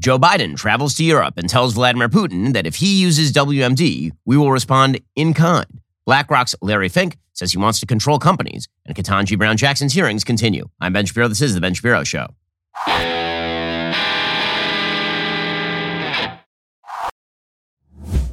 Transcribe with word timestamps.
Joe 0.00 0.18
Biden 0.18 0.56
travels 0.56 0.94
to 0.94 1.04
Europe 1.04 1.34
and 1.36 1.46
tells 1.46 1.74
Vladimir 1.74 2.08
Putin 2.08 2.54
that 2.54 2.66
if 2.66 2.76
he 2.76 2.98
uses 2.98 3.34
WMD, 3.34 4.10
we 4.24 4.36
will 4.38 4.50
respond 4.50 4.98
in 5.14 5.34
kind. 5.34 5.82
BlackRock's 6.06 6.54
Larry 6.62 6.88
Fink 6.88 7.18
says 7.34 7.52
he 7.52 7.58
wants 7.58 7.80
to 7.80 7.86
control 7.86 8.18
companies, 8.18 8.66
and 8.86 8.96
Ketanji 8.96 9.36
Brown 9.36 9.58
Jackson's 9.58 9.92
hearings 9.92 10.24
continue. 10.24 10.70
I'm 10.80 10.94
Ben 10.94 11.04
Shapiro. 11.04 11.28
This 11.28 11.42
is 11.42 11.54
The 11.54 11.60
Ben 11.60 11.74
Shapiro 11.74 12.02
Show. 12.02 12.28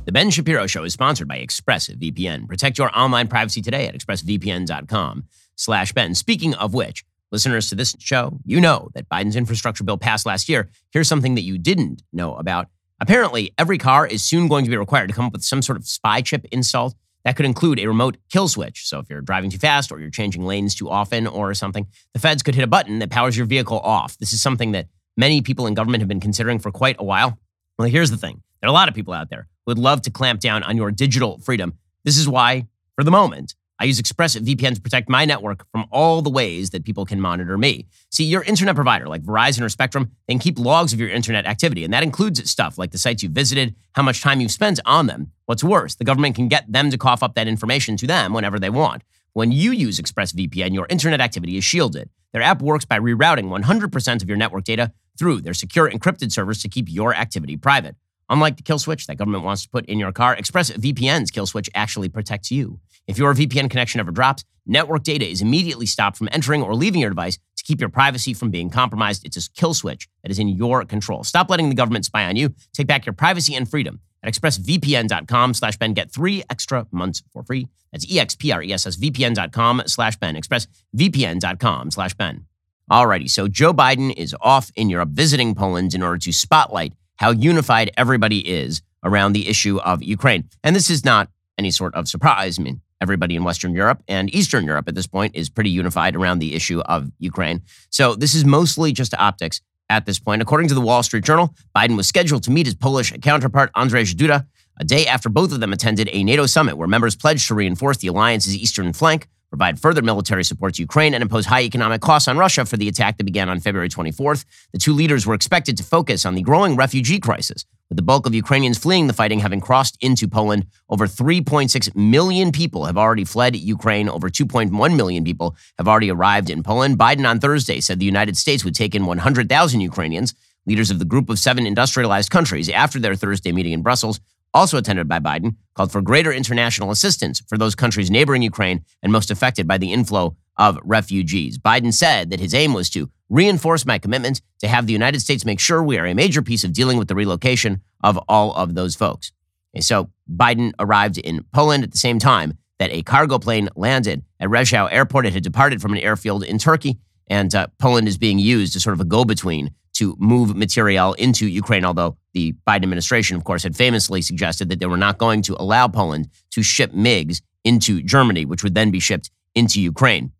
The 0.05 0.13
Ben 0.13 0.29
Shapiro 0.29 0.67
Show 0.67 0.85
is 0.85 0.93
sponsored 0.93 1.27
by 1.27 1.39
ExpressVPN. 1.39 2.47
Protect 2.47 2.77
your 2.77 2.97
online 2.97 3.27
privacy 3.27 3.61
today 3.61 3.89
at 3.89 3.93
expressvpn.com 3.93 5.25
slash 5.57 5.91
Ben. 5.91 6.15
Speaking 6.15 6.53
of 6.53 6.73
which, 6.73 7.03
listeners 7.31 7.69
to 7.69 7.75
this 7.75 7.95
show, 7.99 8.39
you 8.45 8.61
know 8.61 8.89
that 8.93 9.09
Biden's 9.09 9.35
infrastructure 9.35 9.83
bill 9.83 9.97
passed 9.97 10.25
last 10.25 10.49
year. 10.49 10.69
Here's 10.91 11.07
something 11.07 11.35
that 11.35 11.41
you 11.41 11.57
didn't 11.57 12.03
know 12.13 12.35
about. 12.35 12.67
Apparently, 12.99 13.53
every 13.57 13.77
car 13.77 14.07
is 14.07 14.23
soon 14.23 14.47
going 14.47 14.65
to 14.65 14.71
be 14.71 14.77
required 14.77 15.07
to 15.07 15.13
come 15.13 15.25
up 15.25 15.33
with 15.33 15.43
some 15.43 15.61
sort 15.61 15.77
of 15.77 15.87
spy 15.87 16.21
chip 16.21 16.45
installed. 16.51 16.95
That 17.23 17.35
could 17.35 17.45
include 17.45 17.79
a 17.79 17.87
remote 17.87 18.17
kill 18.31 18.47
switch. 18.47 18.87
So 18.87 18.99
if 18.99 19.09
you're 19.09 19.21
driving 19.21 19.49
too 19.49 19.57
fast 19.57 19.91
or 19.91 19.99
you're 19.99 20.09
changing 20.09 20.45
lanes 20.45 20.73
too 20.73 20.89
often 20.89 21.27
or 21.27 21.53
something, 21.53 21.85
the 22.13 22.19
feds 22.19 22.41
could 22.41 22.55
hit 22.55 22.63
a 22.63 22.67
button 22.67 22.99
that 22.99 23.09
powers 23.09 23.35
your 23.35 23.45
vehicle 23.45 23.79
off. 23.79 24.17
This 24.17 24.31
is 24.31 24.41
something 24.41 24.71
that 24.71 24.87
many 25.17 25.41
people 25.41 25.67
in 25.67 25.73
government 25.73 26.01
have 26.01 26.07
been 26.07 26.21
considering 26.21 26.57
for 26.57 26.71
quite 26.71 26.95
a 26.99 27.03
while. 27.03 27.37
Well, 27.77 27.89
here's 27.89 28.11
the 28.11 28.17
thing. 28.17 28.41
There 28.61 28.69
are 28.69 28.71
a 28.71 28.73
lot 28.73 28.87
of 28.87 28.95
people 28.95 29.13
out 29.13 29.29
there 29.29 29.47
who 29.65 29.71
would 29.71 29.77
love 29.77 30.01
to 30.03 30.09
clamp 30.09 30.39
down 30.39 30.63
on 30.63 30.77
your 30.77 30.89
digital 30.89 31.37
freedom. 31.39 31.73
This 32.05 32.17
is 32.17 32.29
why, 32.29 32.65
for 32.95 33.03
the 33.03 33.11
moment, 33.11 33.55
I 33.79 33.85
use 33.85 34.01
ExpressVPN 34.01 34.75
to 34.75 34.81
protect 34.81 35.07
my 35.07 35.23
network 35.23 35.65
from 35.71 35.85
all 35.91 36.21
the 36.21 36.31
ways 36.31 36.71
that 36.71 36.83
people 36.83 37.05
can 37.05 37.21
monitor 37.21 37.57
me. 37.57 37.85
See, 38.09 38.23
your 38.23 38.41
internet 38.43 38.75
provider, 38.75 39.07
like 39.07 39.21
Verizon 39.21 39.61
or 39.61 39.69
Spectrum, 39.69 40.11
can 40.27 40.39
keep 40.39 40.57
logs 40.57 40.93
of 40.93 40.99
your 40.99 41.09
internet 41.09 41.45
activity, 41.45 41.83
and 41.83 41.93
that 41.93 42.01
includes 42.03 42.49
stuff 42.49 42.77
like 42.77 42.91
the 42.91 42.97
sites 42.97 43.21
you 43.21 43.29
visited, 43.29 43.75
how 43.93 44.01
much 44.01 44.21
time 44.21 44.41
you've 44.41 44.51
spent 44.51 44.79
on 44.85 45.05
them. 45.05 45.31
What's 45.45 45.63
worse, 45.63 45.93
the 45.95 46.03
government 46.03 46.35
can 46.35 46.47
get 46.47 46.71
them 46.71 46.89
to 46.89 46.97
cough 46.97 47.21
up 47.21 47.35
that 47.35 47.47
information 47.47 47.97
to 47.97 48.07
them 48.07 48.33
whenever 48.33 48.57
they 48.57 48.71
want. 48.71 49.03
When 49.33 49.51
you 49.51 49.71
use 49.71 49.99
ExpressVPN, 49.99 50.73
your 50.73 50.87
internet 50.89 51.21
activity 51.21 51.57
is 51.57 51.63
shielded. 51.63 52.09
Their 52.33 52.41
app 52.41 52.61
works 52.61 52.85
by 52.85 52.99
rerouting 52.99 53.49
100% 53.49 54.21
of 54.23 54.27
your 54.27 54.37
network 54.37 54.63
data 54.63 54.91
through 55.19 55.41
their 55.41 55.53
secure 55.53 55.89
encrypted 55.89 56.31
servers 56.31 56.61
to 56.63 56.69
keep 56.69 56.87
your 56.89 57.13
activity 57.13 57.55
private. 57.55 57.95
Unlike 58.29 58.57
the 58.57 58.63
kill 58.63 58.79
switch 58.79 59.07
that 59.07 59.17
government 59.17 59.43
wants 59.43 59.63
to 59.63 59.69
put 59.69 59.85
in 59.85 59.99
your 59.99 60.11
car, 60.11 60.35
ExpressVPN's 60.35 61.31
kill 61.31 61.45
switch 61.45 61.69
actually 61.75 62.09
protects 62.09 62.51
you. 62.51 62.79
If 63.07 63.17
your 63.17 63.33
VPN 63.33 63.69
connection 63.69 63.99
ever 64.01 64.11
drops, 64.11 64.43
network 64.65 65.03
data 65.03 65.25
is 65.25 65.41
immediately 65.41 65.85
stopped 65.85 66.17
from 66.17 66.27
entering 66.31 66.61
or 66.61 66.75
leaving 66.75 66.99
your 66.99 67.09
device 67.09 67.37
to 67.55 67.63
keep 67.63 67.79
your 67.79 67.89
privacy 67.89 68.33
from 68.33 68.51
being 68.51 68.69
compromised. 68.69 69.25
It's 69.25 69.37
a 69.37 69.49
kill 69.51 69.73
switch 69.73 70.09
that 70.23 70.31
is 70.31 70.39
in 70.39 70.49
your 70.49 70.83
control. 70.83 71.23
Stop 71.23 71.49
letting 71.49 71.69
the 71.69 71.75
government 71.75 72.05
spy 72.05 72.25
on 72.25 72.35
you. 72.35 72.53
Take 72.73 72.87
back 72.87 73.05
your 73.05 73.13
privacy 73.13 73.55
and 73.55 73.69
freedom 73.69 74.01
at 74.21 74.33
expressvpn.com 74.33 75.53
slash 75.53 75.77
Ben. 75.77 75.93
Get 75.93 76.11
three 76.11 76.43
extra 76.49 76.85
months 76.91 77.23
for 77.31 77.43
free. 77.43 77.67
That's 77.93 78.05
E-X-P-R-E-S-S-V-P-N.com 78.11 79.83
slash 79.85 80.17
Ben. 80.17 80.35
Expressvpn.com 80.35 81.91
slash 81.91 82.13
Ben. 82.15 82.45
Alrighty, 82.91 83.29
so 83.29 83.47
Joe 83.47 83.73
Biden 83.73 84.13
is 84.15 84.35
off 84.41 84.71
in 84.75 84.89
Europe 84.89 85.09
visiting 85.09 85.55
Poland 85.55 85.93
in 85.93 86.03
order 86.03 86.17
to 86.19 86.33
spotlight 86.33 86.93
how 87.17 87.31
unified 87.31 87.91
everybody 87.97 88.47
is 88.47 88.81
around 89.03 89.33
the 89.33 89.47
issue 89.47 89.77
of 89.79 90.03
Ukraine. 90.03 90.49
And 90.63 90.75
this 90.75 90.89
is 90.89 91.03
not 91.03 91.29
any 91.57 91.71
sort 91.71 91.95
of 91.95 92.07
surprise. 92.07 92.59
I 92.59 92.63
mean, 92.63 92.81
everybody 93.01 93.35
in 93.35 93.43
Western 93.43 93.73
Europe 93.73 94.01
and 94.07 94.33
Eastern 94.33 94.65
Europe 94.65 94.87
at 94.87 94.95
this 94.95 95.07
point 95.07 95.35
is 95.35 95.49
pretty 95.49 95.69
unified 95.69 96.15
around 96.15 96.39
the 96.39 96.55
issue 96.55 96.79
of 96.81 97.11
Ukraine. 97.19 97.61
So 97.89 98.15
this 98.15 98.33
is 98.33 98.45
mostly 98.45 98.91
just 98.91 99.13
optics 99.15 99.61
at 99.89 100.05
this 100.05 100.19
point. 100.19 100.41
According 100.41 100.67
to 100.69 100.73
the 100.73 100.81
Wall 100.81 101.03
Street 101.03 101.23
Journal, 101.23 101.53
Biden 101.75 101.95
was 101.95 102.07
scheduled 102.07 102.43
to 102.43 102.51
meet 102.51 102.65
his 102.65 102.75
Polish 102.75 103.13
counterpart, 103.21 103.71
Andrzej 103.73 104.13
Duda, 104.15 104.45
a 104.79 104.83
day 104.83 105.07
after 105.07 105.29
both 105.29 105.51
of 105.51 105.59
them 105.59 105.73
attended 105.73 106.09
a 106.11 106.23
NATO 106.23 106.45
summit 106.45 106.77
where 106.77 106.87
members 106.87 107.15
pledged 107.15 107.47
to 107.47 107.55
reinforce 107.55 107.97
the 107.97 108.07
alliance's 108.07 108.55
eastern 108.55 108.93
flank 108.93 109.27
provide 109.49 109.79
further 109.79 110.01
military 110.01 110.43
support 110.43 110.75
to 110.75 110.81
Ukraine, 110.81 111.13
and 111.13 111.21
impose 111.21 111.45
high 111.45 111.63
economic 111.63 112.01
costs 112.01 112.27
on 112.27 112.37
Russia 112.37 112.65
for 112.65 112.77
the 112.77 112.87
attack 112.87 113.17
that 113.17 113.23
began 113.23 113.49
on 113.49 113.59
February 113.59 113.89
24th. 113.89 114.45
The 114.73 114.79
two 114.79 114.93
leaders 114.93 115.25
were 115.25 115.33
expected 115.33 115.77
to 115.77 115.83
focus 115.83 116.25
on 116.25 116.35
the 116.35 116.41
growing 116.41 116.75
refugee 116.75 117.19
crisis, 117.19 117.65
with 117.89 117.97
the 117.97 118.03
bulk 118.03 118.25
of 118.25 118.35
Ukrainians 118.35 118.77
fleeing 118.77 119.07
the 119.07 119.13
fighting 119.13 119.39
having 119.39 119.61
crossed 119.61 119.97
into 120.01 120.27
Poland. 120.27 120.65
Over 120.89 121.07
3.6 121.07 121.95
million 121.95 122.51
people 122.51 122.85
have 122.85 122.97
already 122.97 123.23
fled 123.23 123.55
Ukraine. 123.55 124.09
Over 124.09 124.29
2.1 124.29 124.95
million 124.95 125.23
people 125.23 125.55
have 125.77 125.87
already 125.87 126.11
arrived 126.11 126.49
in 126.49 126.63
Poland. 126.63 126.97
Biden 126.97 127.27
on 127.27 127.39
Thursday 127.39 127.79
said 127.79 127.99
the 127.99 128.05
United 128.05 128.37
States 128.37 128.63
would 128.63 128.75
take 128.75 128.95
in 128.95 129.05
100,000 129.05 129.81
Ukrainians. 129.81 130.33
Leaders 130.65 130.91
of 130.91 130.99
the 130.99 131.05
group 131.05 131.29
of 131.29 131.39
seven 131.39 131.65
industrialized 131.65 132.29
countries, 132.29 132.69
after 132.69 132.99
their 132.99 133.15
Thursday 133.15 133.53
meeting 133.53 133.71
in 133.71 133.81
Brussels, 133.81 134.19
also 134.53 134.77
attended 134.77 135.07
by 135.07 135.19
Biden, 135.19 135.55
called 135.75 135.91
for 135.91 136.01
greater 136.01 136.31
international 136.31 136.91
assistance 136.91 137.41
for 137.47 137.57
those 137.57 137.75
countries 137.75 138.11
neighboring 138.11 138.41
Ukraine 138.41 138.83
and 139.01 139.11
most 139.11 139.31
affected 139.31 139.67
by 139.67 139.77
the 139.77 139.93
inflow 139.93 140.35
of 140.57 140.79
refugees. 140.83 141.57
Biden 141.57 141.93
said 141.93 142.31
that 142.31 142.39
his 142.39 142.53
aim 142.53 142.73
was 142.73 142.89
to 142.89 143.09
reinforce 143.29 143.85
my 143.85 143.99
commitment 143.99 144.41
to 144.59 144.67
have 144.67 144.87
the 144.87 144.93
United 144.93 145.19
States 145.19 145.45
make 145.45 145.59
sure 145.59 145.83
we 145.83 145.97
are 145.97 146.05
a 146.05 146.13
major 146.13 146.41
piece 146.41 146.63
of 146.63 146.73
dealing 146.73 146.97
with 146.97 147.07
the 147.07 147.15
relocation 147.15 147.81
of 148.03 148.17
all 148.27 148.53
of 148.55 148.75
those 148.75 148.95
folks. 148.95 149.31
And 149.73 149.83
so 149.83 150.09
Biden 150.29 150.73
arrived 150.79 151.17
in 151.17 151.43
Poland 151.53 151.83
at 151.83 151.91
the 151.91 151.97
same 151.97 152.19
time 152.19 152.57
that 152.79 152.91
a 152.91 153.03
cargo 153.03 153.39
plane 153.39 153.69
landed 153.75 154.23
at 154.39 154.49
Rzeszów 154.49 154.91
Airport. 154.91 155.25
It 155.25 155.33
had 155.33 155.43
departed 155.43 155.81
from 155.81 155.93
an 155.93 155.99
airfield 155.99 156.43
in 156.43 156.57
Turkey, 156.57 156.97
and 157.27 157.53
uh, 157.53 157.67
Poland 157.79 158.07
is 158.07 158.17
being 158.17 158.39
used 158.39 158.75
as 158.75 158.83
sort 158.83 158.93
of 158.93 159.01
a 159.01 159.05
go 159.05 159.25
between 159.25 159.71
to 159.93 160.15
move 160.19 160.55
material 160.55 161.13
into 161.13 161.47
Ukraine, 161.47 161.83
although 161.83 162.17
the 162.33 162.53
Biden 162.67 162.83
administration, 162.83 163.35
of 163.35 163.43
course, 163.43 163.63
had 163.63 163.75
famously 163.75 164.21
suggested 164.21 164.69
that 164.69 164.79
they 164.79 164.85
were 164.85 164.97
not 164.97 165.17
going 165.17 165.41
to 165.43 165.55
allow 165.59 165.87
Poland 165.87 166.29
to 166.51 166.61
ship 166.61 166.91
MiGs 166.91 167.41
into 167.63 168.03
Germany, 168.03 168.45
which 168.45 168.63
would 168.63 168.75
then 168.75 168.91
be 168.91 168.99
shipped 168.99 169.31
into 169.55 169.81
Ukraine. 169.81 170.31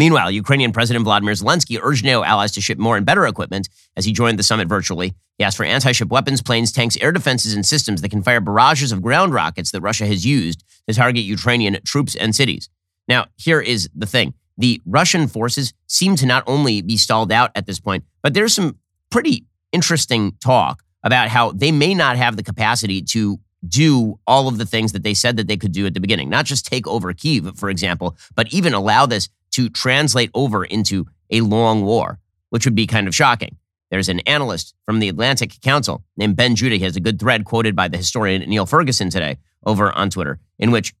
Meanwhile, 0.00 0.30
Ukrainian 0.30 0.72
President 0.72 1.04
Vladimir 1.04 1.34
Zelensky 1.34 1.78
urged 1.78 2.06
NATO 2.06 2.24
allies 2.24 2.52
to 2.52 2.62
ship 2.62 2.78
more 2.78 2.96
and 2.96 3.04
better 3.04 3.26
equipment 3.26 3.68
as 3.98 4.06
he 4.06 4.14
joined 4.14 4.38
the 4.38 4.42
summit 4.42 4.66
virtually. 4.66 5.12
He 5.36 5.44
asked 5.44 5.58
for 5.58 5.64
anti 5.64 5.92
ship 5.92 6.08
weapons, 6.08 6.40
planes, 6.40 6.72
tanks, 6.72 6.96
air 7.02 7.12
defenses, 7.12 7.52
and 7.52 7.66
systems 7.66 8.00
that 8.00 8.08
can 8.08 8.22
fire 8.22 8.40
barrages 8.40 8.92
of 8.92 9.02
ground 9.02 9.34
rockets 9.34 9.72
that 9.72 9.82
Russia 9.82 10.06
has 10.06 10.24
used 10.24 10.64
to 10.88 10.94
target 10.94 11.24
Ukrainian 11.24 11.76
troops 11.84 12.14
and 12.14 12.34
cities. 12.34 12.70
Now, 13.08 13.26
here 13.36 13.60
is 13.60 13.90
the 13.94 14.06
thing 14.06 14.32
the 14.56 14.80
Russian 14.86 15.28
forces 15.28 15.74
seem 15.86 16.16
to 16.16 16.24
not 16.24 16.44
only 16.46 16.80
be 16.80 16.96
stalled 16.96 17.30
out 17.30 17.50
at 17.54 17.66
this 17.66 17.78
point, 17.78 18.04
but 18.22 18.32
there's 18.32 18.54
some 18.54 18.78
pretty 19.10 19.44
interesting 19.70 20.32
talk 20.42 20.82
about 21.04 21.28
how 21.28 21.52
they 21.52 21.72
may 21.72 21.92
not 21.92 22.16
have 22.16 22.36
the 22.38 22.42
capacity 22.42 23.02
to 23.02 23.38
do 23.68 24.18
all 24.26 24.48
of 24.48 24.56
the 24.56 24.64
things 24.64 24.92
that 24.92 25.02
they 25.02 25.12
said 25.12 25.36
that 25.36 25.46
they 25.46 25.58
could 25.58 25.72
do 25.72 25.84
at 25.84 25.92
the 25.92 26.00
beginning, 26.00 26.30
not 26.30 26.46
just 26.46 26.64
take 26.64 26.86
over 26.86 27.12
Kiev, 27.12 27.58
for 27.58 27.68
example, 27.68 28.16
but 28.34 28.50
even 28.50 28.72
allow 28.72 29.04
this 29.04 29.28
to 29.52 29.68
translate 29.68 30.30
over 30.34 30.64
into 30.64 31.06
a 31.30 31.40
long 31.40 31.84
war, 31.84 32.18
which 32.50 32.64
would 32.64 32.74
be 32.74 32.86
kind 32.86 33.08
of 33.08 33.14
shocking. 33.14 33.56
There's 33.90 34.08
an 34.08 34.20
analyst 34.20 34.74
from 34.86 35.00
the 35.00 35.08
Atlantic 35.08 35.60
Council 35.62 36.04
named 36.16 36.36
Ben 36.36 36.54
Judah. 36.54 36.76
He 36.76 36.84
has 36.84 36.96
a 36.96 37.00
good 37.00 37.18
thread 37.18 37.44
quoted 37.44 37.74
by 37.74 37.88
the 37.88 37.96
historian 37.96 38.48
Niall 38.48 38.66
Ferguson 38.66 39.10
today 39.10 39.38
over 39.66 39.92
on 39.92 40.10
Twitter, 40.10 40.38
in 40.58 40.70
which 40.70 40.94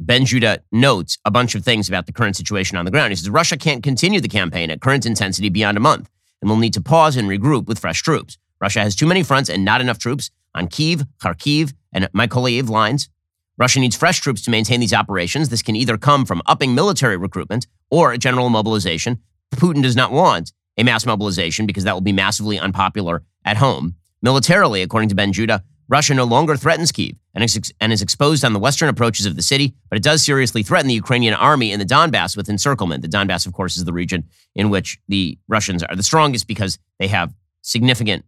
Ben 0.00 0.24
Judah 0.26 0.60
notes 0.72 1.18
a 1.24 1.30
bunch 1.30 1.54
of 1.54 1.64
things 1.64 1.88
about 1.88 2.06
the 2.06 2.12
current 2.12 2.36
situation 2.36 2.76
on 2.76 2.84
the 2.84 2.90
ground. 2.90 3.12
He 3.12 3.16
says 3.16 3.30
Russia 3.30 3.56
can't 3.56 3.82
continue 3.82 4.20
the 4.20 4.28
campaign 4.28 4.70
at 4.70 4.80
current 4.80 5.06
intensity 5.06 5.48
beyond 5.48 5.76
a 5.76 5.80
month 5.80 6.10
and 6.40 6.50
will 6.50 6.56
need 6.56 6.74
to 6.74 6.80
pause 6.80 7.16
and 7.16 7.28
regroup 7.28 7.66
with 7.66 7.78
fresh 7.78 8.02
troops. 8.02 8.36
Russia 8.60 8.80
has 8.80 8.96
too 8.96 9.06
many 9.06 9.22
fronts 9.22 9.48
and 9.48 9.64
not 9.64 9.80
enough 9.80 9.98
troops 9.98 10.30
on 10.54 10.66
Kiev, 10.66 11.04
Kharkiv, 11.18 11.72
and 11.92 12.08
Mykolaiv 12.12 12.68
lines. 12.68 13.08
Russia 13.58 13.80
needs 13.80 13.96
fresh 13.96 14.20
troops 14.20 14.42
to 14.42 14.50
maintain 14.50 14.80
these 14.80 14.94
operations. 14.94 15.48
This 15.48 15.62
can 15.62 15.76
either 15.76 15.98
come 15.98 16.24
from 16.24 16.42
upping 16.46 16.74
military 16.74 17.16
recruitment 17.16 17.66
or 17.90 18.12
a 18.12 18.18
general 18.18 18.48
mobilization. 18.48 19.18
Putin 19.54 19.82
does 19.82 19.96
not 19.96 20.12
want 20.12 20.52
a 20.78 20.82
mass 20.82 21.04
mobilization 21.04 21.66
because 21.66 21.84
that 21.84 21.92
will 21.92 22.00
be 22.00 22.12
massively 22.12 22.58
unpopular 22.58 23.22
at 23.44 23.58
home. 23.58 23.96
Militarily, 24.22 24.82
according 24.82 25.10
to 25.10 25.14
Ben 25.14 25.32
Judah, 25.32 25.62
Russia 25.88 26.14
no 26.14 26.24
longer 26.24 26.56
threatens 26.56 26.92
Kiev 26.92 27.16
and 27.34 27.44
is, 27.44 27.72
and 27.80 27.92
is 27.92 28.00
exposed 28.00 28.44
on 28.44 28.54
the 28.54 28.58
western 28.58 28.88
approaches 28.88 29.26
of 29.26 29.36
the 29.36 29.42
city, 29.42 29.74
but 29.90 29.96
it 29.96 30.02
does 30.02 30.24
seriously 30.24 30.62
threaten 30.62 30.88
the 30.88 30.94
Ukrainian 30.94 31.34
army 31.34 31.72
in 31.72 31.78
the 31.78 31.84
Donbass 31.84 32.36
with 32.36 32.48
encirclement. 32.48 33.02
The 33.02 33.08
Donbass, 33.08 33.46
of 33.46 33.52
course, 33.52 33.76
is 33.76 33.84
the 33.84 33.92
region 33.92 34.24
in 34.54 34.70
which 34.70 34.98
the 35.08 35.38
Russians 35.48 35.82
are 35.82 35.96
the 35.96 36.02
strongest 36.02 36.46
because 36.46 36.78
they 36.98 37.08
have 37.08 37.34
significant 37.60 38.24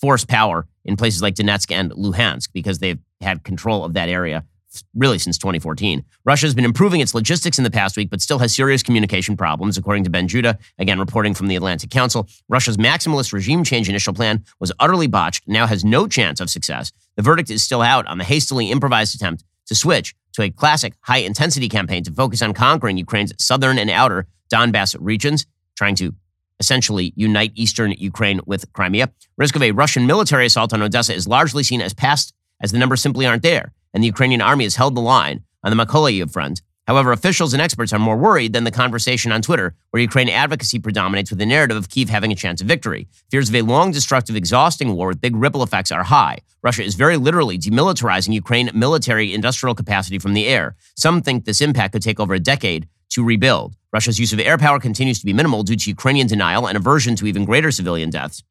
force 0.00 0.24
power 0.24 0.66
in 0.84 0.96
places 0.96 1.22
like 1.22 1.36
Donetsk 1.36 1.70
and 1.70 1.92
Luhansk 1.92 2.48
because 2.52 2.80
they've 2.80 2.98
had 3.20 3.44
control 3.44 3.84
of 3.84 3.92
that 3.92 4.08
area 4.08 4.44
really 4.94 5.18
since 5.18 5.38
2014. 5.38 6.04
Russia 6.24 6.46
has 6.46 6.54
been 6.54 6.64
improving 6.64 7.00
its 7.00 7.14
logistics 7.14 7.58
in 7.58 7.64
the 7.64 7.70
past 7.70 7.96
week, 7.96 8.10
but 8.10 8.20
still 8.20 8.38
has 8.38 8.54
serious 8.54 8.82
communication 8.82 9.36
problems, 9.36 9.76
according 9.78 10.04
to 10.04 10.10
Ben 10.10 10.26
Judah, 10.26 10.58
again, 10.78 10.98
reporting 10.98 11.34
from 11.34 11.48
the 11.48 11.56
Atlantic 11.56 11.90
Council. 11.90 12.28
Russia's 12.48 12.76
maximalist 12.76 13.32
regime 13.32 13.64
change 13.64 13.88
initial 13.88 14.14
plan 14.14 14.44
was 14.58 14.72
utterly 14.80 15.06
botched, 15.06 15.46
now 15.46 15.66
has 15.66 15.84
no 15.84 16.06
chance 16.08 16.40
of 16.40 16.50
success. 16.50 16.92
The 17.16 17.22
verdict 17.22 17.50
is 17.50 17.62
still 17.62 17.82
out 17.82 18.06
on 18.06 18.18
the 18.18 18.24
hastily 18.24 18.70
improvised 18.70 19.14
attempt 19.14 19.44
to 19.66 19.74
switch 19.74 20.14
to 20.32 20.42
a 20.42 20.50
classic 20.50 20.94
high 21.02 21.18
intensity 21.18 21.68
campaign 21.68 22.02
to 22.04 22.12
focus 22.12 22.42
on 22.42 22.54
conquering 22.54 22.96
Ukraine's 22.96 23.32
southern 23.38 23.78
and 23.78 23.90
outer 23.90 24.26
Donbass 24.52 24.96
regions, 24.98 25.46
trying 25.76 25.94
to 25.96 26.14
essentially 26.60 27.12
unite 27.16 27.52
eastern 27.54 27.92
Ukraine 27.92 28.40
with 28.46 28.72
Crimea. 28.72 29.10
Risk 29.36 29.56
of 29.56 29.62
a 29.62 29.72
Russian 29.72 30.06
military 30.06 30.46
assault 30.46 30.72
on 30.72 30.82
Odessa 30.82 31.14
is 31.14 31.26
largely 31.26 31.62
seen 31.62 31.80
as 31.80 31.94
past, 31.94 32.32
as 32.60 32.72
the 32.72 32.78
numbers 32.78 33.02
simply 33.02 33.26
aren't 33.26 33.42
there, 33.42 33.72
and 33.94 34.02
the 34.02 34.08
Ukrainian 34.08 34.42
army 34.42 34.64
has 34.64 34.76
held 34.76 34.94
the 34.94 35.00
line 35.00 35.44
on 35.62 35.74
the 35.74 35.82
Mykolaiv 35.82 36.32
front. 36.32 36.60
However, 36.86 37.12
officials 37.12 37.54
and 37.54 37.62
experts 37.62 37.94
are 37.94 37.98
more 37.98 38.16
worried 38.16 38.52
than 38.52 38.64
the 38.64 38.70
conversation 38.70 39.32
on 39.32 39.40
Twitter, 39.40 39.74
where 39.90 40.02
Ukraine 40.02 40.28
advocacy 40.28 40.78
predominates 40.78 41.30
with 41.30 41.38
the 41.38 41.46
narrative 41.46 41.78
of 41.78 41.88
Kiev 41.88 42.10
having 42.10 42.30
a 42.30 42.34
chance 42.34 42.60
of 42.60 42.66
victory. 42.66 43.08
Fears 43.30 43.48
of 43.48 43.54
a 43.54 43.62
long, 43.62 43.90
destructive, 43.90 44.36
exhausting 44.36 44.94
war 44.94 45.08
with 45.08 45.20
big 45.20 45.34
ripple 45.34 45.62
effects 45.62 45.90
are 45.90 46.04
high. 46.04 46.40
Russia 46.62 46.82
is 46.82 46.94
very 46.94 47.16
literally 47.16 47.58
demilitarizing 47.58 48.34
Ukraine 48.34 48.70
military 48.74 49.32
industrial 49.32 49.74
capacity 49.74 50.18
from 50.18 50.34
the 50.34 50.46
air. 50.46 50.76
Some 50.94 51.22
think 51.22 51.44
this 51.44 51.62
impact 51.62 51.94
could 51.94 52.02
take 52.02 52.20
over 52.20 52.34
a 52.34 52.40
decade 52.40 52.86
to 53.10 53.24
rebuild. 53.24 53.76
Russia's 53.92 54.18
use 54.18 54.32
of 54.32 54.40
air 54.40 54.58
power 54.58 54.78
continues 54.78 55.20
to 55.20 55.26
be 55.26 55.32
minimal 55.32 55.62
due 55.62 55.76
to 55.76 55.90
Ukrainian 55.90 56.26
denial 56.26 56.66
and 56.66 56.76
aversion 56.76 57.16
to 57.16 57.26
even 57.26 57.44
greater 57.44 57.70
civilian 57.70 58.10
deaths. 58.10 58.42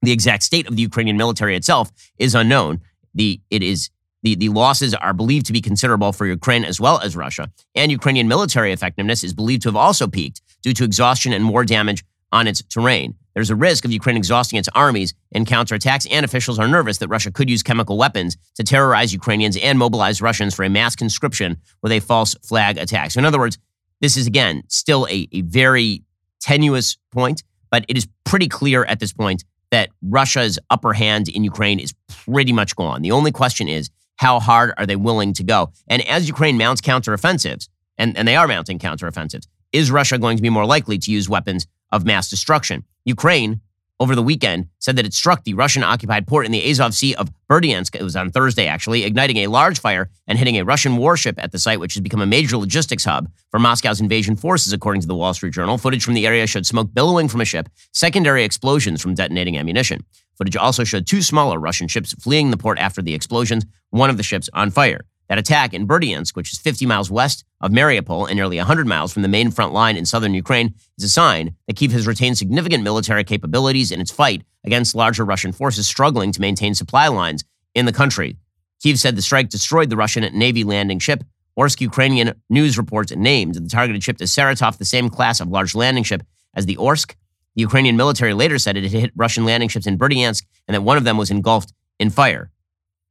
The 0.00 0.12
exact 0.12 0.44
state 0.44 0.68
of 0.68 0.76
the 0.76 0.82
Ukrainian 0.82 1.16
military 1.16 1.56
itself 1.56 1.90
is 2.18 2.34
unknown. 2.34 2.80
The, 3.14 3.40
it 3.50 3.62
is 3.62 3.90
the, 4.24 4.34
the 4.34 4.48
losses 4.48 4.94
are 4.94 5.12
believed 5.12 5.46
to 5.46 5.52
be 5.52 5.60
considerable 5.60 6.10
for 6.10 6.26
Ukraine 6.26 6.64
as 6.64 6.80
well 6.80 6.98
as 6.98 7.14
Russia. 7.14 7.50
And 7.74 7.92
Ukrainian 7.92 8.26
military 8.26 8.72
effectiveness 8.72 9.22
is 9.22 9.34
believed 9.34 9.62
to 9.62 9.68
have 9.68 9.76
also 9.76 10.08
peaked 10.08 10.40
due 10.62 10.72
to 10.72 10.84
exhaustion 10.84 11.32
and 11.32 11.44
more 11.44 11.64
damage 11.64 12.04
on 12.32 12.48
its 12.48 12.62
terrain. 12.62 13.14
There's 13.34 13.50
a 13.50 13.56
risk 13.56 13.84
of 13.84 13.92
Ukraine 13.92 14.16
exhausting 14.16 14.58
its 14.58 14.68
armies 14.74 15.12
in 15.32 15.44
counterattacks, 15.44 16.06
and 16.10 16.24
officials 16.24 16.58
are 16.58 16.66
nervous 16.66 16.98
that 16.98 17.08
Russia 17.08 17.30
could 17.30 17.50
use 17.50 17.62
chemical 17.62 17.98
weapons 17.98 18.36
to 18.54 18.64
terrorize 18.64 19.12
Ukrainians 19.12 19.56
and 19.56 19.78
mobilize 19.78 20.22
Russians 20.22 20.54
for 20.54 20.64
a 20.64 20.70
mass 20.70 20.96
conscription 20.96 21.58
with 21.82 21.92
a 21.92 22.00
false 22.00 22.34
flag 22.42 22.78
attack. 22.78 23.10
So, 23.10 23.18
in 23.18 23.24
other 23.26 23.38
words, 23.38 23.58
this 24.00 24.16
is 24.16 24.26
again 24.26 24.62
still 24.68 25.06
a, 25.10 25.28
a 25.32 25.42
very 25.42 26.02
tenuous 26.40 26.96
point, 27.12 27.42
but 27.70 27.84
it 27.88 27.96
is 27.96 28.08
pretty 28.24 28.48
clear 28.48 28.84
at 28.84 29.00
this 29.00 29.12
point 29.12 29.44
that 29.70 29.90
Russia's 30.02 30.58
upper 30.70 30.92
hand 30.92 31.28
in 31.28 31.44
Ukraine 31.44 31.80
is 31.80 31.92
pretty 32.08 32.52
much 32.52 32.76
gone. 32.76 33.02
The 33.02 33.10
only 33.10 33.32
question 33.32 33.68
is 33.68 33.90
how 34.16 34.40
hard 34.40 34.72
are 34.76 34.86
they 34.86 34.96
willing 34.96 35.32
to 35.34 35.44
go? 35.44 35.72
And 35.88 36.06
as 36.08 36.28
Ukraine 36.28 36.56
mounts 36.56 36.80
counteroffensives, 36.80 37.68
and, 37.98 38.16
and 38.16 38.26
they 38.26 38.36
are 38.36 38.48
mounting 38.48 38.78
counteroffensives, 38.78 39.46
is 39.72 39.90
Russia 39.90 40.18
going 40.18 40.36
to 40.36 40.42
be 40.42 40.50
more 40.50 40.66
likely 40.66 40.98
to 40.98 41.10
use 41.10 41.28
weapons 41.28 41.66
of 41.90 42.04
mass 42.04 42.30
destruction? 42.30 42.84
Ukraine, 43.04 43.60
over 44.00 44.14
the 44.14 44.22
weekend, 44.22 44.68
said 44.78 44.96
that 44.96 45.06
it 45.06 45.14
struck 45.14 45.44
the 45.44 45.54
Russian 45.54 45.82
occupied 45.82 46.26
port 46.26 46.46
in 46.46 46.52
the 46.52 46.68
Azov 46.68 46.94
Sea 46.94 47.14
of 47.14 47.30
Berdyansk. 47.48 47.94
It 47.94 48.02
was 48.02 48.16
on 48.16 48.30
Thursday, 48.30 48.66
actually, 48.66 49.04
igniting 49.04 49.38
a 49.38 49.46
large 49.46 49.78
fire 49.78 50.10
and 50.26 50.36
hitting 50.36 50.58
a 50.58 50.64
Russian 50.64 50.96
warship 50.96 51.36
at 51.42 51.52
the 51.52 51.58
site, 51.58 51.80
which 51.80 51.94
has 51.94 52.00
become 52.00 52.20
a 52.20 52.26
major 52.26 52.56
logistics 52.56 53.04
hub 53.04 53.30
for 53.50 53.60
Moscow's 53.60 54.00
invasion 54.00 54.36
forces, 54.36 54.72
according 54.72 55.00
to 55.02 55.06
the 55.06 55.14
Wall 55.14 55.32
Street 55.32 55.52
Journal. 55.52 55.78
Footage 55.78 56.04
from 56.04 56.14
the 56.14 56.26
area 56.26 56.46
showed 56.46 56.66
smoke 56.66 56.92
billowing 56.92 57.28
from 57.28 57.40
a 57.40 57.44
ship, 57.44 57.68
secondary 57.92 58.42
explosions 58.42 59.00
from 59.00 59.14
detonating 59.14 59.56
ammunition. 59.56 60.04
Footage 60.36 60.56
also 60.56 60.84
showed 60.84 61.06
two 61.06 61.22
smaller 61.22 61.58
Russian 61.58 61.88
ships 61.88 62.12
fleeing 62.14 62.50
the 62.50 62.56
port 62.56 62.78
after 62.78 63.00
the 63.00 63.14
explosions, 63.14 63.64
one 63.90 64.10
of 64.10 64.16
the 64.16 64.22
ships 64.22 64.48
on 64.52 64.70
fire. 64.70 65.04
That 65.28 65.38
attack 65.38 65.72
in 65.72 65.86
Berdyansk, 65.86 66.36
which 66.36 66.52
is 66.52 66.58
50 66.58 66.84
miles 66.84 67.10
west 67.10 67.44
of 67.60 67.70
Mariupol 67.70 68.28
and 68.28 68.36
nearly 68.36 68.58
100 68.58 68.86
miles 68.86 69.12
from 69.12 69.22
the 69.22 69.28
main 69.28 69.50
front 69.50 69.72
line 69.72 69.96
in 69.96 70.04
southern 70.04 70.34
Ukraine, 70.34 70.74
is 70.98 71.04
a 71.04 71.08
sign 71.08 71.54
that 71.66 71.76
Kiev 71.76 71.92
has 71.92 72.06
retained 72.06 72.36
significant 72.36 72.82
military 72.82 73.24
capabilities 73.24 73.90
in 73.90 74.00
its 74.00 74.10
fight 74.10 74.44
against 74.64 74.94
larger 74.94 75.24
Russian 75.24 75.52
forces 75.52 75.86
struggling 75.86 76.30
to 76.32 76.40
maintain 76.40 76.74
supply 76.74 77.08
lines 77.08 77.42
in 77.74 77.86
the 77.86 77.92
country. 77.92 78.36
Kiev 78.82 78.98
said 78.98 79.16
the 79.16 79.22
strike 79.22 79.48
destroyed 79.48 79.88
the 79.88 79.96
Russian 79.96 80.24
Navy 80.36 80.62
landing 80.62 80.98
ship. 80.98 81.24
Orsk 81.58 81.80
Ukrainian 81.80 82.34
news 82.50 82.76
reports 82.76 83.14
named 83.14 83.54
the 83.54 83.68
targeted 83.68 84.02
ship 84.02 84.20
as 84.20 84.30
Saratov, 84.30 84.76
the 84.76 84.84
same 84.84 85.08
class 85.08 85.40
of 85.40 85.48
large 85.48 85.74
landing 85.74 86.04
ship 86.04 86.22
as 86.54 86.66
the 86.66 86.76
Orsk. 86.76 87.14
The 87.54 87.60
Ukrainian 87.60 87.96
military 87.96 88.34
later 88.34 88.58
said 88.58 88.76
it 88.76 88.84
had 88.84 88.92
hit 88.92 89.12
Russian 89.14 89.44
landing 89.44 89.68
ships 89.68 89.86
in 89.86 89.98
Berdyansk 89.98 90.44
and 90.66 90.74
that 90.74 90.82
one 90.82 90.96
of 90.96 91.04
them 91.04 91.16
was 91.16 91.30
engulfed 91.30 91.72
in 91.98 92.10
fire. 92.10 92.50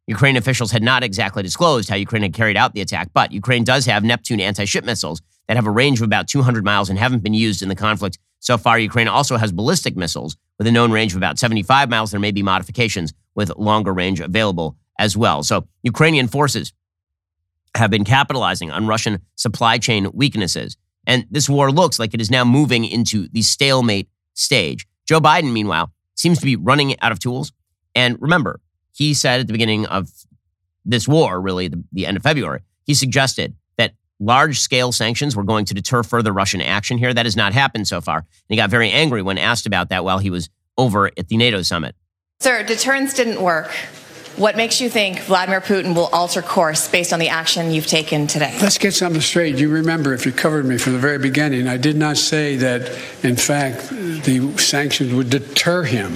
Ukraine 0.07 0.35
officials 0.35 0.71
had 0.71 0.83
not 0.83 1.03
exactly 1.03 1.43
disclosed 1.43 1.89
how 1.89 1.95
Ukraine 1.95 2.23
had 2.23 2.33
carried 2.33 2.57
out 2.57 2.73
the 2.73 2.81
attack, 2.81 3.09
but 3.13 3.31
Ukraine 3.31 3.63
does 3.63 3.85
have 3.85 4.03
Neptune 4.03 4.41
anti 4.41 4.65
ship 4.65 4.83
missiles 4.83 5.21
that 5.47 5.55
have 5.55 5.65
a 5.65 5.71
range 5.71 5.99
of 5.99 6.05
about 6.05 6.27
200 6.27 6.63
miles 6.63 6.89
and 6.89 6.99
haven't 6.99 7.23
been 7.23 7.33
used 7.33 7.61
in 7.61 7.69
the 7.69 7.75
conflict 7.75 8.17
so 8.39 8.57
far. 8.57 8.77
Ukraine 8.77 9.07
also 9.07 9.37
has 9.37 9.51
ballistic 9.51 9.95
missiles 9.95 10.35
with 10.57 10.67
a 10.67 10.71
known 10.71 10.91
range 10.91 11.13
of 11.13 11.17
about 11.17 11.39
75 11.39 11.89
miles. 11.89 12.11
There 12.11 12.19
may 12.19 12.31
be 12.31 12.43
modifications 12.43 13.13
with 13.35 13.55
longer 13.55 13.93
range 13.93 14.19
available 14.19 14.77
as 14.99 15.15
well. 15.15 15.41
So, 15.41 15.67
Ukrainian 15.83 16.27
forces 16.27 16.73
have 17.75 17.89
been 17.89 18.03
capitalizing 18.03 18.71
on 18.71 18.87
Russian 18.87 19.19
supply 19.35 19.77
chain 19.77 20.11
weaknesses. 20.13 20.77
And 21.07 21.25
this 21.31 21.49
war 21.49 21.71
looks 21.71 21.97
like 21.97 22.13
it 22.13 22.21
is 22.21 22.29
now 22.29 22.45
moving 22.45 22.85
into 22.85 23.27
the 23.29 23.41
stalemate 23.41 24.07
stage. 24.33 24.87
Joe 25.05 25.19
Biden, 25.19 25.51
meanwhile, 25.51 25.91
seems 26.15 26.39
to 26.39 26.45
be 26.45 26.55
running 26.55 26.99
out 27.01 27.11
of 27.11 27.19
tools. 27.19 27.51
And 27.95 28.21
remember, 28.21 28.59
he 28.93 29.13
said 29.13 29.39
at 29.39 29.47
the 29.47 29.53
beginning 29.53 29.85
of 29.87 30.09
this 30.85 31.07
war, 31.07 31.39
really 31.41 31.67
the, 31.67 31.83
the 31.91 32.05
end 32.05 32.17
of 32.17 32.23
February, 32.23 32.61
he 32.85 32.93
suggested 32.93 33.55
that 33.77 33.93
large 34.19 34.59
scale 34.59 34.91
sanctions 34.91 35.35
were 35.35 35.43
going 35.43 35.65
to 35.65 35.73
deter 35.73 36.03
further 36.03 36.31
Russian 36.31 36.61
action 36.61 36.97
here. 36.97 37.13
That 37.13 37.25
has 37.25 37.35
not 37.35 37.53
happened 37.53 37.87
so 37.87 38.01
far. 38.01 38.17
And 38.17 38.27
he 38.49 38.55
got 38.55 38.69
very 38.69 38.89
angry 38.89 39.21
when 39.21 39.37
asked 39.37 39.65
about 39.65 39.89
that 39.89 40.03
while 40.03 40.19
he 40.19 40.29
was 40.29 40.49
over 40.77 41.07
at 41.17 41.27
the 41.27 41.37
NATO 41.37 41.61
summit. 41.61 41.95
Sir, 42.39 42.63
deterrence 42.63 43.13
didn't 43.13 43.41
work. 43.41 43.71
What 44.35 44.57
makes 44.57 44.81
you 44.81 44.89
think 44.89 45.19
Vladimir 45.19 45.61
Putin 45.61 45.93
will 45.93 46.07
alter 46.07 46.41
course 46.41 46.87
based 46.87 47.13
on 47.13 47.19
the 47.19 47.29
action 47.29 47.69
you've 47.69 47.85
taken 47.85 48.25
today? 48.25 48.57
Let's 48.59 48.79
get 48.79 48.95
something 48.95 49.21
straight. 49.21 49.59
You 49.59 49.69
remember, 49.69 50.11
if 50.11 50.25
you 50.25 50.31
covered 50.31 50.65
me 50.65 50.79
from 50.79 50.93
the 50.93 50.99
very 50.99 51.19
beginning, 51.19 51.67
I 51.67 51.77
did 51.77 51.95
not 51.95 52.17
say 52.17 52.55
that, 52.55 52.89
in 53.23 53.35
fact, 53.35 53.89
the 53.89 54.57
sanctions 54.57 55.13
would 55.13 55.29
deter 55.29 55.83
him. 55.83 56.15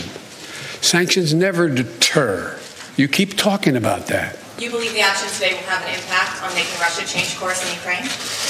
Sanctions 0.81 1.31
never 1.35 1.69
deter. 1.69 2.59
You 2.95 3.07
keep 3.07 3.37
talking 3.37 3.75
about 3.75 4.07
that. 4.07 4.39
You 4.57 4.71
believe 4.71 4.93
the 4.93 5.01
action 5.01 5.29
today 5.29 5.53
will 5.53 5.69
have 5.69 5.83
an 5.83 5.93
impact 5.93 6.41
on 6.41 6.51
making 6.55 6.79
Russia 6.79 7.05
change 7.05 7.37
course 7.37 7.63
in 7.63 7.75
Ukraine? 7.75 8.01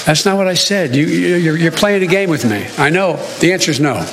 That's 0.05 0.23
not 0.23 0.37
what 0.37 0.47
I 0.47 0.53
said. 0.53 0.95
You, 0.95 1.05
you're, 1.05 1.57
you're 1.57 1.71
playing 1.73 2.03
a 2.03 2.07
game 2.07 2.29
with 2.29 2.49
me. 2.49 2.65
I 2.77 2.89
know. 2.89 3.17
The 3.41 3.51
answer 3.51 3.71
is 3.71 3.81
no. 3.81 4.07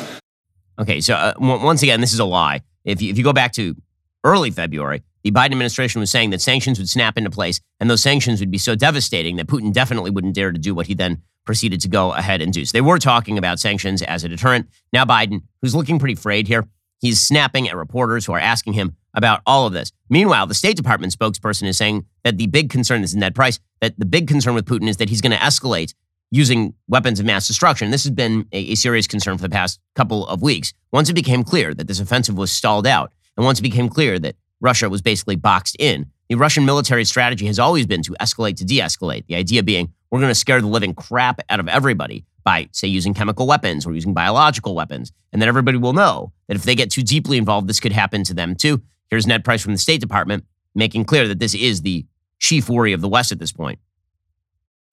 Okay, 0.81 1.01
so 1.01 1.15
uh, 1.15 1.35
once 1.39 1.85
again, 1.85 2.01
this 2.01 2.13
is 2.13 2.19
a 2.19 2.25
lie. 2.25 2.63
If 2.85 3.01
you, 3.01 3.11
if 3.11 3.19
you 3.19 3.23
go 3.23 3.33
back 3.33 3.53
to 3.53 3.77
early 4.25 4.51
February, 4.51 5.05
the 5.25 5.33
Biden 5.33 5.53
administration 5.53 6.01
was 6.01 6.11
saying 6.11 6.31
that 6.31 6.43
sanctions 6.43 6.79
would 6.79 6.89
snap 6.89 7.17
into 7.17 7.31
place, 7.31 7.61
and 7.81 7.91
those 7.91 8.03
sanctions 8.03 8.41
would 8.41 8.51
be 8.51 8.59
so 8.59 8.75
devastating 8.77 9.37
that 9.37 9.47
Putin 9.47 9.73
definitely 9.73 10.11
wouldn't 10.11 10.35
dare 10.35 10.53
to 10.53 10.59
do 10.59 10.75
what 10.75 10.87
he 10.87 10.95
then 10.95 11.23
proceeded 11.47 11.81
to 11.81 11.89
go 11.89 12.13
ahead 12.13 12.41
and 12.41 12.53
do. 12.53 12.65
So 12.65 12.73
they 12.73 12.83
were 12.83 12.99
talking 12.99 13.39
about 13.39 13.59
sanctions 13.59 14.03
as 14.03 14.23
a 14.23 14.29
deterrent. 14.29 14.69
Now 14.93 15.05
Biden, 15.05 15.43
who's 15.61 15.75
looking 15.75 15.99
pretty 15.99 16.15
frayed 16.15 16.47
here, 16.47 16.69
he's 17.01 17.21
snapping 17.21 17.69
at 17.69 17.77
reporters 17.77 18.27
who 18.27 18.33
are 18.33 18.39
asking 18.39 18.75
him 18.75 18.97
about 19.15 19.41
all 19.47 19.67
of 19.67 19.73
this. 19.73 19.93
Meanwhile, 20.11 20.47
the 20.47 20.55
State 20.55 20.77
Department 20.77 21.17
spokesperson 21.17 21.65
is 21.69 21.79
saying 21.79 22.05
that 22.23 22.37
the 22.37 22.47
big 22.47 22.69
concern, 22.71 23.03
is 23.03 23.15
Ned 23.15 23.35
Price, 23.35 23.59
that 23.81 23.99
the 23.99 24.05
big 24.05 24.29
concern 24.29 24.55
with 24.55 24.67
Putin 24.67 24.89
is 24.89 24.99
that 24.99 25.09
he's 25.09 25.21
going 25.21 25.33
to 25.33 25.39
escalate 25.39 25.95
using 26.31 26.75
weapons 26.89 27.21
of 27.21 27.27
mass 27.27 27.47
destruction. 27.47 27.91
This 27.91 28.05
has 28.05 28.11
been 28.11 28.47
a, 28.53 28.73
a, 28.73 28.75
serious 28.75 29.07
concern 29.07 29.37
for 29.37 29.43
the 29.43 29.51
past 29.51 29.79
couple 29.95 30.27
of 30.27 30.43
weeks. 30.43 30.73
Once 30.93 31.09
it 31.09 31.15
became 31.15 31.45
clear 31.45 31.73
that 31.75 31.87
this 31.87 32.01
offensive 32.01 32.37
was 32.37 32.51
stalled 32.51 32.87
out, 32.87 33.13
and 33.37 33.47
once 33.47 33.61
it 33.61 33.63
became 33.63 33.89
clear 33.89 34.19
that 34.19 34.35
Russia 34.61 34.89
was 34.89 35.03
basically 35.03 35.37
boxed 35.37 35.77
in, 35.79 36.07
the 36.29 36.37
Russian 36.37 36.65
military 36.65 37.05
strategy 37.05 37.47
has 37.47 37.59
always 37.59 37.87
been 37.87 38.03
to 38.03 38.13
escalate 38.21 38.57
to 38.57 38.65
de 38.65 38.81
escalate. 38.81 39.27
The 39.27 39.35
idea 39.35 39.63
being 39.63 39.93
we're 40.11 40.21
going 40.21 40.31
to 40.31 40.35
scare 40.35 40.61
the 40.61 40.67
living 40.67 40.95
crap 40.95 41.41
out 41.51 41.61
of 41.61 41.69
everybody 41.69 42.25
by, 42.45 42.69
say, 42.73 42.89
using 42.89 43.15
chemical 43.15 43.47
weapons 43.47 43.87
or 43.87 43.95
using 43.95 44.15
biological 44.15 44.75
weapons. 44.75 45.13
And 45.33 45.43
then 45.43 45.49
everybody 45.49 45.77
will 45.77 45.93
know 45.93 46.33
that 46.47 46.57
if 46.57 46.63
they 46.63 46.75
get 46.75 46.91
too 46.91 47.03
deeply 47.03 47.37
involved, 47.37 47.69
this 47.69 47.81
could 47.81 47.93
happen 47.93 48.23
to 48.25 48.35
them 48.35 48.55
too. 48.55 48.83
Here's 49.11 49.27
Ned 49.27 49.45
Price 49.45 49.63
from 49.63 49.73
the 49.73 49.79
State 49.79 50.01
Department 50.01 50.45
making 50.75 51.05
clear 51.05 51.29
that 51.29 51.39
this 51.39 51.55
is 51.55 51.83
the 51.83 52.07
chief 52.39 52.69
worry 52.69 52.93
of 52.93 53.01
the 53.01 53.09
West 53.09 53.33
at 53.33 53.39
this 53.39 53.53
point 53.53 53.79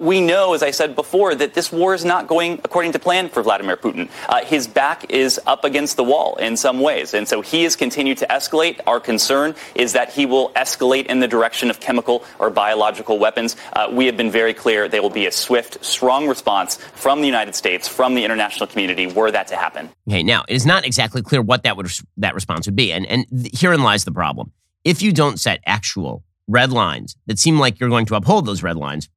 we 0.01 0.19
know, 0.19 0.53
as 0.53 0.63
I 0.63 0.71
said 0.71 0.95
before, 0.95 1.35
that 1.35 1.53
this 1.53 1.71
war 1.71 1.93
is 1.93 2.03
not 2.03 2.27
going 2.27 2.59
according 2.63 2.91
to 2.93 2.99
plan 2.99 3.29
for 3.29 3.43
Vladimir 3.43 3.77
Putin. 3.77 4.09
Uh, 4.27 4.43
his 4.43 4.67
back 4.67 5.09
is 5.11 5.39
up 5.45 5.63
against 5.63 5.95
the 5.95 6.03
wall 6.03 6.35
in 6.37 6.57
some 6.57 6.79
ways. 6.79 7.13
And 7.13 7.27
so 7.27 7.41
he 7.41 7.63
has 7.63 7.75
continued 7.75 8.17
to 8.17 8.27
escalate. 8.27 8.79
Our 8.87 8.99
concern 8.99 9.55
is 9.75 9.93
that 9.93 10.11
he 10.11 10.25
will 10.25 10.49
escalate 10.53 11.05
in 11.05 11.19
the 11.19 11.27
direction 11.27 11.69
of 11.69 11.79
chemical 11.79 12.25
or 12.39 12.49
biological 12.49 13.19
weapons. 13.19 13.55
Uh, 13.73 13.89
we 13.91 14.07
have 14.07 14.17
been 14.17 14.31
very 14.31 14.53
clear 14.53 14.89
there 14.89 15.03
will 15.03 15.09
be 15.11 15.27
a 15.27 15.31
swift, 15.31 15.83
strong 15.85 16.27
response 16.27 16.77
from 16.95 17.21
the 17.21 17.27
United 17.27 17.55
States, 17.55 17.87
from 17.87 18.15
the 18.15 18.25
international 18.25 18.65
community, 18.67 19.05
were 19.05 19.29
that 19.29 19.47
to 19.47 19.55
happen. 19.55 19.89
Okay, 20.09 20.23
now, 20.23 20.43
it 20.47 20.55
is 20.55 20.65
not 20.65 20.85
exactly 20.85 21.21
clear 21.21 21.41
what 21.41 21.63
that, 21.63 21.77
would, 21.77 21.91
that 22.17 22.33
response 22.33 22.65
would 22.65 22.75
be. 22.75 22.91
And, 22.91 23.05
and 23.05 23.25
herein 23.53 23.83
lies 23.83 24.03
the 24.05 24.11
problem. 24.11 24.51
If 24.83 25.03
you 25.03 25.13
don't 25.13 25.39
set 25.39 25.59
actual 25.67 26.23
red 26.47 26.71
lines 26.71 27.15
that 27.27 27.37
seem 27.37 27.59
like 27.59 27.79
you're 27.79 27.89
going 27.89 28.07
to 28.07 28.15
uphold 28.15 28.47
those 28.47 28.63
red 28.63 28.75
lines, 28.75 29.07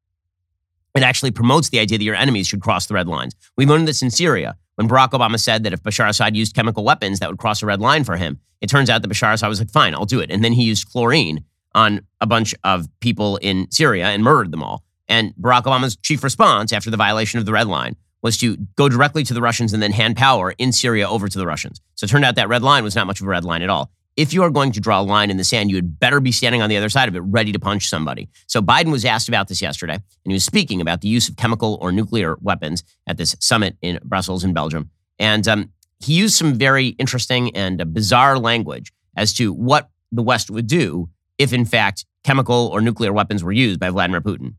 it 0.94 1.02
actually 1.02 1.30
promotes 1.30 1.70
the 1.70 1.78
idea 1.78 1.98
that 1.98 2.04
your 2.04 2.14
enemies 2.14 2.46
should 2.46 2.60
cross 2.60 2.86
the 2.86 2.94
red 2.94 3.08
lines. 3.08 3.34
We 3.56 3.66
learned 3.66 3.88
this 3.88 4.02
in 4.02 4.10
Syria 4.10 4.56
when 4.76 4.88
Barack 4.88 5.10
Obama 5.10 5.38
said 5.38 5.64
that 5.64 5.72
if 5.72 5.82
Bashar 5.82 6.08
Assad 6.08 6.36
used 6.36 6.54
chemical 6.54 6.84
weapons, 6.84 7.20
that 7.20 7.28
would 7.28 7.38
cross 7.38 7.62
a 7.62 7.66
red 7.66 7.80
line 7.80 8.04
for 8.04 8.16
him. 8.16 8.40
It 8.60 8.68
turns 8.68 8.90
out 8.90 9.02
that 9.02 9.08
Bashar 9.08 9.32
Assad 9.32 9.48
was 9.48 9.58
like, 9.58 9.70
fine, 9.70 9.94
I'll 9.94 10.04
do 10.04 10.20
it. 10.20 10.30
And 10.30 10.44
then 10.44 10.52
he 10.52 10.64
used 10.64 10.90
chlorine 10.90 11.44
on 11.74 12.06
a 12.20 12.26
bunch 12.26 12.54
of 12.64 12.88
people 13.00 13.36
in 13.38 13.70
Syria 13.70 14.06
and 14.06 14.22
murdered 14.22 14.52
them 14.52 14.62
all. 14.62 14.84
And 15.08 15.34
Barack 15.34 15.64
Obama's 15.64 15.96
chief 15.96 16.22
response 16.24 16.72
after 16.72 16.90
the 16.90 16.96
violation 16.96 17.38
of 17.38 17.46
the 17.46 17.52
red 17.52 17.66
line 17.66 17.96
was 18.22 18.38
to 18.38 18.56
go 18.76 18.88
directly 18.88 19.22
to 19.24 19.34
the 19.34 19.42
Russians 19.42 19.74
and 19.74 19.82
then 19.82 19.92
hand 19.92 20.16
power 20.16 20.54
in 20.56 20.72
Syria 20.72 21.08
over 21.08 21.28
to 21.28 21.38
the 21.38 21.46
Russians. 21.46 21.80
So 21.94 22.04
it 22.04 22.08
turned 22.08 22.24
out 22.24 22.36
that 22.36 22.48
red 22.48 22.62
line 22.62 22.82
was 22.82 22.96
not 22.96 23.06
much 23.06 23.20
of 23.20 23.26
a 23.26 23.30
red 23.30 23.44
line 23.44 23.60
at 23.60 23.68
all. 23.68 23.90
If 24.16 24.33
you 24.33 24.44
are 24.44 24.50
going 24.50 24.71
to 24.73 24.80
draw 24.80 25.00
a 25.00 25.02
line 25.02 25.30
in 25.30 25.38
the 25.38 25.44
sand, 25.44 25.71
you 25.71 25.76
had 25.76 25.99
better 25.99 26.21
be 26.21 26.30
standing 26.30 26.62
on 26.62 26.68
the 26.68 26.76
other 26.76 26.88
side 26.88 27.09
of 27.09 27.16
it, 27.16 27.21
ready 27.21 27.50
to 27.50 27.59
punch 27.59 27.88
somebody. 27.88 28.28
So 28.47 28.62
Biden 28.62 28.92
was 28.92 29.04
asked 29.04 29.28
about 29.28 29.49
this 29.49 29.61
yesterday, 29.61 29.94
and 29.94 30.02
he 30.25 30.35
was 30.35 30.44
speaking 30.44 30.80
about 30.80 31.00
the 31.00 31.09
use 31.09 31.28
of 31.28 31.37
chemical 31.37 31.78
or 31.80 31.90
nuclear 31.90 32.37
weapons 32.40 32.85
at 33.09 33.16
this 33.16 33.35
summit 33.40 33.76
in 33.83 33.99
Brussels 34.04 34.44
in 34.44 34.52
Belgium. 34.52 34.90
And 35.18 35.47
um, 35.49 35.73
he 35.99 36.14
used 36.14 36.37
some 36.37 36.54
very 36.54 36.88
interesting 36.88 37.54
and 37.56 37.80
uh, 37.80 37.85
bizarre 37.85 38.38
language 38.38 38.92
as 39.16 39.33
to 39.35 39.52
what 39.52 39.90
the 40.12 40.23
West 40.23 40.50
would 40.50 40.68
do 40.68 41.09
if, 41.38 41.52
in 41.52 41.64
fact, 41.64 42.04
chemical 42.23 42.68
or 42.73 42.80
nuclear 42.80 43.12
weapons 43.12 43.42
were 43.42 43.52
used 43.52 43.80
by 43.80 43.90
Vladimir 43.90 44.21
Putin. 44.21 44.54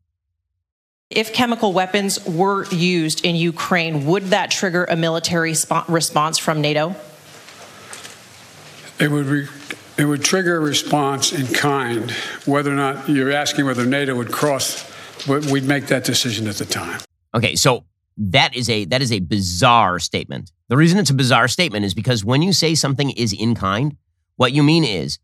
If 1.09 1.33
chemical 1.33 1.71
weapons 1.71 2.25
were 2.25 2.65
used 2.65 3.23
in 3.23 3.35
Ukraine, 3.35 4.05
would 4.05 4.23
that 4.25 4.51
trigger 4.51 4.85
a 4.85 4.95
military 4.95 5.53
sp- 5.53 5.87
response 5.87 6.37
from 6.37 6.61
NATO? 6.61 6.95
It 8.99 9.11
would, 9.11 9.25
re- 9.25 9.47
it 9.97 10.05
would 10.05 10.23
trigger 10.23 10.57
a 10.57 10.59
response 10.59 11.33
in 11.33 11.47
kind. 11.47 12.11
Whether 12.45 12.71
or 12.71 12.75
not 12.75 13.09
you're 13.09 13.31
asking 13.31 13.65
whether 13.65 13.85
NATO 13.85 14.15
would 14.15 14.31
cross, 14.31 14.89
we'd 15.27 15.65
make 15.65 15.87
that 15.87 16.03
decision 16.03 16.47
at 16.47 16.55
the 16.55 16.65
time. 16.65 17.01
Okay, 17.33 17.55
so 17.55 17.83
that 18.17 18.55
is 18.55 18.69
a 18.69 18.85
that 18.85 19.01
is 19.01 19.11
a 19.11 19.19
bizarre 19.19 19.99
statement. 19.99 20.51
The 20.69 20.77
reason 20.77 20.99
it's 20.99 21.09
a 21.09 21.15
bizarre 21.15 21.49
statement 21.49 21.83
is 21.83 21.93
because 21.93 22.23
when 22.23 22.41
you 22.41 22.53
say 22.53 22.75
something 22.75 23.11
is 23.11 23.33
in 23.33 23.55
kind, 23.55 23.97
what 24.37 24.53
you 24.53 24.63
mean 24.63 24.83
is 24.83 25.19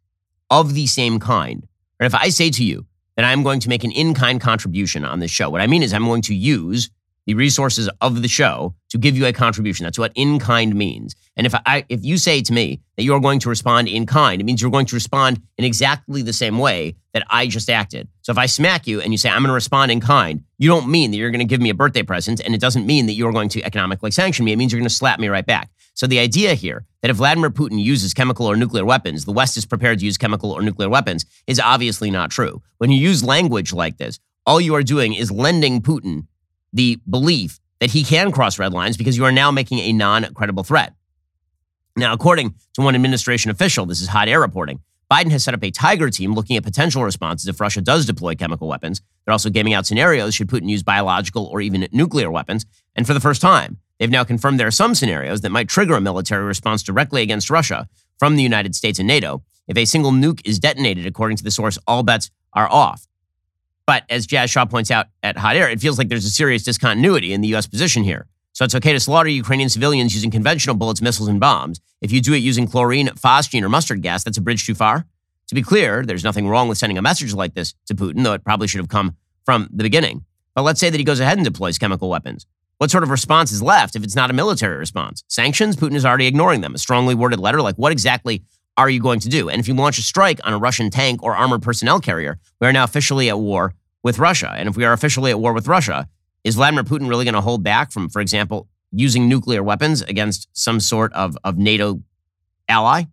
of 0.50 0.74
the 0.74 0.88
same 0.88 1.20
kind. 1.20 1.66
And 2.00 2.06
if 2.06 2.14
I 2.14 2.30
say 2.30 2.50
to 2.50 2.64
you, 2.64 2.86
that 3.16 3.26
I'm 3.26 3.44
going 3.44 3.60
to 3.62 3.70
make 3.70 3.84
an 3.84 3.92
in 3.92 4.14
kind 4.14 4.40
contribution 4.40 5.06
on 5.06 5.20
this 5.20 5.32
show. 5.32 5.50
What 5.50 5.62
I 5.62 5.68
mean 5.68 5.84
is, 5.84 5.94
I'm 5.94 6.06
going 6.06 6.22
to 6.24 6.36
use 6.36 6.90
the 7.26 7.34
resources 7.34 7.90
of 8.02 8.22
the 8.22 8.28
show 8.28 8.76
to 8.90 8.98
give 8.98 9.16
you 9.16 9.26
a 9.26 9.34
contribution. 9.34 9.84
That's 9.84 10.00
what 10.00 10.12
in 10.16 10.40
kind 10.40 10.76
means. 10.76 11.16
And 11.38 11.48
if 11.48 11.54
I 11.66 11.86
if 11.88 12.04
you 12.04 12.18
say 12.18 12.42
to 12.42 12.54
me 12.54 12.82
that 12.98 13.04
you're 13.04 13.20
going 13.20 13.40
to 13.40 13.50
respond 13.50 13.88
in 13.88 14.06
kind, 14.06 14.42
it 14.42 14.44
means 14.44 14.62
you're 14.62 14.72
going 14.72 14.86
to 14.88 14.96
respond 14.96 15.42
in 15.58 15.66
exactly 15.66 16.22
the 16.22 16.34
same 16.34 16.58
way 16.58 16.96
that 17.14 17.26
I 17.30 17.48
just 17.48 17.70
acted. 17.70 18.08
So 18.22 18.32
if 18.32 18.38
I 18.38 18.46
smack 18.46 18.88
you 18.88 19.02
and 19.02 19.14
you 19.14 19.18
say 19.18 19.30
I'm 19.30 19.42
going 19.42 19.50
to 19.50 19.54
respond 19.54 19.92
in 19.92 20.00
kind, 20.00 20.44
you 20.58 20.70
don't 20.70 20.90
mean 20.90 21.12
that 21.12 21.18
you're 21.18 21.32
going 21.32 21.40
to 21.40 21.46
give 21.46 21.62
me 21.62 21.70
a 21.70 21.76
birthday 21.76 22.04
present 22.04 22.42
and 22.42 22.54
it 22.54 22.62
doesn't 22.62 22.86
mean 22.86 23.06
that 23.06 23.14
you're 23.14 23.32
going 23.32 23.50
to 23.50 23.64
economically 23.64 24.12
sanction 24.12 24.46
me. 24.46 24.52
It 24.52 24.58
means 24.58 24.72
you're 24.72 24.80
going 24.80 24.90
to 24.90 24.94
slap 24.94 25.20
me 25.20 25.28
right 25.28 25.46
back. 25.46 25.70
So 25.94 26.08
the 26.08 26.20
idea 26.20 26.54
here 26.54 26.86
that 27.02 27.12
if 27.12 27.18
Vladimir 27.18 27.50
Putin 27.50 27.82
uses 27.82 28.14
chemical 28.14 28.46
or 28.46 28.56
nuclear 28.56 28.86
weapons, 28.86 29.26
the 29.26 29.32
West 29.32 29.58
is 29.58 29.66
prepared 29.66 30.00
to 30.00 30.06
use 30.06 30.18
chemical 30.18 30.52
or 30.52 30.62
nuclear 30.62 30.90
weapons 30.90 31.26
is 31.48 31.60
obviously 31.60 32.10
not 32.10 32.32
true. 32.32 32.62
When 32.78 32.92
you 32.92 32.98
use 32.98 33.24
language 33.24 33.74
like 33.74 33.98
this, 33.98 34.20
all 34.46 34.62
you 34.62 34.74
are 34.76 34.84
doing 34.84 35.14
is 35.14 35.32
lending 35.32 35.82
Putin 35.82 36.28
the 36.74 37.00
belief 37.10 37.60
that 37.80 37.92
he 37.92 38.04
can 38.04 38.32
cross 38.32 38.60
red 38.60 38.74
lines 38.74 38.98
because 38.98 39.18
you 39.18 39.26
are 39.26 39.32
now 39.32 39.52
making 39.52 39.80
a 39.80 39.94
non 39.94 40.34
credible 40.34 40.64
threat. 40.64 40.94
Now, 41.98 42.14
according 42.14 42.56
to 42.76 42.82
one 42.82 42.96
administration 42.96 43.52
official, 43.52 43.86
this 43.86 44.02
is 44.02 44.08
hot 44.08 44.30
air 44.30 44.40
reporting, 44.40 44.80
Biden 45.12 45.32
has 45.32 45.44
set 45.44 45.54
up 45.54 45.64
a 45.64 45.72
Tiger 45.72 46.10
team 46.10 46.34
looking 46.34 46.56
at 46.56 46.64
potential 46.64 47.04
responses 47.04 47.50
if 47.50 47.60
Russia 47.60 47.82
does 47.82 48.06
deploy 48.06 48.34
chemical 48.34 48.70
weapons. 48.70 49.02
They're 49.26 49.34
also 49.34 49.50
gaming 49.50 49.74
out 49.74 49.86
scenarios 49.86 50.34
should 50.34 50.48
Putin 50.48 50.70
use 50.70 50.84
biological 50.84 51.48
or 51.48 51.60
even 51.60 51.86
nuclear 51.92 52.32
weapons. 52.32 52.66
And 52.96 53.06
for 53.06 53.14
the 53.14 53.20
first 53.20 53.42
time, 53.42 53.78
they've 54.00 54.10
now 54.10 54.24
confirmed 54.24 54.58
there 54.58 54.68
are 54.68 54.72
some 54.72 54.96
scenarios 54.96 55.42
that 55.42 55.52
might 55.52 55.68
trigger 55.68 55.96
a 55.96 56.02
military 56.02 56.46
response 56.46 56.82
directly 56.82 57.24
against 57.24 57.50
Russia 57.50 57.90
from 58.20 58.38
the 58.38 58.44
United 58.44 58.74
States 58.74 59.00
and 59.00 59.08
NATO. 59.08 59.44
If 59.68 59.76
a 59.76 59.84
single 59.84 60.12
nuke 60.12 60.40
is 60.46 60.60
detonated, 60.60 61.06
according 61.06 61.36
to 61.38 61.44
the 61.44 61.52
source, 61.52 61.78
all 61.88 62.04
bets 62.04 62.32
are 62.54 62.72
off. 62.72 63.06
But 63.86 64.04
as 64.10 64.26
Jazz 64.26 64.50
Shaw 64.50 64.66
points 64.66 64.92
out 64.92 65.08
at 65.24 65.38
Hot 65.38 65.56
Air, 65.56 65.70
it 65.70 65.80
feels 65.80 65.98
like 65.98 66.10
there's 66.10 66.26
a 66.26 66.30
serious 66.30 66.64
discontinuity 66.64 67.34
in 67.34 67.42
the 67.42 67.50
U.S. 67.50 67.68
position 67.68 68.04
here. 68.04 68.28
So 68.54 68.66
it's 68.66 68.76
okay 68.76 68.94
to 68.94 69.00
slaughter 69.00 69.30
Ukrainian 69.30 69.70
civilians 69.70 70.14
using 70.14 70.30
conventional 70.30 70.76
bullets, 70.76 71.02
missiles, 71.02 71.30
and 71.30 71.40
bombs. 71.40 71.80
If 72.02 72.12
you 72.12 72.22
do 72.22 72.34
it 72.34 72.40
using 72.40 72.68
chlorine, 72.68 73.08
phosgene, 73.10 73.64
or 73.64 73.70
mustard 73.70 74.02
gas, 74.02 74.24
that's 74.24 74.38
a 74.38 74.42
bridge 74.42 74.66
too 74.66 74.76
far. 74.76 75.06
To 75.48 75.56
be 75.56 75.62
clear, 75.62 76.06
there's 76.06 76.24
nothing 76.24 76.48
wrong 76.48 76.68
with 76.68 76.78
sending 76.78 76.98
a 76.98 77.02
message 77.02 77.34
like 77.34 77.54
this 77.54 77.74
to 77.88 77.96
Putin, 77.96 78.24
though 78.24 78.34
it 78.34 78.44
probably 78.44 78.68
should 78.68 78.80
have 78.80 78.90
come 78.90 79.16
from 79.46 79.70
the 79.72 79.84
beginning. 79.84 80.26
But 80.54 80.64
let's 80.64 80.80
say 80.80 80.90
that 80.90 80.98
he 80.98 81.04
goes 81.04 81.20
ahead 81.20 81.38
and 81.38 81.46
deploys 81.46 81.78
chemical 81.78 82.10
weapons. 82.10 82.46
What 82.78 82.92
sort 82.92 83.04
of 83.04 83.10
response 83.10 83.52
is 83.52 83.62
left 83.62 83.96
if 83.96 84.04
it's 84.04 84.16
not 84.16 84.30
a 84.30 84.34
military 84.34 84.78
response? 84.78 85.24
Sanctions? 85.28 85.76
Putin 85.76 85.96
is 85.96 86.06
already 86.06 86.28
ignoring 86.28 86.62
them. 86.62 86.74
A 86.74 86.78
strongly 86.78 87.16
worded 87.16 87.40
letter, 87.40 87.62
like 87.62 87.76
what 87.76 87.92
exactly 87.92 88.44
are 88.78 88.90
you 88.90 89.00
going 89.00 89.20
to 89.22 89.30
do? 89.30 89.50
And 89.50 89.60
if 89.60 89.68
you 89.68 89.74
launch 89.74 89.98
a 89.98 90.02
strike 90.02 90.40
on 90.44 90.54
a 90.54 90.58
Russian 90.58 90.90
tank 90.90 91.22
or 91.24 91.36
armored 91.36 91.62
personnel 91.62 92.00
carrier, 92.00 92.40
we 92.60 92.68
are 92.68 92.74
now 92.74 92.84
officially 92.84 93.30
at 93.30 93.40
war 93.40 93.74
with 94.04 94.18
Russia. 94.20 94.54
And 94.56 94.68
if 94.70 94.76
we 94.76 94.86
are 94.86 94.94
officially 94.94 95.32
at 95.32 95.40
war 95.40 95.54
with 95.54 95.68
Russia, 95.68 96.08
is 96.44 96.56
Vladimir 96.56 96.84
Putin 96.84 97.08
really 97.08 97.26
going 97.26 97.36
to 97.36 97.42
hold 97.42 97.64
back 97.64 97.92
from, 97.92 98.10
for 98.10 98.22
example, 98.22 98.68
using 98.92 99.28
nuclear 99.30 99.62
weapons 99.62 100.02
against 100.02 100.48
some 100.54 100.80
sort 100.80 101.14
of, 101.14 101.38
of 101.44 101.58
NATO 101.58 102.02
ally? 102.68 103.04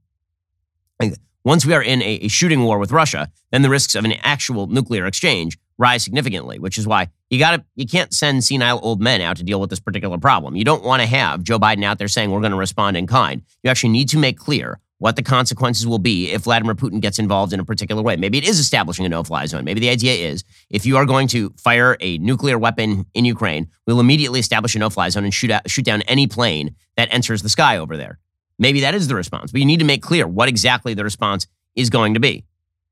Once 1.45 1.65
we 1.65 1.73
are 1.73 1.83
in 1.83 2.03
a, 2.03 2.17
a, 2.17 2.29
shooting 2.29 2.63
war 2.63 2.79
with 2.79 2.93
Russia, 2.93 3.31
then 3.53 3.63
the 3.63 3.71
risks 3.71 3.95
of 3.95 4.05
an 4.05 4.13
actual 4.23 4.67
nuclear 4.67 5.07
exchange 5.07 5.57
rise 5.79 6.03
significantly, 6.03 6.59
which 6.59 6.77
is 6.77 6.87
why 6.87 7.09
you 7.31 7.39
got 7.39 7.53
to 7.53 7.65
you 7.75 7.87
can't 7.87 8.13
send 8.13 8.45
senile 8.45 8.81
old 8.83 9.01
men 9.01 9.23
out 9.23 9.37
to 9.37 9.45
deal 9.45 9.59
with 9.59 9.71
this 9.71 9.81
particular 9.81 10.19
problem. 10.19 10.57
You 10.57 10.65
don't 10.65 10.85
want 10.85 11.01
to 11.01 11.07
have 11.07 11.43
Joe 11.43 11.59
Biden 11.59 11.85
out 11.85 11.99
there 11.99 12.09
saying 12.09 12.31
we're 12.31 12.41
going 12.41 12.53
to 12.53 12.59
respond 12.59 12.99
in 12.99 13.07
kind. 13.07 13.43
You 13.63 13.71
actually 13.71 13.91
need 13.91 14.11
to 14.11 14.19
make 14.19 14.37
clear 14.37 14.79
what 14.99 15.17
the 15.17 15.23
consequences 15.23 15.87
will 15.87 15.99
be 15.99 16.31
if 16.31 16.43
Vladimir 16.43 16.75
Putin 16.75 17.01
gets 17.01 17.19
involved 17.19 17.53
in 17.53 17.61
a 17.61 17.65
particular 17.65 18.03
way. 18.03 18.17
Maybe 18.17 18.39
it 18.39 18.47
is 18.47 18.59
establishing 18.59 19.07
a 19.07 19.09
no 19.09 19.23
fly 19.23 19.47
zone. 19.47 19.65
Maybe 19.65 19.81
the 19.81 19.89
idea 19.89 20.15
is 20.29 20.45
if 20.71 20.85
you 20.85 20.97
are 20.97 21.07
going 21.07 21.29
to 21.29 21.55
fire 21.57 21.97
a 22.01 22.19
nuclear 22.19 22.59
weapon 22.59 23.07
in 23.15 23.25
Ukraine, 23.25 23.69
we'll 23.87 24.01
immediately 24.01 24.41
establish 24.41 24.75
a 24.75 24.79
no 24.79 24.91
fly 24.91 25.09
zone 25.09 25.25
and 25.25 25.33
shoot, 25.33 25.51
out, 25.51 25.71
shoot 25.71 25.85
down 25.85 26.03
any 26.03 26.27
plane 26.27 26.75
that 26.97 27.09
enters 27.13 27.43
the 27.43 27.49
sky 27.49 27.79
over 27.79 27.97
there. 27.97 28.19
Maybe 28.59 28.81
that 28.81 28.95
is 28.95 29.07
the 29.07 29.15
response, 29.15 29.53
but 29.53 29.61
you 29.61 29.67
need 29.67 29.79
to 29.79 29.85
make 29.85 30.03
clear 30.03 30.27
what 30.27 30.49
exactly 30.49 30.95
the 30.95 31.05
response 31.05 31.47
is 31.77 31.91
going 31.91 32.15
to 32.15 32.21
be. 32.21 32.45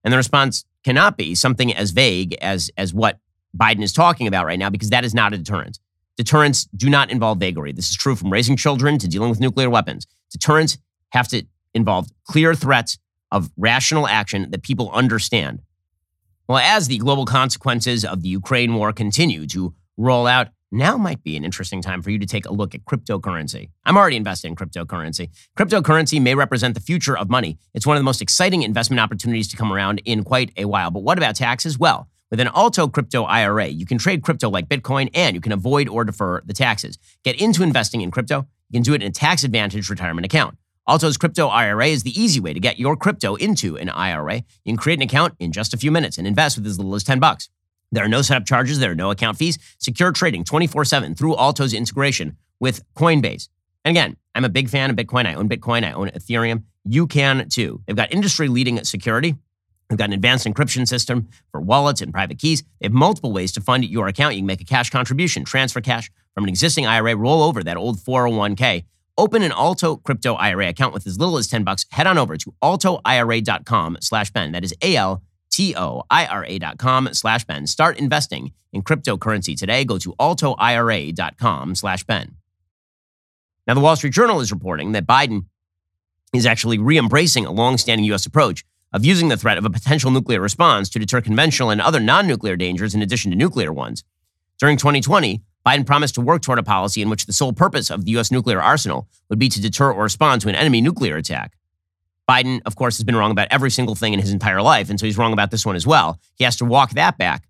And 0.05 0.13
the 0.13 0.17
response 0.17 0.65
cannot 0.85 1.17
be 1.17 1.35
something 1.35 1.75
as 1.75 1.91
vague 1.91 2.35
as, 2.35 2.71
as 2.77 2.95
what 2.95 3.19
Biden 3.57 3.83
is 3.83 3.93
talking 3.93 4.29
about 4.29 4.47
right 4.47 4.59
now, 4.59 4.71
because 4.71 4.91
that 4.91 5.05
is 5.05 5.13
not 5.13 5.33
a 5.33 5.39
deterrent. 5.39 5.81
Deterrents 6.17 6.67
do 6.77 6.89
not 6.89 7.11
involve 7.11 7.39
vagary. 7.39 7.73
This 7.73 7.91
is 7.91 7.97
true 7.97 8.15
from 8.15 8.33
raising 8.33 8.57
children 8.57 8.97
to 8.99 9.09
dealing 9.09 9.29
with 9.29 9.41
nuclear 9.41 9.69
weapons. 9.69 10.07
Deterrents 10.31 10.79
have 11.11 11.27
to 11.29 11.45
involve 11.77 12.09
clear 12.25 12.55
threats 12.55 12.99
of 13.31 13.51
rational 13.57 14.09
action 14.09 14.51
that 14.51 14.63
people 14.63 14.91
understand. 14.93 15.61
Well, 16.49 16.59
as 16.59 16.89
the 16.89 16.99
global 16.99 17.25
consequences 17.25 18.05
of 18.05 18.23
the 18.23 18.29
Ukraine 18.29 18.75
war 18.75 18.93
continue 18.93 19.47
to 19.49 19.75
roll 19.97 20.27
out, 20.27 20.49
now 20.73 20.97
might 20.97 21.23
be 21.23 21.37
an 21.37 21.45
interesting 21.45 21.81
time 21.81 22.03
for 22.03 22.11
you 22.11 22.19
to 22.19 22.27
take 22.27 22.47
a 22.47 22.53
look 22.53 22.75
at 22.75 22.85
cryptocurrency. 22.85 23.71
I'm 23.85 23.97
already 23.97 24.17
invested 24.17 24.49
in 24.49 24.57
cryptocurrency. 24.57 25.31
Cryptocurrency 25.57 26.21
may 26.21 26.35
represent 26.35 26.75
the 26.75 26.81
future 26.81 27.17
of 27.17 27.31
money. 27.31 27.59
It's 27.75 27.87
one 27.87 27.97
of 27.97 28.01
the 28.01 28.05
most 28.05 28.23
exciting 28.23 28.63
investment 28.63 29.01
opportunities 29.01 29.49
to 29.49 29.57
come 29.57 29.73
around 29.73 30.03
in 30.05 30.25
quite 30.25 30.53
a 30.57 30.65
while. 30.67 30.91
But 30.91 31.03
what 31.03 31.19
about 31.19 31.37
taxes? 31.37 31.79
Well, 31.79 32.09
with 32.31 32.41
an 32.41 32.49
Alto 32.49 32.89
Crypto 32.89 33.23
IRA, 33.25 33.67
you 33.67 33.87
can 33.87 33.99
trade 33.99 34.23
crypto 34.23 34.51
like 34.51 34.69
Bitcoin 34.69 35.09
and 35.15 35.35
you 35.35 35.41
can 35.41 35.53
avoid 35.53 35.89
or 35.89 36.05
defer 36.05 36.43
the 36.45 36.53
taxes. 36.53 36.99
Get 37.25 37.41
into 37.41 37.63
investing 37.63 38.01
in 38.01 38.11
crypto. 38.11 38.47
You 38.69 38.79
can 38.79 38.83
do 38.83 38.95
it 38.95 39.03
in 39.03 39.09
a 39.09 39.13
tax 39.13 39.45
advantage 39.45 39.89
retirement 39.89 40.25
account. 40.25 40.59
Alto's 40.89 41.17
crypto 41.17 41.49
IRA 41.49 41.89
is 41.89 42.05
the 42.05 42.21
easy 42.21 42.39
way 42.39 42.53
to 42.53 42.61
get 42.61 42.79
your 42.79 42.97
crypto 42.97 43.35
into 43.35 43.77
an 43.77 43.89
IRA. 43.89 44.37
You 44.65 44.73
can 44.73 44.77
create 44.77 45.01
an 45.01 45.03
account 45.03 45.35
in 45.41 45.51
just 45.51 45.75
a 45.75 45.77
few 45.77 45.91
minutes 45.91 46.17
and 46.17 46.29
invest 46.29 46.57
with 46.57 46.67
as 46.67 46.79
little 46.79 46.95
as 46.95 47.03
10 47.03 47.19
bucks. 47.19 47.49
There 47.91 48.05
are 48.05 48.09
no 48.09 48.23
setup 48.23 48.47
charges, 48.47 48.79
there 48.79 48.93
are 48.93 48.97
no 48.97 49.11
account 49.11 49.37
fees. 49.37 49.59
Secure 49.79 50.13
trading 50.13 50.45
24/7 50.45 51.17
through 51.17 51.35
Alto's 51.37 51.73
integration 51.73 52.37
with 52.61 52.85
Coinbase. 52.95 53.49
And 53.85 53.97
again, 53.97 54.17
I'm 54.37 54.45
a 54.45 54.49
big 54.49 54.69
fan 54.69 54.91
of 54.91 54.97
Bitcoin. 54.97 55.27
I 55.27 55.35
own 55.35 55.49
Bitcoin, 55.49 55.85
I 55.85 55.91
own 55.91 56.09
Ethereum. 56.11 56.63
You 56.85 57.09
can 57.09 57.49
too. 57.49 57.83
They've 57.87 57.97
got 57.97 58.13
industry-leading 58.13 58.85
security. 58.85 59.35
They've 59.89 59.99
got 59.99 60.11
an 60.11 60.15
advanced 60.15 60.47
encryption 60.47 60.87
system 60.87 61.29
for 61.51 61.61
wallets 61.61 62.01
and 62.01 62.13
private 62.13 62.39
keys. 62.39 62.63
They 62.81 62.87
have 62.87 62.93
multiple 62.93 63.33
ways 63.33 63.51
to 63.53 63.61
fund 63.61 63.85
your 63.85 64.07
account. 64.07 64.35
You 64.35 64.41
can 64.41 64.47
make 64.47 64.61
a 64.61 64.65
cash 64.65 64.91
contribution, 64.91 65.45
transfer 65.45 65.81
cash 65.81 66.11
from 66.33 66.45
an 66.45 66.49
existing 66.49 66.87
IRA, 66.87 67.17
roll 67.17 67.43
over 67.43 67.65
that 67.65 67.77
old 67.77 67.99
401k 67.99 68.85
Open 69.19 69.43
an 69.43 69.53
Alto 69.53 69.97
crypto 69.97 70.35
IRA 70.35 70.69
account 70.69 70.93
with 70.93 71.07
as 71.07 71.19
little 71.19 71.39
as 71.39 71.49
10 71.49 71.65
bucks. 71.65 71.87
Head 71.91 72.07
on 72.07 72.19
over 72.19 72.37
to 72.37 72.55
altoira.com 72.63 73.99
slash 74.01 74.31
Ben. 74.31 74.53
That 74.53 74.65
is 74.65 74.75
A-L-T-O-I-R-A 74.83 76.59
dot 76.59 76.79
com 76.79 77.09
slash 77.13 77.45
Ben. 77.45 77.67
Start 77.67 77.99
investing 77.99 78.53
in 78.73 78.83
cryptocurrency 78.83 79.59
today. 79.59 79.85
Go 79.85 79.99
to 79.99 80.13
altoira.com 80.21 81.75
slash 81.75 82.05
Ben. 82.05 82.37
Now, 83.67 83.75
the 83.75 83.81
Wall 83.81 83.97
Street 83.97 84.13
Journal 84.13 84.41
is 84.41 84.53
reporting 84.53 84.93
that 84.93 85.07
Biden 85.07 85.47
is 86.33 86.47
actually 86.47 86.79
re-embracing 86.79 87.47
a 87.47 87.51
long-standing 87.51 88.05
U.S. 88.07 88.27
approach 88.27 88.65
of 88.93 89.05
using 89.05 89.29
the 89.29 89.37
threat 89.37 89.59
of 89.59 89.65
a 89.65 89.71
potential 89.71 90.11
nuclear 90.11 90.41
response 90.41 90.89
to 90.91 90.99
deter 90.99 91.21
conventional 91.21 91.71
and 91.71 91.81
other 91.81 92.01
non-nuclear 92.01 92.57
dangers 92.57 92.95
in 92.95 93.03
addition 93.03 93.31
to 93.31 93.37
nuclear 93.37 93.73
ones. 93.73 94.05
During 94.59 94.77
2020, 94.77 95.43
Biden 95.67 95.85
promised 95.85 96.15
to 96.15 96.21
work 96.21 96.43
toward 96.43 96.59
a 96.59 96.63
policy 96.63 97.03
in 97.03 97.11
which 97.11 97.27
the 97.27 97.33
sole 97.33 97.53
purpose 97.53 97.91
of 97.91 98.05
the 98.05 98.13
U.S. 98.13 98.31
nuclear 98.31 98.63
arsenal 98.63 99.09
would 99.29 99.39
be 99.39 99.49
to 99.49 99.61
deter 99.61 99.93
or 99.93 100.05
respond 100.05 100.41
to 100.43 100.49
an 100.49 100.55
enemy 100.55 100.81
nuclear 100.81 101.17
attack. 101.17 101.57
Biden, 102.29 102.61
of 102.67 102.77
course, 102.77 102.97
has 102.99 103.05
been 103.05 103.17
wrong 103.17 103.31
about 103.31 103.49
every 103.51 103.71
single 103.71 103.95
thing 103.95 104.13
in 104.13 104.21
his 104.21 104.33
entire 104.33 104.63
life, 104.63 104.91
and 104.91 104.99
so 104.99 105.07
he's 105.07 105.19
wrong 105.19 105.33
about 105.33 105.51
this 105.51 105.67
one 105.67 105.77
as 105.77 105.87
well. 105.87 106.21
He 106.37 106.45
has 106.45 106.57
to 106.57 106.65
walk 106.65 106.91
that 106.93 107.19
back. 107.19 107.49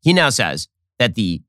He 0.00 0.12
now 0.12 0.30
says 0.30 0.68
that 0.98 1.14
the 1.14 1.42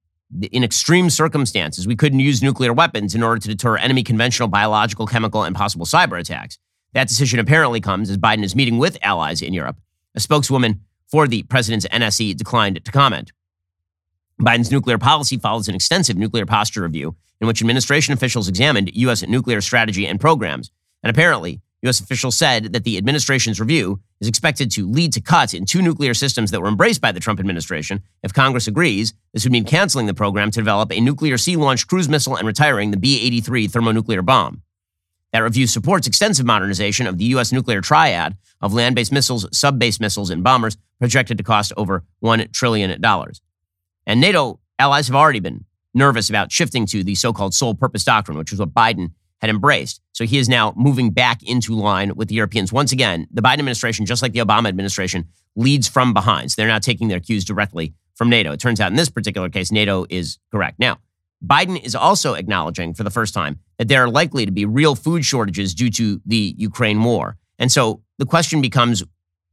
in 0.51 0.63
extreme 0.63 1.10
circumstances, 1.10 1.88
we 1.88 1.96
couldn't 1.96 2.19
use 2.19 2.43
nuclear 2.43 2.72
weapons 2.72 3.15
in 3.15 3.24
order 3.24 3.41
to 3.41 3.48
deter 3.48 3.77
enemy 3.77 4.03
conventional, 4.03 4.48
biological, 4.48 5.08
chemical, 5.08 5.43
and 5.43 5.55
possible 5.55 5.88
cyber 5.88 6.19
attacks. 6.19 6.60
That 6.93 7.08
decision 7.08 7.39
apparently 7.39 7.81
comes 7.81 8.12
as 8.12 8.17
Biden 8.17 8.43
is 8.43 8.55
meeting 8.55 8.77
with 8.77 8.98
allies 9.01 9.41
in 9.41 9.53
Europe. 9.53 9.77
A 10.13 10.19
spokeswoman 10.19 10.81
for 11.08 11.27
the 11.27 11.43
president's 11.43 11.88
NSC 11.88 12.36
declined 12.38 12.84
to 12.84 12.91
comment. 12.91 13.31
Biden's 14.41 14.72
nuclear 14.72 14.98
policy 14.98 15.38
follows 15.38 15.67
an 15.67 15.75
extensive 15.75 16.17
nuclear 16.17 16.46
posture 16.46 16.84
review 16.84 17.15
in 17.41 17.48
which 17.48 17.62
administration 17.62 18.13
officials 18.13 18.48
examined 18.48 18.91
U.S. 18.93 19.25
nuclear 19.27 19.62
strategy 19.62 20.08
and 20.08 20.19
programs. 20.19 20.72
And 21.03 21.10
apparently, 21.10 21.62
U.S. 21.84 22.00
officials 22.00 22.38
said 22.38 22.74
that 22.74 22.84
the 22.84 22.98
administration's 22.98 23.60
review 23.60 24.01
is 24.19 24.27
expected 24.27 24.69
to 24.72 24.89
lead 24.89 25.13
to 25.13 25.22
cuts 25.22 25.53
in 25.53 25.65
two 25.65 25.81
nuclear 25.81 26.13
systems 26.13 26.51
that 26.51 26.62
were 26.62 26.67
embraced 26.67 27.00
by 27.00 27.12
the 27.12 27.19
Trump 27.19 27.39
administration. 27.39 28.01
If 28.24 28.34
Congress 28.34 28.67
agrees, 28.67 29.13
this 29.34 29.46
would 29.46 29.51
mean 29.51 29.65
canceling 29.65 30.05
the 30.05 30.13
program 30.13 30.51
to 30.51 30.60
develop 30.60 30.91
a 30.91 31.00
nuclear 31.00 31.38
sea 31.38 31.55
launched 31.55 31.88
cruise 31.88 32.10
missile 32.10 32.36
and 32.36 32.48
retiring 32.48 32.91
the 32.91 32.98
B 32.98 33.22
83 33.22 33.67
thermonuclear 33.67 34.22
bomb. 34.22 34.62
That 35.31 35.39
review 35.39 35.67
supports 35.67 36.08
extensive 36.08 36.46
modernization 36.46 37.08
of 37.08 37.17
the 37.17 37.25
U.S. 37.25 37.51
nuclear 37.51 37.81
triad 37.81 38.38
of 38.62 38.74
land 38.74 38.96
based 38.96 39.12
missiles, 39.12 39.48
sub 39.58 39.79
based 39.79 40.01
missiles, 40.01 40.29
and 40.29 40.43
bombers, 40.43 40.75
projected 41.00 41.38
to 41.38 41.43
cost 41.43 41.72
over 41.77 42.03
$1 42.24 42.51
trillion. 42.51 43.01
And 44.09 44.19
NATO 44.19 44.59
allies 44.79 45.05
have 45.05 45.15
already 45.15 45.39
been 45.39 45.65
nervous 45.93 46.31
about 46.31 46.51
shifting 46.51 46.87
to 46.87 47.03
the 47.03 47.13
so 47.13 47.31
called 47.31 47.53
sole 47.53 47.75
purpose 47.75 48.03
doctrine, 48.03 48.39
which 48.39 48.51
is 48.51 48.57
what 48.57 48.73
Biden 48.73 49.11
had 49.39 49.51
embraced. 49.51 50.01
So 50.13 50.25
he 50.25 50.39
is 50.39 50.49
now 50.49 50.73
moving 50.75 51.11
back 51.11 51.43
into 51.43 51.75
line 51.75 52.15
with 52.15 52.27
the 52.27 52.33
Europeans. 52.33 52.73
Once 52.73 52.91
again, 52.91 53.27
the 53.31 53.43
Biden 53.43 53.59
administration, 53.59 54.07
just 54.07 54.23
like 54.23 54.33
the 54.33 54.39
Obama 54.39 54.67
administration, 54.67 55.27
leads 55.55 55.87
from 55.87 56.11
behind. 56.11 56.49
So 56.49 56.55
they're 56.59 56.67
now 56.67 56.79
taking 56.79 57.07
their 57.07 57.19
cues 57.19 57.45
directly 57.45 57.93
from 58.15 58.31
NATO. 58.31 58.51
It 58.51 58.59
turns 58.59 58.81
out 58.81 58.89
in 58.89 58.97
this 58.97 59.09
particular 59.09 59.47
case, 59.47 59.71
NATO 59.71 60.07
is 60.09 60.39
correct. 60.51 60.79
Now, 60.79 60.97
Biden 61.45 61.79
is 61.79 61.93
also 61.93 62.33
acknowledging 62.33 62.95
for 62.95 63.03
the 63.03 63.11
first 63.11 63.35
time 63.35 63.59
that 63.77 63.89
there 63.89 64.03
are 64.03 64.09
likely 64.09 64.43
to 64.43 64.51
be 64.51 64.65
real 64.65 64.95
food 64.95 65.23
shortages 65.23 65.75
due 65.75 65.91
to 65.91 66.19
the 66.25 66.55
Ukraine 66.57 67.03
war. 67.03 67.37
And 67.59 67.71
so 67.71 68.01
the 68.17 68.25
question 68.25 68.59
becomes 68.59 69.03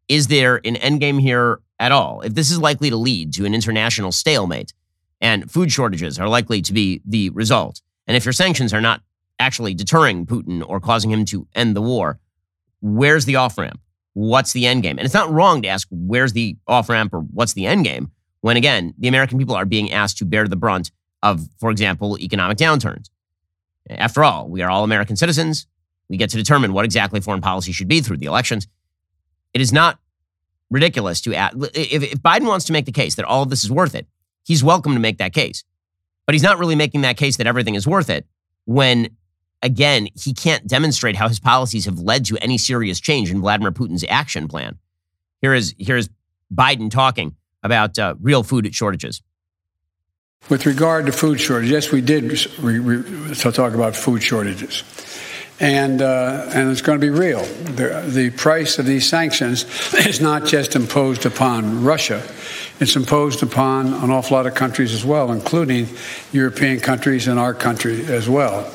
is 0.09 0.29
there 0.29 0.63
an 0.65 0.77
endgame 0.77 1.21
here 1.21 1.61
at 1.79 1.93
all? 1.93 2.21
If 2.23 2.35
this 2.35 2.51
is 2.51 2.59
likely 2.59 2.91
to 2.91 2.97
lead 2.97 3.33
to 3.35 3.45
an 3.45 3.55
international 3.55 4.13
stalemate 4.13 4.73
and 5.21 5.51
food 5.51 5.73
shortages 5.73 6.19
are 6.19 6.29
likely 6.29 6.63
to 6.63 6.73
be 6.73 7.03
the 7.05 7.31
result, 7.31 7.81
and 8.07 8.17
if 8.17 8.25
your 8.25 8.33
sanctions 8.33 8.73
are 8.73 8.81
not 8.81 9.03
actually 9.39 9.75
deterring 9.75 10.27
Putin 10.27 10.65
or 10.67 10.81
causing 10.81 11.11
him 11.11 11.25
to 11.27 11.47
end 11.55 11.77
the 11.77 11.83
war, 11.83 12.19
where's 12.81 13.25
the 13.25 13.37
off 13.37 13.59
ramp? 13.59 13.81
What's 14.15 14.53
the 14.53 14.67
end 14.67 14.83
game? 14.83 14.99
And 14.99 15.05
it's 15.05 15.15
not 15.15 15.31
wrong 15.31 15.63
to 15.63 15.69
ask 15.69 15.89
where's 15.91 16.33
the 16.33 16.57
off 16.67 16.89
ramp 16.89 17.13
or 17.13 17.21
what's 17.21 17.53
the 17.53 17.67
end 17.67 17.85
game 17.85 18.11
when, 18.41 18.57
again, 18.57 18.95
the 18.99 19.09
American 19.09 19.39
people 19.39 19.55
are 19.55 19.65
being 19.65 19.93
asked 19.93 20.19
to 20.19 20.25
bear 20.25 20.49
the 20.49 20.57
brunt 20.57 20.91
of, 21.23 21.49
for 21.59 21.71
example, 21.71 22.19
economic 22.19 22.57
downturns. 22.57 23.11
After 23.91 24.25
all, 24.25 24.49
we 24.49 24.63
are 24.63 24.71
all 24.71 24.85
American 24.85 25.17
citizens. 25.17 25.67
We 26.09 26.17
get 26.17 26.31
to 26.31 26.37
determine 26.37 26.73
what 26.73 26.85
exactly 26.85 27.21
foreign 27.21 27.41
policy 27.41 27.73
should 27.73 27.89
be 27.89 28.01
through 28.01 28.19
the 28.19 28.27
elections. 28.27 28.69
It 29.53 29.61
is 29.61 29.73
not 29.73 29.99
ridiculous 30.71 31.21
to 31.23 31.35
add. 31.35 31.55
If, 31.75 32.03
if 32.03 32.19
Biden 32.23 32.47
wants 32.47 32.65
to 32.67 32.73
make 32.73 32.87
the 32.87 32.93
case 32.93 33.15
that 33.17 33.25
all 33.25 33.43
of 33.43 33.51
this 33.51 33.65
is 33.65 33.71
worth 33.71 33.95
it, 33.95 34.07
he's 34.45 34.65
welcome 34.65 34.95
to 34.95 35.01
make 35.01 35.19
that 35.19 35.33
case. 35.33 35.65
But 36.27 36.35
he's 36.35 36.43
not 36.43 36.59
really 36.59 36.75
making 36.75 37.03
that 37.03 37.17
case 37.17 37.37
that 37.37 37.47
everything 37.47 37.75
is 37.75 37.87
worth 37.87 38.11
it 38.11 38.27
when 38.65 39.11
again, 39.63 40.09
he 40.15 40.33
can't 40.33 40.67
demonstrate 40.67 41.17
how 41.17 41.29
his 41.29 41.41
policies 41.41 41.85
have 41.87 41.99
led 41.99 42.25
to 42.27 42.37
any 42.39 42.59
serious 42.59 43.01
change 43.01 43.31
in 43.31 43.41
Vladimir 43.41 43.73
Putin's 43.73 44.05
action 44.09 44.49
plan. 44.49 44.79
Here 45.41 45.55
is, 45.55 45.75
here 45.79 45.97
is 45.97 46.09
Biden 46.55 46.91
talking 46.91 47.37
about 47.63 47.99
uh, 47.99 48.15
real 48.21 48.43
food 48.43 48.73
shortages. 48.75 49.23
With 50.49 50.67
regard 50.67 51.07
to 51.07 51.13
food 51.13 51.41
shortages, 51.41 51.71
yes, 51.71 51.93
we 51.93 52.01
did 52.01 52.25
re- 52.61 52.79
re- 52.79 53.35
talk 53.35 53.75
about 53.75 53.97
food 53.97 54.23
shortages. 54.23 54.85
And, 55.59 56.03
uh, 56.03 56.51
and 56.55 56.71
it's 56.71 56.83
going 56.83 57.01
to 57.01 57.05
be 57.05 57.11
real. 57.11 57.43
The, 57.43 58.05
the 58.07 58.31
price 58.31 58.79
of 58.79 58.85
these 58.85 59.09
sanctions 59.09 59.65
is 59.95 60.21
not 60.21 60.45
just 60.45 60.77
imposed 60.77 61.25
upon 61.25 61.83
Russia, 61.83 62.23
it's 62.79 62.95
imposed 62.95 63.43
upon 63.43 63.95
an 63.95 64.11
awful 64.11 64.37
lot 64.37 64.47
of 64.47 64.55
countries 64.55 64.93
as 64.93 65.05
well, 65.05 65.33
including 65.33 65.89
European 66.33 66.79
countries 66.81 67.27
and 67.27 67.39
our 67.39 67.55
country 67.55 68.05
as 68.07 68.29
well. 68.29 68.71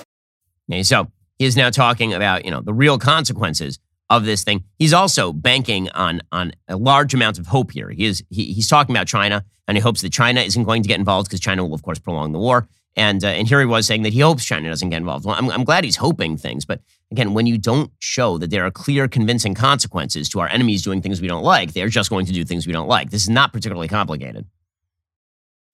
So 0.81 1.11
he 1.37 1.45
is 1.45 1.55
now 1.55 1.69
talking 1.69 2.13
about, 2.13 2.45
you 2.45 2.51
know, 2.51 2.61
the 2.61 2.73
real 2.73 2.97
consequences 2.97 3.77
of 4.09 4.25
this 4.25 4.43
thing. 4.43 4.63
He's 4.77 4.93
also 4.93 5.31
banking 5.31 5.89
on 5.91 6.21
on 6.31 6.53
a 6.67 6.75
large 6.77 7.13
amount 7.13 7.39
of 7.39 7.47
hope 7.47 7.71
here. 7.71 7.89
He 7.89 8.05
is 8.05 8.23
he, 8.29 8.53
he's 8.53 8.67
talking 8.67 8.95
about 8.95 9.07
China, 9.07 9.45
and 9.67 9.77
he 9.77 9.81
hopes 9.81 10.01
that 10.01 10.11
China 10.11 10.41
isn't 10.41 10.63
going 10.63 10.83
to 10.83 10.87
get 10.87 10.99
involved 10.99 11.29
because 11.29 11.39
China 11.39 11.65
will, 11.65 11.73
of 11.73 11.81
course, 11.81 11.99
prolong 11.99 12.31
the 12.31 12.39
war. 12.39 12.67
And 12.95 13.23
uh, 13.23 13.27
and 13.27 13.47
here 13.47 13.59
he 13.59 13.65
was 13.65 13.87
saying 13.87 14.01
that 14.03 14.13
he 14.13 14.19
hopes 14.19 14.43
China 14.43 14.67
doesn't 14.67 14.89
get 14.89 14.97
involved. 14.97 15.25
Well, 15.25 15.35
I'm, 15.35 15.49
I'm 15.49 15.63
glad 15.63 15.85
he's 15.85 15.95
hoping 15.95 16.35
things, 16.35 16.65
but 16.65 16.81
again, 17.09 17.33
when 17.33 17.45
you 17.45 17.57
don't 17.57 17.91
show 17.99 18.37
that 18.37 18.49
there 18.49 18.65
are 18.65 18.71
clear, 18.71 19.07
convincing 19.07 19.53
consequences 19.53 20.27
to 20.29 20.39
our 20.41 20.49
enemies 20.49 20.81
doing 20.81 21.01
things 21.01 21.21
we 21.21 21.27
don't 21.27 21.43
like, 21.43 21.71
they're 21.71 21.87
just 21.87 22.09
going 22.09 22.25
to 22.25 22.33
do 22.33 22.43
things 22.43 22.67
we 22.67 22.73
don't 22.73 22.89
like. 22.89 23.09
This 23.09 23.23
is 23.23 23.29
not 23.29 23.53
particularly 23.53 23.87
complicated. 23.87 24.45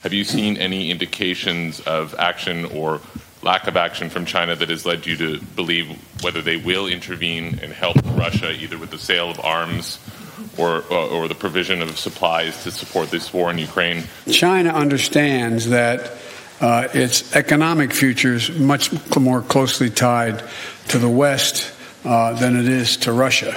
Have 0.01 0.13
you 0.13 0.23
seen 0.23 0.57
any 0.57 0.91
indications 0.91 1.79
of 1.81 2.13
action 2.19 2.65
or 2.65 3.01
lack 3.41 3.67
of 3.67 3.75
action 3.75 4.09
from 4.09 4.25
China 4.25 4.55
that 4.55 4.69
has 4.69 4.85
led 4.85 5.05
you 5.07 5.17
to 5.17 5.39
believe 5.55 5.89
whether 6.23 6.41
they 6.41 6.57
will 6.57 6.87
intervene 6.87 7.59
and 7.63 7.73
help 7.73 7.97
Russia 8.15 8.51
either 8.51 8.77
with 8.77 8.91
the 8.91 8.97
sale 8.99 9.31
of 9.31 9.39
arms 9.39 9.99
or, 10.57 10.83
uh, 10.91 11.07
or 11.07 11.27
the 11.27 11.35
provision 11.35 11.81
of 11.81 11.97
supplies 11.97 12.63
to 12.63 12.71
support 12.71 13.09
this 13.09 13.33
war 13.33 13.49
in 13.49 13.57
Ukraine? 13.57 14.03
China 14.31 14.69
understands 14.69 15.69
that 15.69 16.11
uh, 16.61 16.87
its 16.93 17.35
economic 17.35 17.93
future 17.93 18.33
is 18.33 18.49
much 18.57 18.91
more 19.17 19.41
closely 19.41 19.89
tied 19.89 20.43
to 20.89 20.97
the 20.97 21.09
West 21.09 21.73
uh, 22.05 22.33
than 22.33 22.55
it 22.55 22.67
is 22.67 22.97
to 22.97 23.11
Russia. 23.11 23.55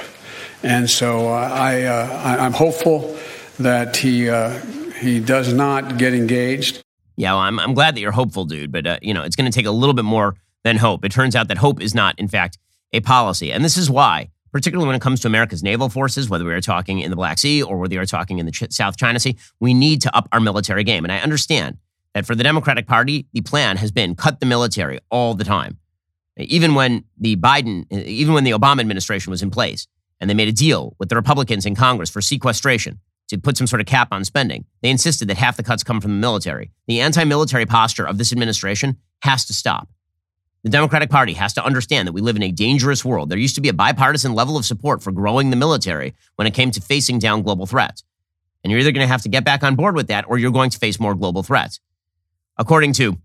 And 0.63 0.89
so 0.89 1.29
uh, 1.29 1.49
I, 1.51 1.83
uh, 1.83 2.39
I'm 2.39 2.53
hopeful 2.53 3.17
that 3.59 3.97
he, 3.97 4.29
uh, 4.29 4.59
he 4.99 5.19
does 5.19 5.53
not 5.53 5.97
get 5.97 6.13
engaged. 6.13 6.83
Yeah, 7.15 7.33
well, 7.33 7.41
I'm, 7.41 7.59
I'm 7.59 7.73
glad 7.73 7.95
that 7.95 8.01
you're 8.01 8.11
hopeful, 8.11 8.45
dude, 8.45 8.71
but 8.71 8.85
uh, 8.85 8.99
you 9.01 9.13
know, 9.13 9.23
it's 9.23 9.35
going 9.35 9.49
to 9.51 9.55
take 9.55 9.65
a 9.65 9.71
little 9.71 9.93
bit 9.93 10.05
more 10.05 10.35
than 10.63 10.77
hope. 10.77 11.03
It 11.03 11.11
turns 11.11 11.35
out 11.35 11.47
that 11.47 11.57
hope 11.57 11.81
is 11.81 11.95
not, 11.95 12.19
in 12.19 12.27
fact, 12.27 12.57
a 12.93 12.99
policy. 12.99 13.51
And 13.51 13.65
this 13.65 13.77
is 13.77 13.89
why, 13.89 14.29
particularly 14.51 14.87
when 14.87 14.95
it 14.95 15.01
comes 15.01 15.21
to 15.21 15.27
America's 15.27 15.63
naval 15.63 15.89
forces, 15.89 16.29
whether 16.29 16.45
we 16.45 16.53
are 16.53 16.61
talking 16.61 16.99
in 16.99 17.09
the 17.09 17.15
Black 17.15 17.39
Sea 17.39 17.63
or 17.63 17.77
whether 17.77 17.93
we 17.93 17.97
are 17.97 18.05
talking 18.05 18.39
in 18.39 18.45
the 18.45 18.51
Ch- 18.51 18.71
South 18.71 18.97
China 18.97 19.19
Sea, 19.19 19.37
we 19.59 19.73
need 19.73 20.01
to 20.03 20.15
up 20.15 20.27
our 20.31 20.39
military 20.39 20.83
game. 20.83 21.03
And 21.03 21.11
I 21.11 21.19
understand 21.19 21.77
that 22.13 22.25
for 22.25 22.35
the 22.35 22.43
Democratic 22.43 22.87
Party, 22.87 23.27
the 23.33 23.41
plan 23.41 23.77
has 23.77 23.91
been 23.91 24.15
cut 24.15 24.39
the 24.39 24.45
military 24.45 24.99
all 25.09 25.33
the 25.33 25.43
time. 25.43 25.77
Even 26.37 26.75
when 26.75 27.03
the 27.17 27.35
Biden, 27.35 27.91
even 27.91 28.33
when 28.33 28.43
the 28.43 28.51
Obama 28.51 28.79
administration 28.79 29.31
was 29.31 29.41
in 29.41 29.51
place 29.51 29.87
and 30.19 30.29
they 30.29 30.33
made 30.33 30.47
a 30.47 30.53
deal 30.53 30.95
with 30.99 31.09
the 31.09 31.15
Republicans 31.15 31.65
in 31.65 31.75
Congress 31.75 32.09
for 32.09 32.21
sequestration, 32.21 32.99
to 33.31 33.37
put 33.37 33.55
some 33.55 33.67
sort 33.67 33.79
of 33.79 33.85
cap 33.85 34.09
on 34.11 34.25
spending. 34.25 34.65
They 34.81 34.89
insisted 34.89 35.29
that 35.29 35.37
half 35.37 35.55
the 35.55 35.63
cuts 35.63 35.85
come 35.85 36.01
from 36.01 36.11
the 36.11 36.17
military. 36.17 36.71
The 36.87 36.99
anti 36.99 37.23
military 37.23 37.65
posture 37.65 38.05
of 38.05 38.17
this 38.17 38.33
administration 38.33 38.97
has 39.21 39.45
to 39.45 39.53
stop. 39.53 39.87
The 40.63 40.69
Democratic 40.69 41.09
Party 41.09 41.33
has 41.33 41.53
to 41.53 41.63
understand 41.63 42.07
that 42.07 42.11
we 42.11 42.19
live 42.19 42.35
in 42.35 42.43
a 42.43 42.51
dangerous 42.51 43.05
world. 43.05 43.29
There 43.29 43.37
used 43.37 43.55
to 43.55 43.61
be 43.61 43.69
a 43.69 43.73
bipartisan 43.73 44.33
level 44.35 44.57
of 44.57 44.65
support 44.65 45.01
for 45.01 45.11
growing 45.11 45.49
the 45.49 45.55
military 45.55 46.13
when 46.35 46.45
it 46.45 46.53
came 46.53 46.71
to 46.71 46.81
facing 46.81 47.19
down 47.19 47.41
global 47.41 47.65
threats. 47.65 48.03
And 48.63 48.69
you're 48.69 48.81
either 48.81 48.91
going 48.91 49.07
to 49.07 49.11
have 49.11 49.23
to 49.23 49.29
get 49.29 49.45
back 49.45 49.63
on 49.63 49.75
board 49.75 49.95
with 49.95 50.07
that 50.07 50.25
or 50.27 50.37
you're 50.37 50.51
going 50.51 50.69
to 50.69 50.77
face 50.77 50.99
more 50.99 51.15
global 51.15 51.41
threats. 51.41 51.79
According 52.61 52.93
to 52.93 53.17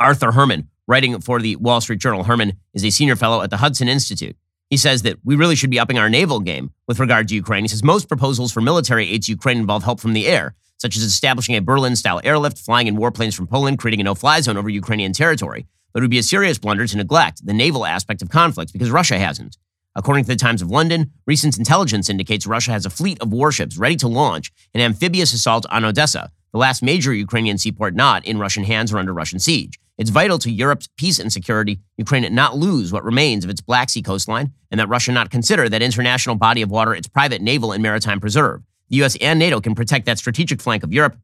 Arthur 0.00 0.32
Herman, 0.32 0.68
writing 0.88 1.20
for 1.20 1.40
the 1.40 1.54
Wall 1.54 1.80
Street 1.80 2.00
Journal, 2.00 2.24
Herman 2.24 2.54
is 2.74 2.84
a 2.84 2.90
senior 2.90 3.14
fellow 3.14 3.40
at 3.40 3.50
the 3.50 3.58
Hudson 3.58 3.86
Institute. 3.86 4.36
He 4.68 4.76
says 4.76 5.02
that 5.02 5.18
we 5.22 5.36
really 5.36 5.54
should 5.54 5.70
be 5.70 5.78
upping 5.78 5.96
our 5.96 6.10
naval 6.10 6.40
game 6.40 6.72
with 6.88 6.98
regard 6.98 7.28
to 7.28 7.36
Ukraine. 7.36 7.62
He 7.62 7.68
says 7.68 7.84
most 7.84 8.08
proposals 8.08 8.50
for 8.50 8.60
military 8.60 9.08
aid 9.08 9.22
to 9.22 9.30
Ukraine 9.30 9.58
involve 9.58 9.84
help 9.84 10.00
from 10.00 10.12
the 10.12 10.26
air, 10.26 10.56
such 10.76 10.96
as 10.96 11.04
establishing 11.04 11.54
a 11.54 11.60
Berlin 11.60 11.94
style 11.94 12.20
airlift, 12.24 12.58
flying 12.58 12.88
in 12.88 12.96
warplanes 12.96 13.36
from 13.36 13.46
Poland, 13.46 13.78
creating 13.78 14.00
a 14.00 14.02
no 14.02 14.16
fly 14.16 14.40
zone 14.40 14.56
over 14.56 14.68
Ukrainian 14.68 15.12
territory. 15.12 15.68
But 15.92 16.00
it 16.00 16.02
would 16.02 16.10
be 16.10 16.18
a 16.18 16.24
serious 16.24 16.58
blunder 16.58 16.88
to 16.88 16.96
neglect 16.96 17.46
the 17.46 17.54
naval 17.54 17.86
aspect 17.86 18.22
of 18.22 18.28
conflict 18.28 18.72
because 18.72 18.90
Russia 18.90 19.20
hasn't. 19.20 19.56
According 19.94 20.24
to 20.24 20.28
the 20.30 20.36
Times 20.36 20.62
of 20.62 20.68
London, 20.68 21.12
recent 21.28 21.58
intelligence 21.58 22.10
indicates 22.10 22.44
Russia 22.44 22.72
has 22.72 22.84
a 22.84 22.90
fleet 22.90 23.20
of 23.20 23.32
warships 23.32 23.78
ready 23.78 23.94
to 23.98 24.08
launch 24.08 24.50
an 24.74 24.80
amphibious 24.80 25.32
assault 25.32 25.64
on 25.70 25.84
Odessa, 25.84 26.32
the 26.52 26.58
last 26.58 26.82
major 26.82 27.12
Ukrainian 27.12 27.58
seaport 27.58 27.94
not 27.94 28.24
in 28.24 28.38
Russian 28.38 28.64
hands 28.64 28.92
or 28.92 28.98
under 28.98 29.12
Russian 29.12 29.38
siege. 29.38 29.78
It's 29.98 30.10
vital 30.10 30.38
to 30.38 30.50
Europe's 30.50 30.88
peace 30.96 31.18
and 31.18 31.30
security 31.30 31.78
Ukraine 31.98 32.34
not 32.34 32.56
lose 32.56 32.90
what 32.90 33.04
remains 33.04 33.44
of 33.44 33.50
its 33.50 33.60
Black 33.60 33.90
Sea 33.90 34.00
coastline 34.00 34.52
and 34.70 34.80
that 34.80 34.88
Russia 34.88 35.12
not 35.12 35.30
consider 35.30 35.68
that 35.68 35.82
international 35.82 36.36
body 36.36 36.62
of 36.62 36.70
water 36.70 36.94
its 36.94 37.06
private 37.06 37.42
naval 37.42 37.72
and 37.72 37.82
maritime 37.82 38.18
preserve. 38.18 38.62
The 38.88 38.96
U.S. 38.96 39.16
and 39.20 39.38
NATO 39.38 39.60
can 39.60 39.74
protect 39.74 40.06
that 40.06 40.18
strategic 40.18 40.62
flank 40.62 40.82
of 40.82 40.92
Europe 40.92 41.16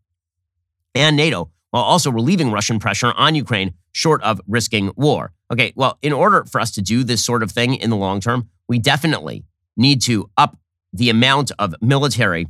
and 0.94 1.16
NATO 1.16 1.50
while 1.70 1.82
also 1.82 2.10
relieving 2.10 2.52
Russian 2.52 2.78
pressure 2.78 3.12
on 3.16 3.34
Ukraine 3.34 3.72
short 3.92 4.22
of 4.22 4.40
risking 4.46 4.92
war. 4.94 5.32
Okay, 5.50 5.72
well, 5.74 5.98
in 6.02 6.12
order 6.12 6.44
for 6.44 6.60
us 6.60 6.70
to 6.72 6.82
do 6.82 7.02
this 7.02 7.24
sort 7.24 7.42
of 7.42 7.50
thing 7.50 7.74
in 7.74 7.88
the 7.88 7.96
long 7.96 8.20
term, 8.20 8.50
we 8.68 8.78
definitely 8.78 9.44
need 9.76 10.02
to 10.02 10.28
up 10.36 10.58
the 10.92 11.08
amount 11.08 11.50
of 11.58 11.74
military 11.80 12.46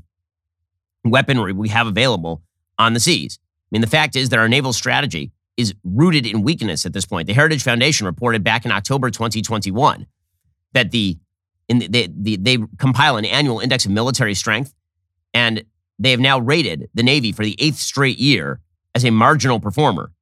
weaponry 1.04 1.52
we 1.52 1.68
have 1.68 1.86
available 1.86 2.42
on 2.78 2.92
the 2.92 3.00
seas. 3.00 3.38
I 3.42 3.68
mean, 3.72 3.80
the 3.80 3.86
fact 3.86 4.16
is 4.16 4.28
that 4.30 4.38
our 4.38 4.48
naval 4.48 4.72
strategy 4.72 5.32
is 5.56 5.74
rooted 5.84 6.26
in 6.26 6.42
weakness 6.42 6.84
at 6.86 6.92
this 6.92 7.06
point. 7.06 7.26
The 7.26 7.32
Heritage 7.32 7.62
Foundation 7.62 8.06
reported 8.06 8.44
back 8.44 8.64
in 8.64 8.72
October 8.72 9.10
2021 9.10 10.06
that 10.72 10.90
the 10.90 11.18
the, 11.68 11.88
they, 11.88 12.06
the, 12.06 12.36
they 12.36 12.58
compile 12.78 13.16
an 13.16 13.24
annual 13.24 13.58
index 13.58 13.86
of 13.86 13.90
military 13.90 14.34
strength, 14.34 14.72
and 15.34 15.64
they 15.98 16.12
have 16.12 16.20
now 16.20 16.38
rated 16.38 16.88
the 16.94 17.02
Navy 17.02 17.32
for 17.32 17.42
the 17.44 17.56
eighth 17.58 17.78
straight 17.78 18.18
year 18.18 18.60
as 18.94 19.04
a 19.04 19.10
marginal 19.10 19.58
performer. 19.58 20.12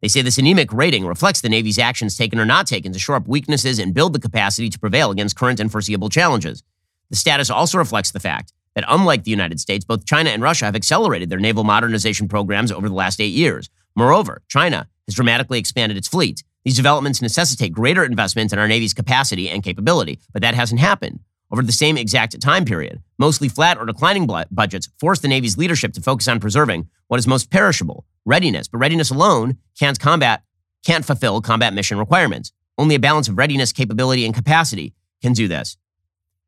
They 0.00 0.08
say 0.08 0.22
this 0.22 0.38
anemic 0.38 0.72
rating 0.72 1.06
reflects 1.06 1.40
the 1.40 1.48
Navy's 1.48 1.78
actions 1.78 2.16
taken 2.16 2.38
or 2.38 2.44
not 2.44 2.66
taken 2.66 2.92
to 2.92 2.98
shore 2.98 3.16
up 3.16 3.28
weaknesses 3.28 3.78
and 3.78 3.94
build 3.94 4.12
the 4.12 4.18
capacity 4.18 4.70
to 4.70 4.78
prevail 4.78 5.10
against 5.10 5.36
current 5.36 5.60
and 5.60 5.70
foreseeable 5.70 6.08
challenges. 6.08 6.62
The 7.10 7.16
status 7.16 7.50
also 7.50 7.78
reflects 7.78 8.10
the 8.10 8.20
fact 8.20 8.52
that, 8.74 8.84
unlike 8.88 9.24
the 9.24 9.30
United 9.30 9.60
States, 9.60 9.84
both 9.84 10.06
China 10.06 10.30
and 10.30 10.42
Russia 10.42 10.64
have 10.64 10.76
accelerated 10.76 11.30
their 11.30 11.38
naval 11.38 11.64
modernization 11.64 12.28
programs 12.28 12.72
over 12.72 12.88
the 12.88 12.94
last 12.94 13.20
eight 13.20 13.32
years. 13.32 13.70
Moreover, 13.96 14.42
China 14.48 14.88
has 15.06 15.14
dramatically 15.14 15.58
expanded 15.58 15.96
its 15.96 16.08
fleet. 16.08 16.42
These 16.64 16.76
developments 16.76 17.22
necessitate 17.22 17.72
greater 17.72 18.04
investment 18.04 18.52
in 18.52 18.58
our 18.58 18.66
Navy's 18.66 18.94
capacity 18.94 19.48
and 19.48 19.62
capability, 19.62 20.18
but 20.32 20.42
that 20.42 20.54
hasn't 20.54 20.80
happened. 20.80 21.20
Over 21.50 21.62
the 21.62 21.72
same 21.72 21.96
exact 21.96 22.40
time 22.40 22.64
period, 22.64 23.02
mostly 23.18 23.48
flat 23.48 23.78
or 23.78 23.86
declining 23.86 24.28
budgets 24.50 24.88
force 24.98 25.20
the 25.20 25.28
Navy's 25.28 25.58
leadership 25.58 25.92
to 25.92 26.00
focus 26.00 26.26
on 26.26 26.40
preserving 26.40 26.88
what 27.06 27.18
is 27.18 27.26
most 27.26 27.50
perishable, 27.50 28.06
readiness. 28.24 28.66
But 28.66 28.78
readiness 28.78 29.10
alone 29.10 29.58
can't 29.78 30.00
combat, 30.00 30.42
can't 30.84 31.04
fulfill 31.04 31.40
combat 31.42 31.74
mission 31.74 31.98
requirements. 31.98 32.52
Only 32.76 32.96
a 32.96 33.00
balance 33.00 33.28
of 33.28 33.38
readiness, 33.38 33.72
capability, 33.72 34.24
and 34.24 34.34
capacity 34.34 34.94
can 35.22 35.32
do 35.32 35.46
this. 35.46 35.76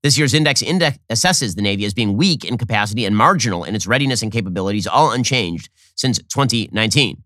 This 0.03 0.19
year's 0.19 0.35
index, 0.35 0.63
index 0.63 0.99
assesses 1.11 1.57
the 1.57 1.63
Navy 1.63 1.85
as 1.85 1.95
being 1.95 2.17
weak 2.17 2.45
in 2.45 2.59
capacity 2.59 3.05
and 3.05 3.17
marginal 3.17 3.65
in 3.65 3.75
its 3.75 3.87
readiness 3.87 4.23
and 4.23 4.31
capabilities, 4.31 4.87
all 4.87 5.11
unchanged 5.11 5.69
since 5.95 6.19
2019. 6.19 7.23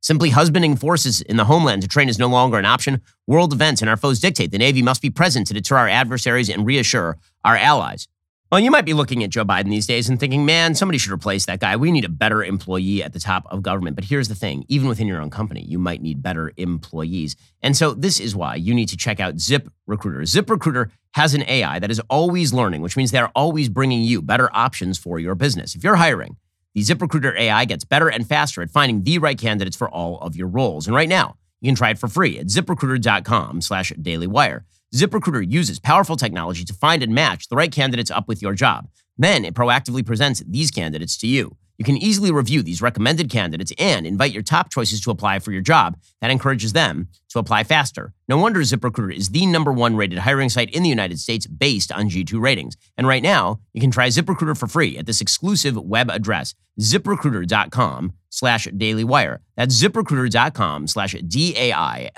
Simply 0.00 0.30
husbanding 0.30 0.76
forces 0.76 1.20
in 1.20 1.36
the 1.36 1.44
homeland 1.44 1.82
to 1.82 1.88
train 1.88 2.08
is 2.08 2.18
no 2.18 2.28
longer 2.28 2.58
an 2.58 2.64
option. 2.64 3.02
World 3.26 3.52
events 3.52 3.82
and 3.82 3.90
our 3.90 3.96
foes 3.96 4.20
dictate 4.20 4.52
the 4.52 4.58
Navy 4.58 4.80
must 4.80 5.02
be 5.02 5.10
present 5.10 5.46
to 5.48 5.54
deter 5.54 5.76
our 5.76 5.88
adversaries 5.88 6.48
and 6.48 6.64
reassure 6.64 7.18
our 7.44 7.56
allies. 7.56 8.08
Well, 8.50 8.60
you 8.60 8.70
might 8.70 8.86
be 8.86 8.94
looking 8.94 9.22
at 9.22 9.28
Joe 9.28 9.44
Biden 9.44 9.68
these 9.68 9.86
days 9.86 10.08
and 10.08 10.18
thinking, 10.18 10.46
man, 10.46 10.74
somebody 10.74 10.96
should 10.96 11.12
replace 11.12 11.44
that 11.44 11.60
guy. 11.60 11.76
We 11.76 11.92
need 11.92 12.06
a 12.06 12.08
better 12.08 12.42
employee 12.42 13.02
at 13.02 13.12
the 13.12 13.20
top 13.20 13.46
of 13.50 13.62
government. 13.62 13.94
But 13.94 14.06
here's 14.06 14.28
the 14.28 14.34
thing 14.34 14.64
even 14.68 14.88
within 14.88 15.06
your 15.06 15.20
own 15.20 15.28
company, 15.28 15.62
you 15.62 15.78
might 15.78 16.00
need 16.00 16.22
better 16.22 16.52
employees. 16.56 17.36
And 17.60 17.76
so 17.76 17.92
this 17.92 18.18
is 18.18 18.34
why 18.34 18.54
you 18.54 18.72
need 18.72 18.88
to 18.88 18.96
check 18.96 19.20
out 19.20 19.38
Zip 19.38 19.68
Recruiter. 19.86 20.24
Zip 20.24 20.48
Recruiter 20.48 20.90
has 21.12 21.34
an 21.34 21.42
AI 21.46 21.78
that 21.78 21.90
is 21.90 22.00
always 22.08 22.54
learning, 22.54 22.80
which 22.80 22.96
means 22.96 23.10
they're 23.10 23.28
always 23.34 23.68
bringing 23.68 24.00
you 24.00 24.22
better 24.22 24.48
options 24.56 24.96
for 24.96 25.18
your 25.18 25.34
business. 25.34 25.74
If 25.74 25.84
you're 25.84 25.96
hiring, 25.96 26.38
the 26.74 26.80
ZipRecruiter 26.80 27.38
AI 27.38 27.66
gets 27.66 27.84
better 27.84 28.08
and 28.08 28.26
faster 28.26 28.62
at 28.62 28.70
finding 28.70 29.02
the 29.02 29.18
right 29.18 29.38
candidates 29.38 29.76
for 29.76 29.90
all 29.90 30.18
of 30.20 30.36
your 30.36 30.46
roles. 30.46 30.86
And 30.86 30.96
right 30.96 31.08
now, 31.08 31.36
you 31.60 31.68
can 31.68 31.74
try 31.74 31.90
it 31.90 31.98
for 31.98 32.08
free 32.08 32.38
at 32.38 32.46
ziprecruiter.com 32.46 33.60
slash 33.60 33.92
dailywire. 33.92 34.62
ZipRecruiter 34.94 35.44
uses 35.50 35.78
powerful 35.78 36.16
technology 36.16 36.64
to 36.64 36.72
find 36.72 37.02
and 37.02 37.14
match 37.14 37.48
the 37.48 37.56
right 37.56 37.70
candidates 37.70 38.10
up 38.10 38.26
with 38.26 38.40
your 38.40 38.54
job. 38.54 38.88
Then 39.18 39.44
it 39.44 39.54
proactively 39.54 40.04
presents 40.04 40.42
these 40.48 40.70
candidates 40.70 41.18
to 41.18 41.26
you. 41.26 41.56
You 41.78 41.84
can 41.84 41.96
easily 41.96 42.32
review 42.32 42.62
these 42.62 42.82
recommended 42.82 43.30
candidates 43.30 43.72
and 43.78 44.04
invite 44.04 44.32
your 44.32 44.42
top 44.42 44.68
choices 44.68 45.00
to 45.02 45.12
apply 45.12 45.38
for 45.38 45.52
your 45.52 45.62
job. 45.62 45.96
That 46.20 46.32
encourages 46.32 46.72
them 46.72 47.08
to 47.28 47.38
apply 47.38 47.62
faster. 47.62 48.12
No 48.26 48.36
wonder 48.36 48.60
ZipRecruiter 48.60 49.14
is 49.14 49.28
the 49.28 49.46
number 49.46 49.72
one 49.72 49.94
rated 49.94 50.18
hiring 50.18 50.48
site 50.48 50.70
in 50.70 50.82
the 50.82 50.88
United 50.88 51.20
States 51.20 51.46
based 51.46 51.92
on 51.92 52.10
G2 52.10 52.40
ratings. 52.40 52.76
And 52.96 53.06
right 53.06 53.22
now, 53.22 53.60
you 53.72 53.80
can 53.80 53.92
try 53.92 54.08
ZipRecruiter 54.08 54.58
for 54.58 54.66
free 54.66 54.98
at 54.98 55.06
this 55.06 55.20
exclusive 55.20 55.76
web 55.76 56.10
address, 56.10 56.56
ziprecruiter.com 56.80 58.12
slash 58.30 58.66
dailywire. 58.68 59.38
That's 59.56 59.80
ziprecruiter.com 59.80 60.88
slash 60.88 61.12
D-A-I-L-Y-W-I-R-E. 61.26 62.12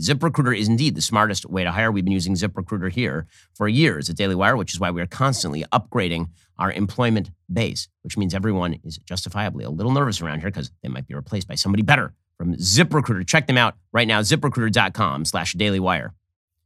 ZipRecruiter 0.00 0.58
is 0.58 0.68
indeed 0.68 0.94
the 0.94 1.00
smartest 1.00 1.46
way 1.46 1.64
to 1.64 1.72
hire. 1.72 1.90
We've 1.90 2.04
been 2.04 2.12
using 2.12 2.34
ZipRecruiter 2.34 2.92
here 2.92 3.26
for 3.54 3.66
years 3.66 4.10
at 4.10 4.16
Daily 4.16 4.34
Wire, 4.34 4.56
which 4.56 4.74
is 4.74 4.80
why 4.80 4.90
we're 4.90 5.06
constantly 5.06 5.64
upgrading 5.72 6.28
our 6.58 6.70
employment 6.70 7.30
base, 7.54 7.88
which 8.02 8.16
means 8.16 8.34
everyone 8.34 8.78
is 8.84 8.98
justifiably 8.98 9.64
a 9.64 9.70
little 9.70 9.92
nervous 9.92 10.20
around 10.20 10.40
here 10.40 10.50
because 10.50 10.70
they 10.82 10.88
might 10.88 11.06
be 11.06 11.14
replaced 11.14 11.48
by 11.48 11.54
somebody 11.54 11.82
better 11.82 12.12
from 12.36 12.54
ZipRecruiter. 12.54 13.26
Check 13.26 13.46
them 13.46 13.56
out 13.56 13.76
right 13.92 14.08
now, 14.08 14.20
ziprecruiter.com 14.20 15.24
slash 15.24 15.54
dailywire. 15.54 16.10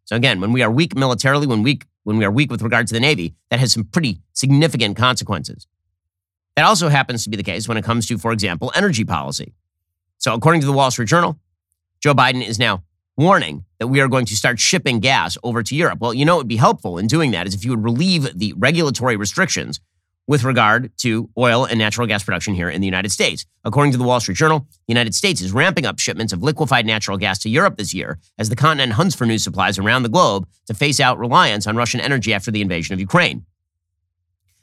So 0.05 0.17
again, 0.17 0.41
when 0.41 0.53
we 0.53 0.63
are 0.63 0.71
weak 0.71 0.97
militarily, 0.97 1.47
when 1.47 1.63
weak, 1.63 1.85
when 2.05 2.17
we 2.17 2.25
are 2.25 2.31
weak 2.31 2.51
with 2.51 2.63
regard 2.63 2.87
to 2.89 2.95
the 2.95 3.01
Navy, 3.01 3.35
that 3.51 3.61
has 3.61 3.73
some 3.73 3.85
pretty 3.85 4.21
significant 4.33 4.97
consequences. 4.97 5.67
That 6.57 6.65
also 6.65 6.89
happens 6.89 7.23
to 7.25 7.31
be 7.31 7.37
the 7.37 7.43
case 7.43 7.69
when 7.69 7.77
it 7.77 7.85
comes 7.85 8.07
to, 8.07 8.19
for 8.19 8.33
example, 8.33 8.73
energy 8.75 9.05
policy. 9.05 9.53
So 10.17 10.35
according 10.35 10.63
to 10.63 10.67
the 10.67 10.73
Wall 10.73 10.91
Street 10.91 11.09
Journal, 11.09 11.39
Joe 12.01 12.15
Biden 12.15 12.45
is 12.45 12.59
now 12.59 12.83
warning 13.17 13.65
that 13.79 13.89
we 13.89 14.01
are 14.01 14.09
going 14.09 14.25
to 14.27 14.37
start 14.37 14.59
shipping 14.59 15.01
gas 15.01 15.37
over 15.43 15.63
to 15.63 15.75
Europe. 15.75 15.99
Well, 16.01 16.15
you 16.15 16.25
know, 16.25 16.37
it 16.37 16.39
would 16.39 16.49
be 16.49 16.57
helpful 16.57 16.99
in 16.99 17.07
doing 17.07 17.33
that 17.33 17.47
is 17.47 17.55
if 17.55 17.65
you 17.65 17.71
would 17.71 17.85
relieve 17.85 18.39
the 18.39 18.55
regulatory 18.57 19.17
restrictions 19.17 19.81
with 20.29 20.45
regard 20.45 20.93
to 20.99 21.29
oil 21.39 21.65
and 21.65 21.79
natural 21.79 22.07
gas 22.07 22.23
production 22.23 22.55
here 22.55 22.69
in 22.69 22.81
the 22.81 22.87
United 22.87 23.11
States. 23.11 23.47
According 23.65 23.93
to 23.93 23.99
the 23.99 24.05
Wall 24.05 24.21
Street 24.21 24.37
Journal, 24.37 24.61
the 24.61 24.93
United 24.93 25.15
States 25.15 25.41
is 25.41 25.53
ramping 25.53 25.87
up 25.87 25.99
shipments 25.99 26.35
of 26.35 26.43
liquefied 26.43 26.87
natural 26.87 27.17
gas 27.17 27.39
to 27.41 27.49
Europe 27.49 27.79
this 27.79 27.95
year 27.95 28.19
as 28.39 28.51
the 28.51 28.55
continent 28.55 28.93
hunts 28.93 29.17
for 29.17 29.25
new 29.25 29.39
supplies 29.39 29.79
around 29.79 30.03
the 30.03 30.09
globe 30.11 30.47
to 30.67 30.75
face 30.75 31.01
out 31.01 31.19
reliance 31.19 31.67
on 31.67 31.77
Russian 31.77 31.99
energy 31.99 32.33
after 32.33 32.51
the 32.51 32.61
invasion 32.61 32.93
of 32.93 33.01
Ukraine. 33.01 33.47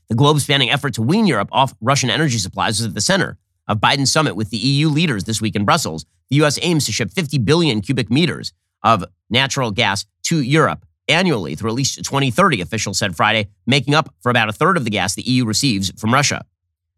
The 0.08 0.16
globe 0.16 0.40
spanning 0.40 0.70
effort 0.70 0.94
to 0.94 1.02
wean 1.02 1.26
Europe 1.26 1.50
off 1.52 1.74
Russian 1.82 2.12
energy 2.12 2.38
supplies 2.38 2.80
is 2.80 2.86
at 2.86 2.94
the 2.94 3.02
center 3.02 3.40
of 3.68 3.80
Biden's 3.80 4.12
summit 4.12 4.36
with 4.36 4.52
the 4.52 4.58
EU 4.58 4.88
leaders 4.88 5.24
this 5.24 5.42
week 5.42 5.56
in 5.56 5.66
Brussels. 5.66 6.06
The 6.30 6.36
U.S. 6.38 6.60
aims 6.62 6.86
to 6.86 6.92
ship 6.92 7.10
50 7.12 7.40
billion 7.40 7.82
cubic 7.82 8.12
meters 8.12 8.54
of 8.84 9.04
natural 9.32 9.72
gas 9.72 10.06
to 10.26 10.42
Europe 10.42 10.86
annually 11.08 11.56
through 11.56 11.70
at 11.70 11.76
least 11.76 11.98
2030, 11.98 12.62
officials 12.62 12.98
said 12.98 13.16
Friday, 13.16 13.50
making 13.66 13.94
up 13.94 14.14
for 14.22 14.30
about 14.30 14.50
a 14.50 14.54
third 14.54 14.78
of 14.78 14.84
the 14.84 14.90
gas 14.90 15.16
the 15.16 15.22
EU 15.24 15.46
receives 15.46 15.92
from 16.00 16.14
Russia. 16.14 16.46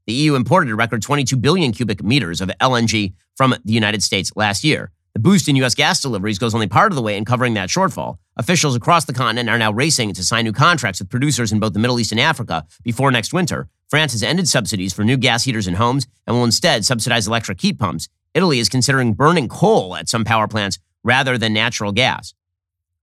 The 0.06 0.14
EU 0.14 0.36
imported 0.36 0.72
a 0.72 0.76
record 0.76 1.02
22 1.02 1.36
billion 1.36 1.72
cubic 1.72 2.02
meters 2.02 2.40
of 2.40 2.50
LNG 2.62 3.14
from 3.36 3.56
the 3.66 3.74
United 3.74 4.02
States 4.02 4.32
last 4.36 4.64
year. 4.64 4.92
The 5.14 5.20
boost 5.20 5.50
in 5.50 5.56
U.S. 5.58 5.74
gas 5.74 6.00
deliveries 6.00 6.38
goes 6.38 6.54
only 6.54 6.68
part 6.68 6.92
of 6.92 6.96
the 6.96 7.02
way 7.02 7.18
in 7.18 7.26
covering 7.26 7.56
that 7.56 7.70
shortfall. 7.70 8.18
Officials 8.36 8.76
across 8.76 9.06
the 9.06 9.14
continent 9.14 9.50
are 9.50 9.58
now 9.58 9.72
racing 9.72 10.14
to 10.14 10.24
sign 10.24 10.46
new 10.46 10.54
contracts 10.54 11.00
with 11.00 11.10
producers 11.10 11.52
in 11.52 11.60
both 11.60 11.74
the 11.74 11.80
Middle 11.80 12.00
East 12.00 12.12
and 12.12 12.22
Africa 12.22 12.66
before 12.84 13.10
next 13.10 13.34
winter. 13.34 13.68
France 13.90 14.12
has 14.12 14.22
ended 14.22 14.48
subsidies 14.48 14.94
for 14.94 15.04
new 15.04 15.18
gas 15.18 15.44
heaters 15.44 15.68
in 15.68 15.74
homes 15.74 16.06
and 16.28 16.36
will 16.36 16.44
instead 16.44 16.86
subsidize 16.86 17.28
electric 17.28 17.60
heat 17.60 17.80
pumps. 17.80 18.10
Italy 18.34 18.60
is 18.60 18.70
considering 18.70 19.14
burning 19.14 19.48
coal 19.48 19.96
at 19.96 20.08
some 20.08 20.24
power 20.24 20.48
plants 20.48 20.78
rather 21.04 21.38
than 21.38 21.52
natural 21.52 21.92
gas. 21.92 22.36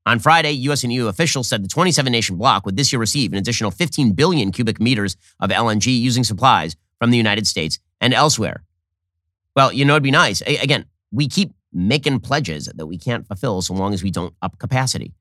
On 0.06 0.18
Friday, 0.18 0.52
U.S. 0.52 0.84
and 0.84 0.92
EU 0.92 1.06
officials 1.08 1.48
said 1.48 1.64
the 1.64 1.68
27 1.68 2.12
nation 2.12 2.36
bloc 2.36 2.66
would 2.66 2.76
this 2.76 2.92
year 2.92 3.00
receive 3.00 3.32
an 3.32 3.38
additional 3.38 3.70
15 3.70 4.12
billion 4.12 4.52
cubic 4.52 4.80
meters 4.80 5.16
of 5.40 5.50
LNG 5.50 5.98
using 5.98 6.24
supplies 6.24 6.76
from 6.98 7.10
the 7.10 7.16
United 7.16 7.46
States 7.46 7.78
and 8.00 8.12
elsewhere. 8.12 8.64
Well, 9.56 9.72
you 9.72 9.84
know, 9.84 9.94
it'd 9.94 10.02
be 10.02 10.10
nice. 10.10 10.42
Again, 10.42 10.84
we 11.10 11.28
keep 11.28 11.52
making 11.72 12.20
pledges 12.20 12.66
that 12.66 12.86
we 12.86 12.98
can't 12.98 13.26
fulfill 13.26 13.62
so 13.62 13.72
long 13.72 13.94
as 13.94 14.02
we 14.02 14.10
don't 14.10 14.34
up 14.42 14.58
capacity. 14.58 15.14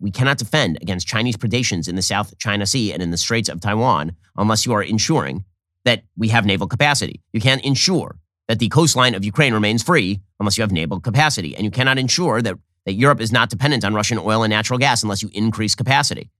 We 0.00 0.10
cannot 0.12 0.38
defend 0.38 0.78
against 0.80 1.08
Chinese 1.08 1.36
predations 1.36 1.88
in 1.88 1.96
the 1.96 2.02
South 2.02 2.38
China 2.38 2.66
Sea 2.66 2.92
and 2.92 3.02
in 3.02 3.10
the 3.10 3.16
Straits 3.16 3.48
of 3.48 3.60
Taiwan 3.60 4.16
unless 4.36 4.64
you 4.64 4.72
are 4.72 4.82
ensuring 4.82 5.44
that 5.84 6.04
we 6.16 6.28
have 6.28 6.46
naval 6.46 6.68
capacity. 6.68 7.20
You 7.32 7.40
can't 7.40 7.64
ensure 7.64 8.16
that 8.46 8.60
the 8.60 8.68
coastline 8.68 9.14
of 9.14 9.24
Ukraine 9.24 9.52
remains 9.52 9.82
free 9.82 10.20
unless 10.38 10.56
you 10.56 10.62
have 10.62 10.70
naval 10.70 11.00
capacity. 11.00 11.56
And 11.56 11.64
you 11.64 11.70
cannot 11.70 11.98
ensure 11.98 12.40
that 12.42 12.58
that 12.84 12.94
Europe 12.94 13.20
is 13.20 13.32
not 13.32 13.50
dependent 13.50 13.84
on 13.84 13.94
Russian 13.94 14.18
oil 14.18 14.42
and 14.42 14.50
natural 14.50 14.78
gas 14.78 15.02
unless 15.02 15.22
you 15.22 15.30
increase 15.32 15.74
capacity. 15.74 16.30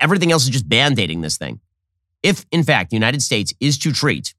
Everything 0.00 0.30
else 0.30 0.44
is 0.44 0.50
just 0.50 0.68
band 0.68 0.98
aiding 0.98 1.22
this 1.22 1.36
thing. 1.36 1.60
If, 2.22 2.46
in 2.52 2.62
fact, 2.62 2.90
the 2.90 2.96
United 2.96 3.20
States 3.20 3.52
is 3.58 3.78
to 3.78 3.92
treat 3.92 4.34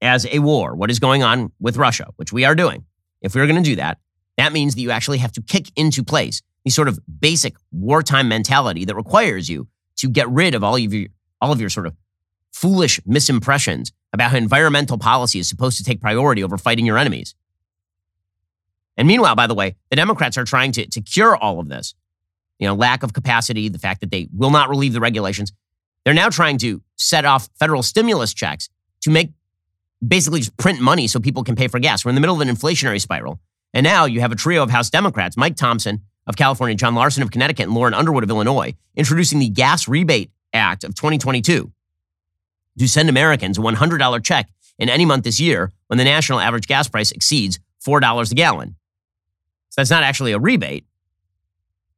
as 0.00 0.26
a 0.26 0.38
war 0.38 0.74
what 0.74 0.90
is 0.90 0.98
going 0.98 1.22
on 1.22 1.50
with 1.58 1.76
Russia, 1.76 2.06
which 2.16 2.32
we 2.32 2.44
are 2.44 2.54
doing, 2.54 2.84
if 3.20 3.34
we're 3.34 3.46
going 3.46 3.62
to 3.62 3.68
do 3.68 3.76
that, 3.76 3.98
that 4.36 4.52
means 4.52 4.74
that 4.74 4.80
you 4.80 4.90
actually 4.90 5.18
have 5.18 5.32
to 5.32 5.42
kick 5.42 5.70
into 5.76 6.04
place 6.04 6.42
the 6.64 6.70
sort 6.70 6.88
of 6.88 7.00
basic 7.20 7.56
wartime 7.72 8.28
mentality 8.28 8.84
that 8.84 8.94
requires 8.94 9.48
you 9.48 9.66
to 9.96 10.08
get 10.08 10.28
rid 10.28 10.54
of 10.54 10.62
all 10.62 10.76
of 10.76 10.92
your, 10.92 11.08
all 11.40 11.52
of 11.52 11.60
your 11.60 11.70
sort 11.70 11.86
of 11.86 11.94
foolish 12.52 13.00
misimpressions 13.00 13.92
about 14.12 14.30
how 14.30 14.36
environmental 14.36 14.98
policy 14.98 15.38
is 15.38 15.48
supposed 15.48 15.78
to 15.78 15.84
take 15.84 16.00
priority 16.00 16.42
over 16.42 16.56
fighting 16.56 16.86
your 16.86 16.98
enemies. 16.98 17.34
And 18.96 19.06
meanwhile, 19.06 19.34
by 19.34 19.46
the 19.46 19.54
way, 19.54 19.76
the 19.90 19.96
Democrats 19.96 20.38
are 20.38 20.44
trying 20.44 20.72
to, 20.72 20.86
to 20.86 21.00
cure 21.00 21.36
all 21.36 21.60
of 21.60 21.68
this. 21.68 21.94
You 22.58 22.66
know, 22.66 22.74
lack 22.74 23.02
of 23.02 23.12
capacity, 23.12 23.68
the 23.68 23.78
fact 23.78 24.00
that 24.00 24.10
they 24.10 24.28
will 24.32 24.50
not 24.50 24.68
relieve 24.70 24.94
the 24.94 25.00
regulations. 25.00 25.52
They're 26.04 26.14
now 26.14 26.30
trying 26.30 26.58
to 26.58 26.82
set 26.96 27.24
off 27.24 27.48
federal 27.58 27.82
stimulus 27.82 28.32
checks 28.32 28.68
to 29.02 29.10
make 29.10 29.32
basically 30.06 30.40
just 30.40 30.56
print 30.56 30.80
money 30.80 31.06
so 31.06 31.20
people 31.20 31.42
can 31.44 31.56
pay 31.56 31.68
for 31.68 31.78
gas. 31.78 32.04
We're 32.04 32.10
in 32.10 32.14
the 32.14 32.20
middle 32.20 32.40
of 32.40 32.46
an 32.46 32.54
inflationary 32.54 33.00
spiral. 33.00 33.40
And 33.74 33.84
now 33.84 34.06
you 34.06 34.20
have 34.20 34.32
a 34.32 34.36
trio 34.36 34.62
of 34.62 34.70
House 34.70 34.88
Democrats, 34.88 35.36
Mike 35.36 35.56
Thompson 35.56 36.02
of 36.26 36.36
California, 36.36 36.74
John 36.76 36.94
Larson 36.94 37.22
of 37.22 37.30
Connecticut, 37.30 37.64
and 37.64 37.74
Lauren 37.74 37.92
Underwood 37.92 38.24
of 38.24 38.30
Illinois, 38.30 38.74
introducing 38.94 39.38
the 39.38 39.48
Gas 39.48 39.88
Rebate 39.88 40.30
Act 40.52 40.84
of 40.84 40.94
2022. 40.94 41.70
to 42.78 42.88
send 42.88 43.08
Americans 43.08 43.58
a 43.58 43.60
$100 43.60 44.24
check 44.24 44.48
in 44.78 44.88
any 44.88 45.04
month 45.04 45.24
this 45.24 45.40
year 45.40 45.72
when 45.88 45.98
the 45.98 46.04
national 46.04 46.40
average 46.40 46.66
gas 46.66 46.88
price 46.88 47.10
exceeds 47.10 47.58
$4 47.86 48.32
a 48.32 48.34
gallon. 48.34 48.75
That's 49.76 49.90
not 49.90 50.02
actually 50.02 50.32
a 50.32 50.38
rebate. 50.38 50.84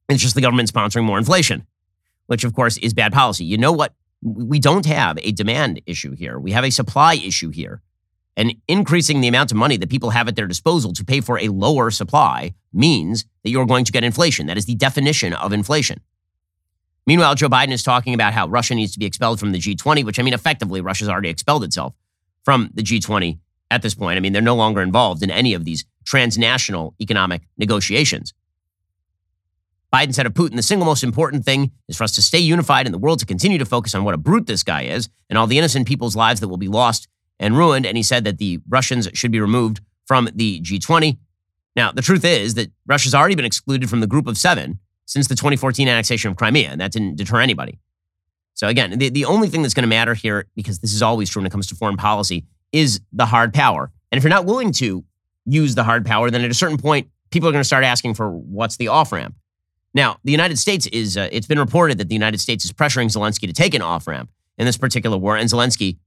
It's 0.09 0.23
just 0.23 0.35
the 0.35 0.41
government 0.41 0.73
sponsoring 0.73 1.05
more 1.05 1.19
inflation, 1.19 1.67
which 2.27 2.45
of 2.45 2.55
course 2.55 2.77
is 2.79 2.95
bad 2.95 3.13
policy. 3.13 3.45
You 3.45 3.59
know 3.59 3.73
what? 3.73 3.95
We 4.23 4.59
don't 4.59 4.87
have 4.87 5.19
a 5.23 5.33
demand 5.33 5.81
issue 5.87 6.15
here. 6.15 6.39
We 6.39 6.53
have 6.53 6.65
a 6.65 6.71
supply 6.71 7.15
issue 7.15 7.51
here. 7.51 7.83
And 8.37 8.55
increasing 8.69 9.21
the 9.21 9.29
amount 9.29 9.51
of 9.51 9.57
money 9.57 9.77
that 9.77 9.91
people 9.91 10.11
have 10.11 10.29
at 10.29 10.37
their 10.37 10.47
disposal 10.47 10.93
to 10.93 11.05
pay 11.05 11.21
for 11.21 11.39
a 11.39 11.49
lower 11.49 11.91
supply 11.91 12.55
means 12.73 13.25
that 13.43 13.51
you're 13.51 13.67
going 13.67 13.85
to 13.85 13.93
get 13.93 14.05
inflation. 14.05 14.47
That 14.47 14.57
is 14.57 14.67
the 14.67 14.77
definition 14.77 15.33
of 15.33 15.53
inflation. 15.53 16.01
Meanwhile, 17.07 17.37
Joe 17.37 17.49
Biden 17.49 17.73
is 17.73 17.83
talking 17.83 18.15
about 18.15 18.35
how 18.35 18.47
Russia 18.47 18.75
needs 18.75 18.93
to 18.93 18.99
be 18.99 19.07
expelled 19.07 19.41
from 19.41 19.53
the 19.53 19.59
G20, 19.59 20.05
which 20.05 20.21
I 20.21 20.23
mean, 20.23 20.35
effectively, 20.35 20.81
Russia's 20.81 21.09
already 21.09 21.31
expelled 21.31 21.65
itself 21.65 21.95
from 22.45 22.71
the 22.75 22.83
G20 22.83 23.39
at 23.71 23.83
this 23.83 23.95
point. 23.95 24.17
I 24.17 24.21
mean, 24.21 24.33
they're 24.33 24.43
no 24.43 24.55
longer 24.55 24.83
involved 24.83 25.23
in 25.23 25.31
any 25.31 25.55
of 25.55 25.65
these 25.65 25.85
transnational 26.09 26.95
economic 27.03 27.43
negotiations. 27.59 28.33
Biden 29.93 30.15
said 30.15 30.25
of 30.25 30.33
Putin, 30.33 30.57
the 30.57 30.63
single 30.63 30.87
most 30.87 31.05
important 31.05 31.45
thing 31.45 31.71
is 31.87 31.99
for 31.99 32.05
us 32.05 32.15
to 32.15 32.23
stay 32.23 32.39
unified 32.39 32.87
in 32.87 32.93
the 32.93 32.99
world 32.99 33.19
to 33.19 33.27
continue 33.27 33.59
to 33.59 33.67
focus 33.67 33.95
on 33.95 34.05
what 34.05 34.15
a 34.15 34.19
brute 34.19 34.47
this 34.47 34.63
guy 34.63 34.83
is 34.83 35.11
and 35.29 35.39
all 35.39 35.47
the 35.47 35.59
innocent 35.59 35.87
people's 35.87 36.17
lives 36.17 36.41
that 36.41 36.49
will 36.49 36.57
be 36.57 36.69
lost 36.69 37.09
and 37.39 37.57
ruined. 37.57 37.85
And 37.85 37.97
he 37.97 38.03
said 38.03 38.25
that 38.25 38.39
the 38.39 38.59
Russians 38.69 39.09
should 39.13 39.31
be 39.31 39.41
removed 39.41 39.81
from 40.07 40.31
the 40.35 40.63
G20. 40.63 41.19
Now, 41.77 41.93
the 41.93 42.03
truth 42.03 42.25
is 42.25 42.55
that 42.55 42.71
Russia's 42.87 43.15
already 43.15 43.35
been 43.35 43.45
excluded 43.45 43.91
from 43.91 44.01
the 44.01 44.07
group 44.07 44.27
of 44.27 44.39
seven 44.39 44.79
since 45.05 45.29
the 45.29 45.35
2014 45.35 45.89
annexation 45.89 46.31
of 46.31 46.39
Crimea, 46.39 46.71
and 46.71 46.81
that 46.81 46.93
didn't 46.93 47.17
deter 47.17 47.41
anybody. 47.41 47.79
So, 48.55 48.67
again, 48.67 48.99
the, 48.99 49.11
the 49.11 49.27
only 49.27 49.49
thing 49.49 49.63
that's 49.63 49.75
going 49.75 49.85
to 49.85 49.89
matter 49.89 50.15
here, 50.15 50.47
because 50.57 50.81
this 50.81 50.93
is 50.93 51.03
always 51.03 51.29
true 51.31 51.41
when 51.41 51.47
it 51.47 51.53
comes 51.53 51.67
to 51.69 51.75
foreign 51.75 51.97
policy, 51.97 52.47
is 52.73 53.01
the 53.13 53.27
hard 53.27 53.55
power. 53.55 53.93
And 54.11 54.17
if 54.17 54.25
you're 54.25 54.31
not 54.31 54.47
willing 54.47 54.73
to 54.73 55.05
use 55.49 55.75
the 55.75 55.85
hard 55.85 56.05
power, 56.05 56.31
then 56.31 56.45
at 56.45 56.51
a 56.51 56.55
certain 56.55 56.79
point, 56.79 57.09
people 57.31 57.49
are 57.49 57.53
going 57.53 57.61
to 57.61 57.67
start 57.67 57.85
asking 57.85 58.15
for 58.15 58.31
what's 58.31 58.77
the 58.77 58.89
off 58.89 59.13
ramp. 59.13 59.35
Now, 59.95 60.19
the 60.25 60.33
United 60.33 60.59
States 60.59 60.87
is, 60.89 61.17
uh, 61.17 61.29
it's 61.33 61.47
been 61.47 61.59
reported 61.59 61.99
that 61.99 62.09
the 62.09 62.15
United 62.15 62.41
States 62.41 62.65
is 62.65 62.73
pressuring 62.73 63.07
Zelensky 63.07 63.47
to 63.47 63.53
take 63.53 63.75
an 63.75 63.83
off 63.83 64.07
ramp 64.07 64.31
in 64.59 64.67
this 64.67 64.77
particular 64.77 65.17
war. 65.17 65.37
And 65.37 65.49
Zelensky, 65.49 65.99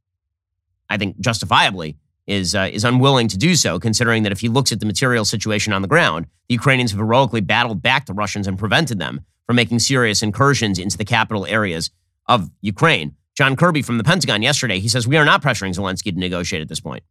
I 0.89 0.97
think 0.97 1.19
justifiably, 1.19 1.97
is, 2.27 2.54
uh, 2.54 2.69
is 2.71 2.86
unwilling 2.86 3.27
to 3.30 3.38
do 3.38 3.56
so, 3.56 3.80
considering 3.80 4.23
that 4.23 4.32
if 4.32 4.39
he 4.39 4.47
looks 4.47 4.71
at 4.71 4.80
the 4.80 4.86
material 4.86 5.25
situation 5.25 5.73
on 5.73 5.82
the 5.82 5.88
ground, 5.88 6.27
the 6.47 6.54
Ukrainians 6.54 6.91
have 6.91 6.99
heroically 6.99 7.41
battled 7.41 7.82
back 7.82 8.06
the 8.06 8.13
Russians 8.13 8.47
and 8.47 8.58
prevented 8.58 8.99
them 8.99 9.25
from 9.47 9.56
making 9.56 9.80
serious 9.80 10.21
incursions 10.21 10.77
into 10.77 10.97
the 10.97 11.06
capital 11.06 11.45
areas 11.47 11.89
of 12.27 12.49
Ukraine. 12.62 13.15
John 13.36 13.56
Kirby 13.56 13.82
from 13.82 13.97
the 13.97 14.04
Pentagon 14.04 14.41
yesterday, 14.41 14.80
he 14.80 14.88
says, 14.88 15.08
We 15.08 15.17
are 15.17 15.25
not 15.25 15.41
pressuring 15.41 15.75
Zelensky 15.75 16.13
to 16.13 16.19
negotiate 16.19 16.62
at 16.62 16.69
this 16.69 16.80
point. 16.80 17.04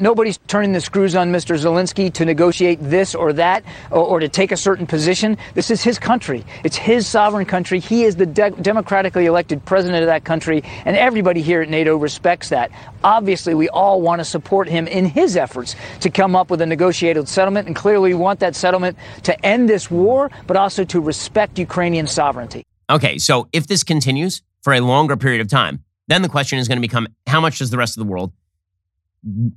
Nobody's 0.00 0.38
turning 0.46 0.72
the 0.72 0.80
screws 0.80 1.16
on 1.16 1.32
Mr. 1.32 1.56
Zelensky 1.58 2.12
to 2.14 2.24
negotiate 2.24 2.78
this 2.80 3.14
or 3.14 3.32
that 3.32 3.64
or, 3.90 4.04
or, 4.04 4.20
to 4.20 4.28
take 4.28 4.52
a 4.52 4.56
certain 4.56 4.86
position. 4.86 5.36
This 5.54 5.70
is 5.70 5.82
his 5.82 5.98
country. 5.98 6.44
It's 6.62 6.76
his 6.76 7.06
sovereign 7.06 7.46
country. 7.46 7.80
He 7.80 8.04
is 8.04 8.16
the 8.16 8.26
de- 8.26 8.50
democratically 8.50 9.26
elected 9.26 9.64
president 9.64 10.02
of 10.02 10.06
that 10.06 10.24
country, 10.24 10.62
and 10.84 10.96
everybody 10.96 11.42
here 11.42 11.62
at 11.62 11.68
NATO 11.68 11.96
respects 11.96 12.50
that. 12.50 12.70
Obviously, 13.02 13.54
we 13.54 13.68
all 13.68 14.00
want 14.00 14.20
to 14.20 14.24
support 14.24 14.68
him 14.68 14.86
in 14.86 15.04
his 15.04 15.36
efforts 15.36 15.74
to 16.00 16.10
come 16.10 16.36
up 16.36 16.50
with 16.50 16.60
a 16.60 16.66
negotiated 16.66 17.28
settlement, 17.28 17.66
and 17.66 17.74
clearly 17.74 18.14
we 18.14 18.20
want 18.20 18.40
that 18.40 18.54
settlement 18.54 18.96
to 19.24 19.46
end 19.46 19.68
this 19.68 19.90
war, 19.90 20.30
but 20.46 20.56
also 20.56 20.84
to 20.84 21.00
respect 21.00 21.58
Ukrainian 21.58 22.06
sovereignty. 22.06 22.64
Okay, 22.90 23.18
so 23.18 23.48
if 23.52 23.66
this 23.66 23.82
continues 23.82 24.42
for 24.62 24.72
a 24.72 24.80
longer 24.80 25.16
period 25.16 25.40
of 25.40 25.48
time, 25.48 25.82
then 26.06 26.22
the 26.22 26.28
question 26.28 26.58
is 26.58 26.68
going 26.68 26.78
to 26.78 26.82
become 26.82 27.08
how 27.26 27.40
much 27.40 27.58
does 27.58 27.70
the 27.70 27.76
rest 27.76 27.96
of 27.96 28.04
the 28.04 28.10
world 28.10 28.32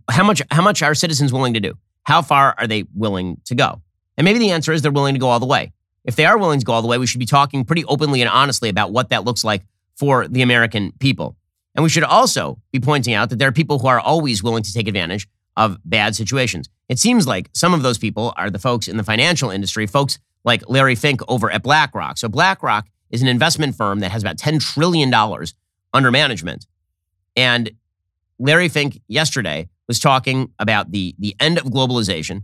how 0.09 0.23
much 0.23 0.41
how 0.51 0.61
much 0.61 0.81
are 0.81 0.95
citizens 0.95 1.31
willing 1.31 1.53
to 1.53 1.59
do? 1.59 1.77
How 2.03 2.21
far 2.21 2.55
are 2.57 2.67
they 2.67 2.85
willing 2.93 3.39
to 3.45 3.55
go? 3.55 3.81
And 4.17 4.25
maybe 4.25 4.39
the 4.39 4.51
answer 4.51 4.71
is 4.71 4.81
they're 4.81 4.91
willing 4.91 5.13
to 5.13 5.19
go 5.19 5.29
all 5.29 5.39
the 5.39 5.45
way. 5.45 5.71
If 6.03 6.15
they 6.15 6.25
are 6.25 6.37
willing 6.37 6.59
to 6.59 6.65
go 6.65 6.73
all 6.73 6.81
the 6.81 6.87
way, 6.87 6.97
we 6.97 7.07
should 7.07 7.19
be 7.19 7.25
talking 7.25 7.63
pretty 7.63 7.85
openly 7.85 8.21
and 8.21 8.29
honestly 8.29 8.69
about 8.69 8.91
what 8.91 9.09
that 9.09 9.23
looks 9.23 9.43
like 9.43 9.63
for 9.95 10.27
the 10.27 10.41
American 10.41 10.93
people. 10.99 11.35
And 11.75 11.83
we 11.83 11.89
should 11.89 12.03
also 12.03 12.59
be 12.71 12.79
pointing 12.79 13.13
out 13.13 13.29
that 13.29 13.39
there 13.39 13.47
are 13.47 13.53
people 13.53 13.79
who 13.79 13.87
are 13.87 13.99
always 13.99 14.43
willing 14.43 14.63
to 14.63 14.73
take 14.73 14.87
advantage 14.87 15.27
of 15.55 15.77
bad 15.85 16.15
situations. 16.15 16.69
It 16.89 16.99
seems 16.99 17.27
like 17.27 17.49
some 17.53 17.73
of 17.73 17.83
those 17.83 17.97
people 17.97 18.33
are 18.35 18.49
the 18.49 18.59
folks 18.59 18.87
in 18.87 18.97
the 18.97 19.03
financial 19.03 19.49
industry, 19.49 19.85
folks 19.85 20.19
like 20.43 20.67
Larry 20.67 20.95
Fink 20.95 21.21
over 21.27 21.51
at 21.51 21.63
BlackRock. 21.63 22.17
So 22.17 22.27
BlackRock 22.27 22.87
is 23.11 23.21
an 23.21 23.27
investment 23.27 23.75
firm 23.75 23.99
that 23.99 24.11
has 24.11 24.23
about 24.23 24.37
$10 24.37 24.59
trillion 24.59 25.13
under 25.93 26.11
management. 26.11 26.65
And 27.35 27.71
Larry 28.41 28.69
Fink 28.69 28.99
yesterday 29.07 29.69
was 29.87 29.99
talking 29.99 30.51
about 30.57 30.91
the, 30.91 31.13
the 31.19 31.35
end 31.39 31.59
of 31.59 31.65
globalization. 31.65 32.43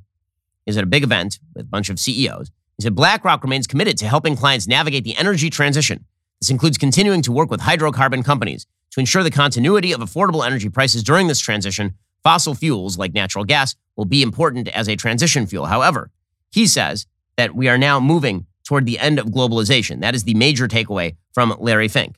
He's 0.63 0.77
at 0.77 0.83
a 0.83 0.87
big 0.87 1.03
event 1.03 1.39
with 1.55 1.65
a 1.65 1.69
bunch 1.69 1.89
of 1.89 1.99
CEOs. 1.99 2.51
He 2.77 2.83
said 2.83 2.93
BlackRock 2.93 3.41
remains 3.41 3.65
committed 3.65 3.97
to 3.97 4.07
helping 4.07 4.35
clients 4.35 4.67
navigate 4.67 5.03
the 5.03 5.17
energy 5.17 5.49
transition. 5.49 6.05
This 6.39 6.51
includes 6.51 6.77
continuing 6.77 7.23
to 7.23 7.31
work 7.31 7.49
with 7.49 7.61
hydrocarbon 7.61 8.23
companies 8.23 8.67
to 8.91 8.99
ensure 8.99 9.23
the 9.23 9.31
continuity 9.31 9.91
of 9.91 9.99
affordable 9.99 10.45
energy 10.45 10.69
prices 10.69 11.03
during 11.03 11.27
this 11.27 11.39
transition. 11.39 11.95
Fossil 12.23 12.53
fuels 12.53 12.99
like 12.99 13.15
natural 13.15 13.43
gas 13.43 13.75
will 13.95 14.05
be 14.05 14.21
important 14.21 14.67
as 14.67 14.87
a 14.87 14.95
transition 14.95 15.47
fuel. 15.47 15.65
However, 15.65 16.11
he 16.51 16.67
says 16.67 17.07
that 17.37 17.55
we 17.55 17.69
are 17.69 17.77
now 17.77 17.99
moving 17.99 18.45
toward 18.63 18.85
the 18.85 18.99
end 18.99 19.17
of 19.17 19.27
globalization. 19.27 20.01
That 20.01 20.13
is 20.13 20.25
the 20.25 20.35
major 20.35 20.67
takeaway 20.67 21.15
from 21.33 21.55
Larry 21.57 21.87
Fink. 21.87 22.17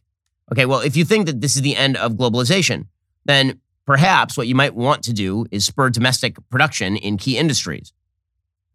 Okay, 0.52 0.66
well, 0.66 0.82
if 0.82 0.98
you 0.98 1.06
think 1.06 1.28
that 1.28 1.40
this 1.40 1.56
is 1.56 1.62
the 1.62 1.78
end 1.78 1.96
of 1.96 2.14
globalization, 2.14 2.88
then 3.24 3.62
Perhaps 3.90 4.38
what 4.38 4.46
you 4.46 4.54
might 4.54 4.76
want 4.76 5.02
to 5.06 5.14
do 5.14 5.48
is 5.50 5.66
spur 5.66 5.90
domestic 5.90 6.38
production 6.52 6.96
in 6.96 7.18
key 7.18 7.40
industries. 7.40 7.92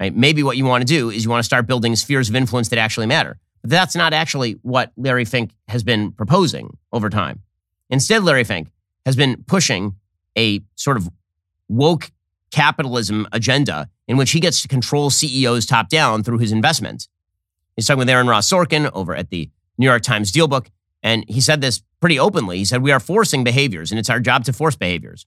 Right? 0.01 0.13
Maybe 0.13 0.43
what 0.43 0.57
you 0.57 0.65
want 0.65 0.83
to 0.83 0.87
do 0.87 1.09
is 1.09 1.23
you 1.23 1.31
want 1.31 1.39
to 1.39 1.45
start 1.45 1.69
building 1.69 1.95
spheres 1.95 2.29
of 2.29 2.35
influence 2.35 2.69
that 2.71 2.81
actually 2.81 3.07
matter. 3.07 3.39
But 3.63 3.71
that's 3.71 3.95
not 3.95 4.13
actually 4.13 4.59
what 4.63 4.91
Larry 4.97 5.25
Fink 5.25 5.53
has 5.69 5.85
been 5.85 6.11
proposing 6.11 6.77
over 6.93 7.09
time. 7.11 7.43
Instead, 7.91 8.25
Larry 8.25 8.43
Fink 8.43 8.73
has 9.07 9.15
been 9.15 9.45
pushing 9.47 9.95
a 10.37 10.63
sort 10.75 10.97
of 10.97 11.09
woke 11.69 12.11
capitalism 12.51 13.29
agenda 13.31 13.89
in 14.09 14.17
which 14.17 14.33
he 14.33 14.41
gets 14.41 14.63
to 14.63 14.69
control 14.69 15.11
CEOs 15.11 15.65
top 15.65 15.91
down 15.91 16.25
through 16.25 16.39
his 16.39 16.51
investments. 16.51 17.09
He's 17.77 17.87
talking 17.87 18.01
with 18.01 18.11
Aaron 18.11 18.27
Ross 18.27 18.51
Sorkin 18.51 18.91
over 18.93 19.15
at 19.15 19.31
the 19.31 19.49
New 19.79 19.87
York 19.87 20.03
Times 20.03 20.33
Dealbook. 20.33 20.71
And 21.05 21.25
he 21.29 21.41
said 21.43 21.61
this 21.61 21.83
pretty 22.01 22.19
openly. 22.19 22.57
He 22.57 22.65
said, 22.65 22.83
We 22.83 22.91
are 22.91 22.99
forcing 22.99 23.45
behaviors, 23.45 23.93
and 23.93 23.99
it's 24.01 24.11
our 24.11 24.19
job 24.19 24.45
to 24.47 24.53
force 24.53 24.75
behaviors. 24.75 25.27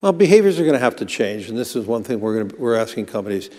Well, 0.00 0.12
behaviors 0.12 0.60
are 0.60 0.62
going 0.62 0.74
to 0.74 0.78
have 0.78 0.96
to 0.96 1.04
change, 1.04 1.48
and 1.48 1.58
this 1.58 1.74
is 1.74 1.86
one 1.86 2.04
thing 2.04 2.20
we're, 2.20 2.34
going 2.34 2.48
to, 2.50 2.56
we're 2.56 2.76
asking 2.76 3.06
companies. 3.06 3.50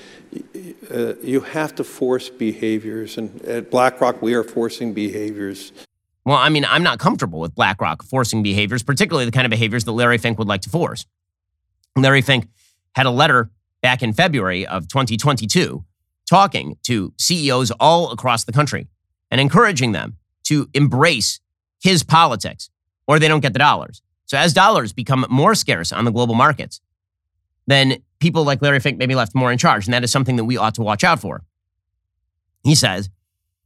Uh, 0.94 1.16
you 1.22 1.42
have 1.42 1.76
to 1.76 1.84
force 1.84 2.30
behaviors, 2.30 3.18
and 3.18 3.42
at 3.44 3.70
BlackRock, 3.72 4.22
we 4.22 4.36
are 4.36 4.44
forcing 4.44 4.94
behaviors. 4.94 5.74
Well, 6.24 6.38
I 6.38 6.50
mean, 6.50 6.66
I'm 6.66 6.84
not 6.84 7.00
comfortable 7.00 7.40
with 7.40 7.54
BlackRock 7.56 8.04
forcing 8.04 8.42
behaviors, 8.42 8.84
particularly 8.84 9.26
the 9.26 9.32
kind 9.32 9.46
of 9.46 9.50
behaviors 9.50 9.84
that 9.84 9.92
Larry 9.92 10.18
Fink 10.18 10.40
would 10.40 10.48
like 10.48 10.62
to 10.62 10.70
force. 10.70 11.06
Larry 11.96 12.22
Fink 12.22 12.48
had 12.96 13.06
a 13.06 13.12
letter 13.12 13.50
back 13.82 14.02
in 14.02 14.14
February 14.14 14.66
of 14.66 14.88
2022 14.88 15.84
talking 16.30 16.78
to 16.84 17.14
CEOs 17.18 17.72
all 17.80 18.12
across 18.12 18.46
the 18.46 18.52
country 18.52 18.88
and 19.30 19.42
encouraging 19.42 19.92
them 19.92 20.18
to 20.46 20.70
embrace 20.74 21.40
his 21.82 22.04
politics 22.04 22.70
or 23.08 23.20
they 23.20 23.28
don't 23.28 23.42
get 23.42 23.54
the 23.54 23.60
dollars. 23.60 24.02
So 24.26 24.38
as 24.38 24.54
dollars 24.54 24.94
become 24.94 25.26
more 25.30 25.54
scarce 25.54 25.92
on 25.92 26.06
the 26.06 26.12
global 26.12 26.36
markets, 26.36 26.82
then 27.68 27.98
people 28.20 28.44
like 28.44 28.62
Larry 28.62 28.80
Fink 28.80 28.98
may 28.98 29.06
be 29.06 29.16
left 29.16 29.36
more 29.36 29.52
in 29.52 29.58
charge. 29.58 29.86
And 29.86 29.94
that 29.94 30.04
is 30.04 30.12
something 30.12 30.36
that 30.38 30.46
we 30.46 30.58
ought 30.58 30.76
to 30.76 30.82
watch 30.82 31.04
out 31.04 31.20
for. 31.20 31.44
He 32.64 32.76
says, 32.76 33.10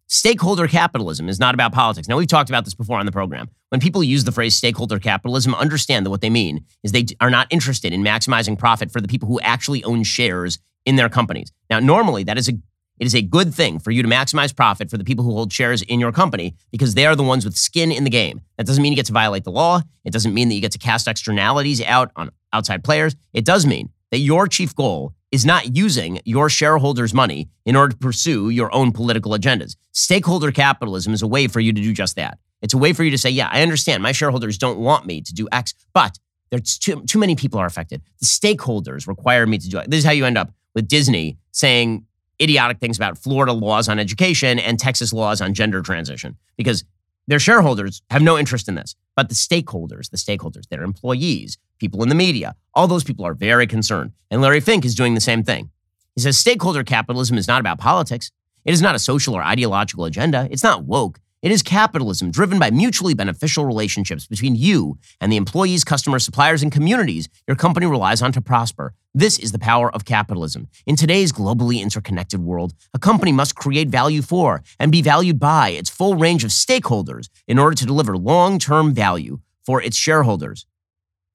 stakeholder 0.08 0.68
capitalism 0.68 1.30
is 1.30 1.40
not 1.40 1.54
about 1.54 1.72
politics. 1.72 2.08
Now, 2.08 2.18
we've 2.18 2.28
talked 2.28 2.50
about 2.50 2.66
this 2.66 2.74
before 2.74 3.00
on 3.00 3.06
the 3.06 3.12
program. 3.12 3.50
When 3.70 3.80
people 3.80 4.04
use 4.04 4.24
the 4.24 4.32
phrase 4.32 4.56
stakeholder 4.56 5.00
capitalism, 5.00 5.54
understand 5.56 6.06
that 6.06 6.10
what 6.10 6.22
they 6.22 6.30
mean 6.30 6.66
is 6.84 6.92
they 6.92 7.06
are 7.22 7.30
not 7.30 7.48
interested 7.50 7.94
in 7.94 8.04
maximizing 8.04 8.58
profit 8.58 8.92
for 8.92 9.00
the 9.00 9.08
people 9.08 9.28
who 9.28 9.40
actually 9.42 9.84
own 9.84 10.04
shares 10.04 10.60
in 10.86 10.96
their 10.96 11.10
companies. 11.10 11.52
Now, 11.70 11.80
normally 11.80 12.24
that 12.24 12.38
is 12.38 12.50
a 12.50 12.54
it 13.00 13.08
is 13.08 13.16
a 13.16 13.22
good 13.22 13.54
thing 13.54 13.80
for 13.80 13.92
you 13.92 14.04
to 14.04 14.10
maximize 14.10 14.56
profit 14.56 14.90
for 14.90 14.98
the 14.98 15.04
people 15.04 15.24
who 15.24 15.32
hold 15.32 15.52
shares 15.52 15.82
in 15.84 16.00
your 16.00 16.12
company 16.12 16.56
because 16.72 16.94
they 16.94 17.06
are 17.06 17.16
the 17.16 17.24
ones 17.24 17.46
with 17.46 17.56
skin 17.56 17.92
in 17.92 18.04
the 18.04 18.10
game. 18.10 18.42
That 18.58 18.68
doesn't 18.68 18.82
mean 18.82 18.92
you 18.92 18.98
get 18.98 19.06
to 19.08 19.14
violate 19.14 19.46
the 19.46 19.52
law. 19.52 19.82
It 20.04 20.12
doesn't 20.12 20.34
mean 20.34 20.50
that 20.50 20.56
you 20.56 20.62
get 20.62 20.74
to 20.74 20.78
cast 20.78 21.08
externalities 21.08 21.82
out 21.84 22.12
on 22.16 22.32
outside 22.52 22.84
players. 22.84 23.16
It 23.34 23.46
does 23.46 23.66
mean 23.66 23.90
that 24.12 24.20
your 24.20 24.48
chief 24.48 24.76
goal 24.76 25.14
is 25.32 25.46
not 25.46 25.76
using 25.76 26.20
your 26.26 26.50
shareholders' 26.50 27.14
money 27.14 27.50
in 27.66 27.76
order 27.76 27.94
to 27.94 27.98
pursue 27.98 28.50
your 28.50 28.74
own 28.74 28.92
political 28.92 29.32
agendas. 29.32 29.76
Stakeholder 29.92 30.52
capitalism 30.52 31.14
is 31.14 31.22
a 31.22 31.28
way 31.28 31.48
for 31.48 31.60
you 31.60 31.72
to 31.72 31.82
do 31.82 31.94
just 31.94 32.16
that. 32.16 32.40
It's 32.62 32.74
a 32.74 32.78
way 32.78 32.94
for 32.94 33.04
you 33.04 33.12
to 33.12 33.18
say, 33.18 33.30
yeah, 33.30 33.48
I 33.52 33.62
understand 33.62 34.04
my 34.04 34.12
shareholders 34.12 34.58
don't 34.58 34.80
want 34.80 35.06
me 35.06 35.22
to 35.22 35.34
do 35.34 35.48
X, 35.52 35.74
but 35.94 36.18
there's 36.50 36.78
too, 36.78 37.04
too 37.04 37.20
many 37.20 37.36
people 37.36 37.60
are 37.60 37.66
affected. 37.66 38.02
The 38.20 38.26
stakeholders 38.26 39.08
require 39.08 39.46
me 39.46 39.60
to 39.60 39.70
do 39.70 39.78
it. 39.78 39.90
This 39.90 40.00
is 40.00 40.06
how 40.06 40.12
you 40.12 40.26
end 40.26 40.38
up 40.38 40.52
with 40.74 40.88
Disney 40.88 41.38
saying, 41.52 42.06
idiotic 42.42 42.80
things 42.80 42.98
about 42.98 43.18
Florida 43.18 43.54
laws 43.54 43.90
on 43.90 44.00
education 44.00 44.60
and 44.60 44.80
Texas 44.80 45.12
laws 45.14 45.42
on 45.42 45.54
gender 45.54 45.82
transition 45.82 46.38
because 46.58 46.84
Their 47.30 47.40
shareholders 47.40 48.02
have 48.10 48.24
no 48.24 48.40
interest 48.40 48.68
in 48.68 48.74
this, 48.74 48.96
but 49.16 49.30
the 49.30 49.36
stakeholders, 49.36 50.10
the 50.10 50.18
stakeholders, 50.18 50.68
their 50.70 50.82
employees, 50.82 51.60
people 51.78 52.02
in 52.02 52.10
the 52.10 52.16
media, 52.16 52.56
all 52.74 52.88
those 52.88 53.04
people 53.04 53.24
are 53.24 53.36
very 53.36 53.68
concerned. 53.68 54.14
And 54.32 54.42
Larry 54.42 54.60
Fink 54.62 54.84
is 54.84 54.96
doing 54.96 55.14
the 55.14 55.22
same 55.22 55.44
thing. 55.44 55.70
He 56.16 56.22
says 56.22 56.40
stakeholder 56.40 56.84
capitalism 56.84 57.38
is 57.38 57.48
not 57.48 57.60
about 57.60 57.78
politics. 57.78 58.32
It 58.66 58.74
is 58.74 58.82
not 58.82 58.96
a 58.96 59.00
social 59.00 59.36
or 59.36 59.44
ideological 59.44 60.06
agenda. 60.06 60.48
It's 60.50 60.64
not 60.64 60.86
woke. 60.86 61.20
It 61.42 61.54
is 61.54 61.64
capitalism 61.64 62.32
driven 62.32 62.60
by 62.60 62.70
mutually 62.70 63.14
beneficial 63.14 63.64
relationships 63.64 64.28
between 64.28 64.56
you 64.56 64.98
and 65.22 65.32
the 65.32 65.38
employees, 65.38 65.86
customers, 65.86 66.26
suppliers, 66.26 66.62
and 66.62 66.72
communities 66.72 67.30
your 67.48 67.56
company 67.56 67.86
relies 67.86 68.22
on 68.22 68.34
to 68.34 68.42
prosper. 68.42 68.94
This 69.14 69.40
is 69.40 69.54
the 69.54 69.60
power 69.60 69.94
of 69.96 70.04
capitalism. 70.04 70.68
In 70.86 70.98
today's 70.98 71.32
globally 71.32 71.82
interconnected 71.82 72.42
world, 72.42 72.74
a 72.94 73.00
company 73.00 73.32
must 73.32 73.56
create 73.56 73.88
value 73.88 74.22
for 74.22 74.64
and 74.80 74.92
be 74.92 75.02
valued 75.02 75.40
by 75.40 75.70
its 75.70 75.90
full 75.90 76.16
range 76.16 76.44
of 76.44 76.52
stakeholders 76.52 77.30
in 77.48 77.58
order 77.58 77.76
to 77.76 77.86
deliver 77.86 78.18
long 78.18 78.60
term 78.60 78.94
value 78.94 79.40
for 79.66 79.82
its 79.82 79.96
shareholders. 79.96 80.66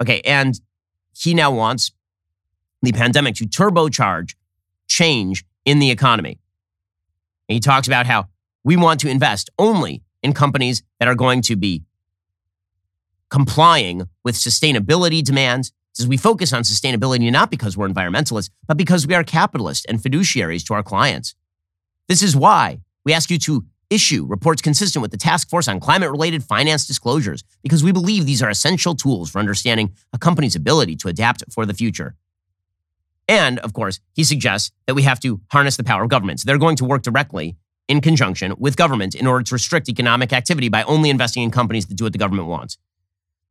Okay, 0.03 0.21
and 0.27 0.61
he 1.17 1.33
now 1.33 1.51
wants 1.51 1.93
the 2.83 2.93
pandemic 2.93 3.37
to 3.37 3.45
turbocharge 3.45 4.35
change 4.87 5.47
in 5.65 5.79
the 5.79 5.91
economy. 5.91 6.39
And 7.49 7.55
he 7.55 7.61
talks 7.61 7.87
about 7.87 8.05
how 8.05 8.29
we 8.65 8.77
want 8.77 9.01
to 9.01 9.09
invest 9.09 9.51
only 9.59 10.03
in 10.23 10.33
companies 10.33 10.83
that 10.99 11.07
are 11.07 11.15
going 11.15 11.43
to 11.43 11.55
be 11.55 11.83
complying 13.29 14.09
with 14.25 14.35
sustainability 14.35 15.23
demands. 15.23 15.73
Says 15.93 16.09
we 16.09 16.17
focus 16.17 16.53
on 16.53 16.63
sustainability 16.63 17.31
not 17.31 17.51
because 17.51 17.77
we're 17.77 17.89
environmentalists, 17.89 18.51
but 18.67 18.77
because 18.77 19.07
we 19.07 19.15
are 19.15 19.23
capitalists 19.23 19.85
and 19.85 20.01
fiduciaries 20.01 20.67
to 20.67 20.75
our 20.75 20.83
clients. 20.83 21.37
This 22.09 22.23
is 22.23 22.35
why 22.35 22.81
we 23.05 23.13
ask 23.13 23.31
you 23.31 23.39
to 23.41 23.65
issue 23.91 24.27
reports 24.27 24.61
consistent 24.61 25.03
with 25.03 25.13
the 25.13 25.17
Task 25.17 25.49
Force 25.49 25.69
on 25.69 25.79
Climate 25.79 26.11
Related 26.11 26.43
Finance 26.43 26.87
Disclosures, 26.87 27.45
because 27.63 27.85
we 27.85 27.93
believe 27.93 28.27
these 28.27 28.43
are 28.43 28.51
essential 28.51 28.97
tools 28.97 29.31
for 29.31 29.39
understanding 29.39 29.93
a 30.13 30.19
company's 30.19 30.57
ability 30.57 30.97
to 30.97 31.09
adapt 31.09 31.45
for 31.53 31.65
the 31.65 31.75
future. 31.75 32.17
And 33.29 33.59
of 33.61 33.73
course, 33.73 34.01
he 34.15 34.25
suggests 34.25 34.73
that 34.87 34.95
we 34.95 35.03
have 35.03 35.21
to 35.21 35.41
harness 35.51 35.77
the 35.77 35.85
power 35.85 36.03
of 36.03 36.11
governments. 36.11 36.45
They're 36.45 36.59
going 36.59 36.77
to 36.77 36.85
work 36.85 37.03
directly 37.03 37.57
in 37.89 38.01
conjunction 38.01 38.55
with 38.59 38.77
government 38.77 39.15
in 39.15 39.27
order 39.27 39.43
to 39.45 39.55
restrict 39.55 39.89
economic 39.89 40.33
activity 40.33 40.69
by 40.69 40.83
only 40.85 41.11
investing 41.11 41.43
in 41.43 41.51
companies 41.51 41.87
that 41.87 41.97
do 41.97 42.05
what 42.05 42.13
the 42.13 42.19
government 42.19 42.49
wants. 42.49 42.79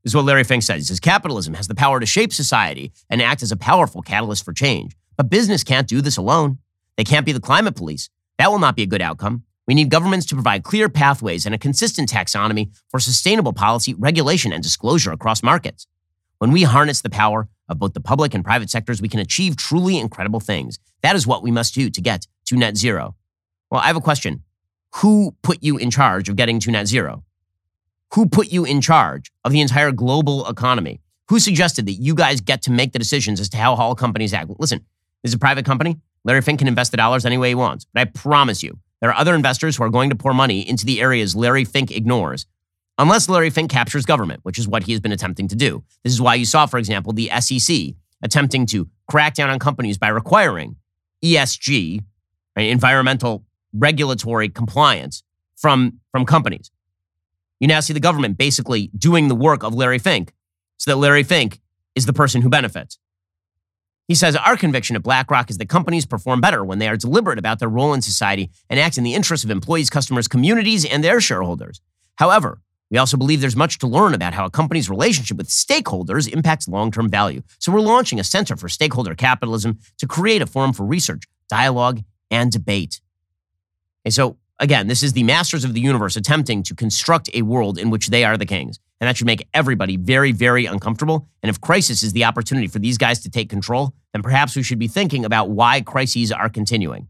This 0.03 0.11
is 0.11 0.15
what 0.15 0.25
Larry 0.25 0.43
Fink 0.43 0.63
says. 0.63 0.77
He 0.77 0.83
says 0.85 0.99
capitalism 0.99 1.53
has 1.53 1.67
the 1.67 1.75
power 1.75 1.99
to 1.99 2.05
shape 2.05 2.33
society 2.33 2.91
and 3.09 3.21
act 3.21 3.41
as 3.41 3.51
a 3.51 3.57
powerful 3.57 4.01
catalyst 4.01 4.43
for 4.43 4.51
change. 4.51 4.95
But 5.15 5.29
business 5.29 5.63
can't 5.63 5.87
do 5.87 6.01
this 6.01 6.17
alone. 6.17 6.57
They 6.97 7.03
can't 7.03 7.25
be 7.25 7.31
the 7.31 7.39
climate 7.39 7.75
police. 7.75 8.09
That 8.37 8.51
will 8.51 8.59
not 8.59 8.75
be 8.75 8.83
a 8.83 8.87
good 8.87 9.01
outcome. 9.01 9.43
We 9.65 9.75
need 9.75 9.89
governments 9.89 10.25
to 10.27 10.35
provide 10.35 10.63
clear 10.63 10.89
pathways 10.89 11.45
and 11.45 11.55
a 11.55 11.57
consistent 11.57 12.09
taxonomy 12.09 12.75
for 12.89 12.99
sustainable 12.99 13.53
policy, 13.53 13.93
regulation, 13.93 14.51
and 14.51 14.61
disclosure 14.61 15.11
across 15.13 15.41
markets. 15.41 15.87
When 16.39 16.51
we 16.51 16.63
harness 16.63 17.01
the 17.01 17.09
power 17.09 17.47
of 17.69 17.79
both 17.79 17.93
the 17.93 18.01
public 18.01 18.33
and 18.33 18.43
private 18.43 18.69
sectors, 18.69 19.01
we 19.01 19.07
can 19.07 19.21
achieve 19.21 19.55
truly 19.55 19.97
incredible 19.97 20.41
things. 20.41 20.79
That 21.01 21.15
is 21.15 21.25
what 21.25 21.43
we 21.43 21.51
must 21.51 21.73
do 21.73 21.89
to 21.89 22.01
get 22.01 22.27
to 22.47 22.57
net 22.57 22.75
zero. 22.75 23.15
Well, 23.73 23.81
I 23.81 23.87
have 23.87 23.95
a 23.95 24.01
question. 24.01 24.43
Who 24.97 25.35
put 25.41 25.63
you 25.63 25.77
in 25.77 25.89
charge 25.89 26.29
of 26.29 26.35
getting 26.35 26.59
to 26.59 26.69
net 26.69 26.85
zero? 26.85 27.23
Who 28.13 28.27
put 28.27 28.51
you 28.51 28.65
in 28.65 28.81
charge 28.81 29.31
of 29.43 29.51
the 29.51 29.61
entire 29.61 29.91
global 29.91 30.47
economy? 30.47 31.01
Who 31.29 31.39
suggested 31.39 31.87
that 31.87 31.93
you 31.93 32.13
guys 32.13 32.39
get 32.39 32.61
to 32.61 32.71
make 32.71 32.93
the 32.93 32.99
decisions 32.99 33.39
as 33.39 33.49
to 33.49 33.57
how 33.57 33.73
all 33.73 33.95
companies 33.95 34.31
act? 34.31 34.51
Listen, 34.59 34.85
this 35.23 35.31
is 35.31 35.33
a 35.33 35.39
private 35.39 35.65
company. 35.65 35.99
Larry 36.23 36.43
Fink 36.43 36.59
can 36.59 36.67
invest 36.67 36.91
the 36.91 36.97
dollars 36.97 37.25
any 37.25 37.39
way 37.39 37.49
he 37.49 37.55
wants. 37.55 37.87
But 37.91 38.01
I 38.01 38.05
promise 38.05 38.61
you, 38.61 38.77
there 39.01 39.09
are 39.09 39.17
other 39.17 39.33
investors 39.33 39.75
who 39.75 39.83
are 39.83 39.89
going 39.89 40.11
to 40.11 40.15
pour 40.15 40.35
money 40.35 40.69
into 40.69 40.85
the 40.85 41.01
areas 41.01 41.35
Larry 41.35 41.65
Fink 41.65 41.89
ignores, 41.89 42.45
unless 42.99 43.27
Larry 43.27 43.49
Fink 43.49 43.71
captures 43.71 44.05
government, 44.05 44.41
which 44.43 44.59
is 44.59 44.67
what 44.67 44.83
he 44.83 44.91
has 44.91 45.01
been 45.01 45.11
attempting 45.11 45.47
to 45.47 45.55
do. 45.55 45.83
This 46.03 46.13
is 46.13 46.21
why 46.21 46.35
you 46.35 46.45
saw, 46.45 46.67
for 46.67 46.77
example, 46.77 47.11
the 47.11 47.31
SEC 47.39 47.95
attempting 48.21 48.67
to 48.67 48.87
crack 49.09 49.33
down 49.33 49.49
on 49.49 49.57
companies 49.57 49.97
by 49.97 50.09
requiring 50.09 50.75
ESG, 51.23 52.01
right, 52.55 52.69
environmental 52.69 53.43
regulatory 53.73 54.49
compliance 54.49 55.23
from, 55.55 55.99
from 56.11 56.25
companies. 56.25 56.71
You 57.59 57.67
now 57.67 57.79
see 57.79 57.93
the 57.93 57.99
government 57.99 58.37
basically 58.37 58.89
doing 58.97 59.27
the 59.27 59.35
work 59.35 59.63
of 59.63 59.73
Larry 59.73 59.99
Fink 59.99 60.33
so 60.77 60.91
that 60.91 60.97
Larry 60.97 61.23
Fink 61.23 61.61
is 61.95 62.05
the 62.05 62.13
person 62.13 62.41
who 62.41 62.49
benefits. 62.49 62.99
He 64.07 64.15
says, 64.15 64.35
Our 64.35 64.57
conviction 64.57 64.95
at 64.95 65.03
BlackRock 65.03 65.49
is 65.49 65.57
that 65.57 65.69
companies 65.69 66.05
perform 66.05 66.41
better 66.41 66.63
when 66.63 66.79
they 66.79 66.89
are 66.89 66.97
deliberate 66.97 67.39
about 67.39 67.59
their 67.59 67.69
role 67.69 67.93
in 67.93 68.01
society 68.01 68.49
and 68.69 68.79
act 68.79 68.97
in 68.97 69.03
the 69.03 69.13
interests 69.13 69.45
of 69.45 69.51
employees, 69.51 69.89
customers, 69.89 70.27
communities, 70.27 70.83
and 70.85 71.03
their 71.03 71.21
shareholders. 71.21 71.79
However, 72.15 72.61
we 72.91 72.97
also 72.97 73.17
believe 73.17 73.41
there's 73.41 73.55
much 73.55 73.79
to 73.79 73.87
learn 73.87 74.13
about 74.13 74.33
how 74.33 74.45
a 74.45 74.51
company's 74.51 74.89
relationship 74.89 75.37
with 75.37 75.47
stakeholders 75.47 76.31
impacts 76.31 76.67
long 76.67 76.91
term 76.91 77.09
value. 77.09 77.41
So 77.59 77.71
we're 77.71 77.79
launching 77.79 78.19
a 78.19 78.23
Center 78.23 78.55
for 78.55 78.69
Stakeholder 78.69 79.15
Capitalism 79.15 79.79
to 79.97 80.05
create 80.05 80.41
a 80.41 80.45
forum 80.45 80.73
for 80.73 80.85
research, 80.85 81.23
dialogue, 81.49 82.01
and 82.29 82.51
debate. 82.51 83.01
And 84.05 84.13
so, 84.13 84.37
again, 84.59 84.87
this 84.87 85.03
is 85.03 85.13
the 85.13 85.23
masters 85.23 85.63
of 85.63 85.73
the 85.73 85.81
universe 85.81 86.15
attempting 86.15 86.63
to 86.63 86.75
construct 86.75 87.29
a 87.33 87.41
world 87.41 87.77
in 87.77 87.89
which 87.89 88.07
they 88.07 88.23
are 88.23 88.37
the 88.37 88.45
kings. 88.45 88.79
And 88.99 89.07
that 89.07 89.17
should 89.17 89.27
make 89.27 89.47
everybody 89.53 89.97
very, 89.97 90.31
very 90.31 90.65
uncomfortable. 90.65 91.27
And 91.41 91.49
if 91.49 91.59
crisis 91.59 92.03
is 92.03 92.13
the 92.13 92.23
opportunity 92.23 92.67
for 92.67 92.79
these 92.79 92.97
guys 92.97 93.19
to 93.23 93.29
take 93.29 93.49
control, 93.49 93.93
then 94.13 94.21
perhaps 94.21 94.55
we 94.55 94.63
should 94.63 94.79
be 94.79 94.87
thinking 94.87 95.25
about 95.25 95.49
why 95.49 95.81
crises 95.81 96.31
are 96.31 96.49
continuing. 96.49 97.07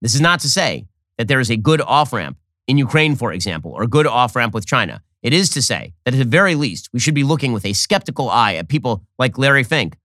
This 0.00 0.14
is 0.14 0.20
not 0.20 0.40
to 0.40 0.48
say 0.48 0.86
that 1.16 1.28
there 1.28 1.40
is 1.40 1.50
a 1.50 1.56
good 1.56 1.80
off 1.80 2.12
ramp 2.12 2.38
in 2.66 2.78
Ukraine, 2.78 3.16
for 3.16 3.32
example, 3.32 3.72
or 3.72 3.82
a 3.82 3.88
good 3.88 4.06
off 4.06 4.36
ramp 4.36 4.54
with 4.54 4.66
China. 4.66 5.02
It 5.22 5.32
is 5.32 5.50
to 5.50 5.62
say 5.62 5.94
that 6.04 6.14
at 6.14 6.18
the 6.18 6.24
very 6.24 6.54
least, 6.54 6.88
we 6.92 7.00
should 7.00 7.14
be 7.14 7.24
looking 7.24 7.52
with 7.52 7.64
a 7.64 7.72
skeptical 7.72 8.30
eye 8.30 8.54
at 8.54 8.68
people 8.68 9.04
like 9.18 9.38
Larry 9.38 9.64
Fink, 9.64 9.96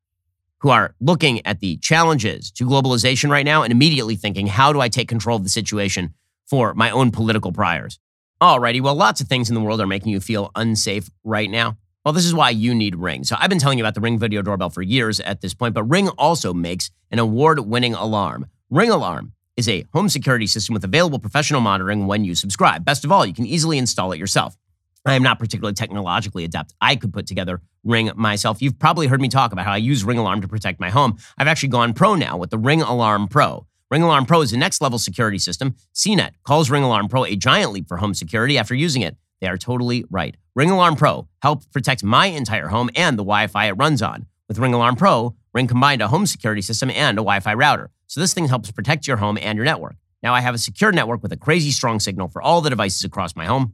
who 0.64 0.70
are 0.70 0.96
looking 1.02 1.46
at 1.46 1.60
the 1.60 1.76
challenges 1.78 2.50
to 2.50 2.66
globalization 2.66 3.30
right 3.30 3.46
now 3.46 3.64
and 3.64 3.72
immediately 3.72 4.16
thinking, 4.16 4.48
how 4.48 4.72
do 4.72 4.80
I 4.80 4.88
take 4.88 5.10
control 5.10 5.36
of 5.36 5.44
the 5.44 5.50
situation 5.50 6.14
for 6.46 6.74
my 6.74 6.90
own 6.90 7.12
political 7.12 7.52
priors? 7.52 8.00
Alrighty, 8.42 8.82
well, 8.82 8.96
lots 8.96 9.20
of 9.20 9.28
things 9.28 9.50
in 9.50 9.56
the 9.56 9.62
world 9.62 9.82
are 9.82 9.88
making 9.88 10.14
you 10.14 10.22
feel 10.22 10.52
unsafe 10.56 11.10
right 11.26 11.50
now. 11.50 11.78
Well, 12.06 12.14
this 12.14 12.26
is 12.26 12.34
why 12.34 12.50
you 12.50 12.74
need 12.74 12.96
Ring. 12.96 13.26
So 13.26 13.36
I've 13.38 13.50
been 13.50 13.60
telling 13.60 13.78
you 13.78 13.84
about 13.84 13.94
the 13.94 14.02
Ring 14.02 14.18
video 14.18 14.42
doorbell 14.42 14.70
for 14.70 14.82
years 14.82 15.20
at 15.20 15.42
this 15.42 15.54
point, 15.54 15.74
but 15.74 15.84
Ring 15.84 16.08
also 16.10 16.54
makes 16.54 16.92
an 17.12 17.20
award 17.20 17.60
winning 17.60 17.94
alarm. 17.94 18.48
Ring 18.70 18.90
Alarm 18.90 19.34
is 19.58 19.68
a 19.68 19.86
home 19.94 20.08
security 20.08 20.48
system 20.48 20.74
with 20.74 20.84
available 20.86 21.20
professional 21.20 21.62
monitoring 21.62 22.08
when 22.08 22.24
you 22.24 22.36
subscribe. 22.36 22.86
Best 22.86 23.04
of 23.04 23.12
all, 23.12 23.26
you 23.26 23.34
can 23.34 23.46
easily 23.46 23.78
install 23.78 24.14
it 24.14 24.18
yourself. 24.18 24.58
I 25.06 25.16
am 25.16 25.24
not 25.24 25.40
particularly 25.40 25.74
technologically 25.74 26.46
adept. 26.46 26.74
I 26.80 26.96
could 26.96 27.14
put 27.14 27.28
together 27.28 27.62
Ring 27.84 28.12
myself. 28.16 28.62
You've 28.62 28.80
probably 28.80 29.08
heard 29.08 29.20
me 29.20 29.28
talk 29.28 29.52
about 29.52 29.66
how 29.66 29.74
I 29.74 29.78
use 29.78 30.06
Ring 30.06 30.18
Alarm 30.18 30.42
to 30.42 30.48
protect 30.48 30.80
my 30.80 30.90
home. 30.90 31.18
I've 31.38 31.48
actually 31.48 31.70
gone 31.70 31.94
pro 31.94 32.16
now 32.16 32.38
with 32.38 32.50
the 32.50 32.58
Ring 32.58 32.82
Alarm 32.82 33.28
Pro. 33.28 33.68
Ring 33.92 34.02
Alarm 34.02 34.26
Pro 34.26 34.42
is 34.42 34.54
a 34.54 34.58
next 34.58 34.82
level 34.82 34.98
security 34.98 35.38
system. 35.38 35.76
CNET 35.94 36.32
calls 36.44 36.70
Ring 36.70 36.84
Alarm 36.84 37.10
Pro 37.10 37.26
a 37.26 37.36
giant 37.36 37.74
leap 37.74 37.88
for 37.88 37.98
home 37.98 38.14
security 38.14 38.58
after 38.58 38.74
using 38.74 39.02
it. 39.02 39.18
They 39.42 39.48
are 39.48 39.58
totally 39.58 40.06
right. 40.10 40.38
Ring 40.56 40.70
Alarm 40.70 40.96
Pro 40.96 41.28
helps 41.42 41.66
protect 41.68 42.02
my 42.04 42.28
entire 42.28 42.70
home 42.70 42.90
and 42.96 43.20
the 43.20 43.24
Wi 43.24 43.48
Fi 43.48 43.66
it 43.66 43.74
runs 43.74 44.02
on. 44.02 44.26
With 44.48 44.58
Ring 44.58 44.74
Alarm 44.74 44.96
Pro, 44.96 45.36
Ring 45.54 45.68
combined 45.68 46.02
a 46.02 46.08
home 46.08 46.26
security 46.26 46.62
system 46.62 46.90
and 46.90 47.18
a 47.18 47.22
Wi 47.22 47.42
Fi 47.42 47.54
router. 47.54 47.92
So 48.08 48.22
this 48.22 48.34
thing 48.34 48.48
helps 48.48 48.72
protect 48.72 49.06
your 49.06 49.18
home 49.18 49.38
and 49.42 49.58
your 49.58 49.66
network. 49.66 49.96
Now 50.22 50.34
I 50.34 50.40
have 50.40 50.56
a 50.56 50.60
secure 50.60 50.94
network 50.94 51.22
with 51.22 51.34
a 51.34 51.38
crazy 51.38 51.72
strong 51.72 52.00
signal 52.00 52.30
for 52.30 52.42
all 52.42 52.62
the 52.62 52.70
devices 52.70 53.04
across 53.04 53.36
my 53.36 53.46
home. 53.46 53.74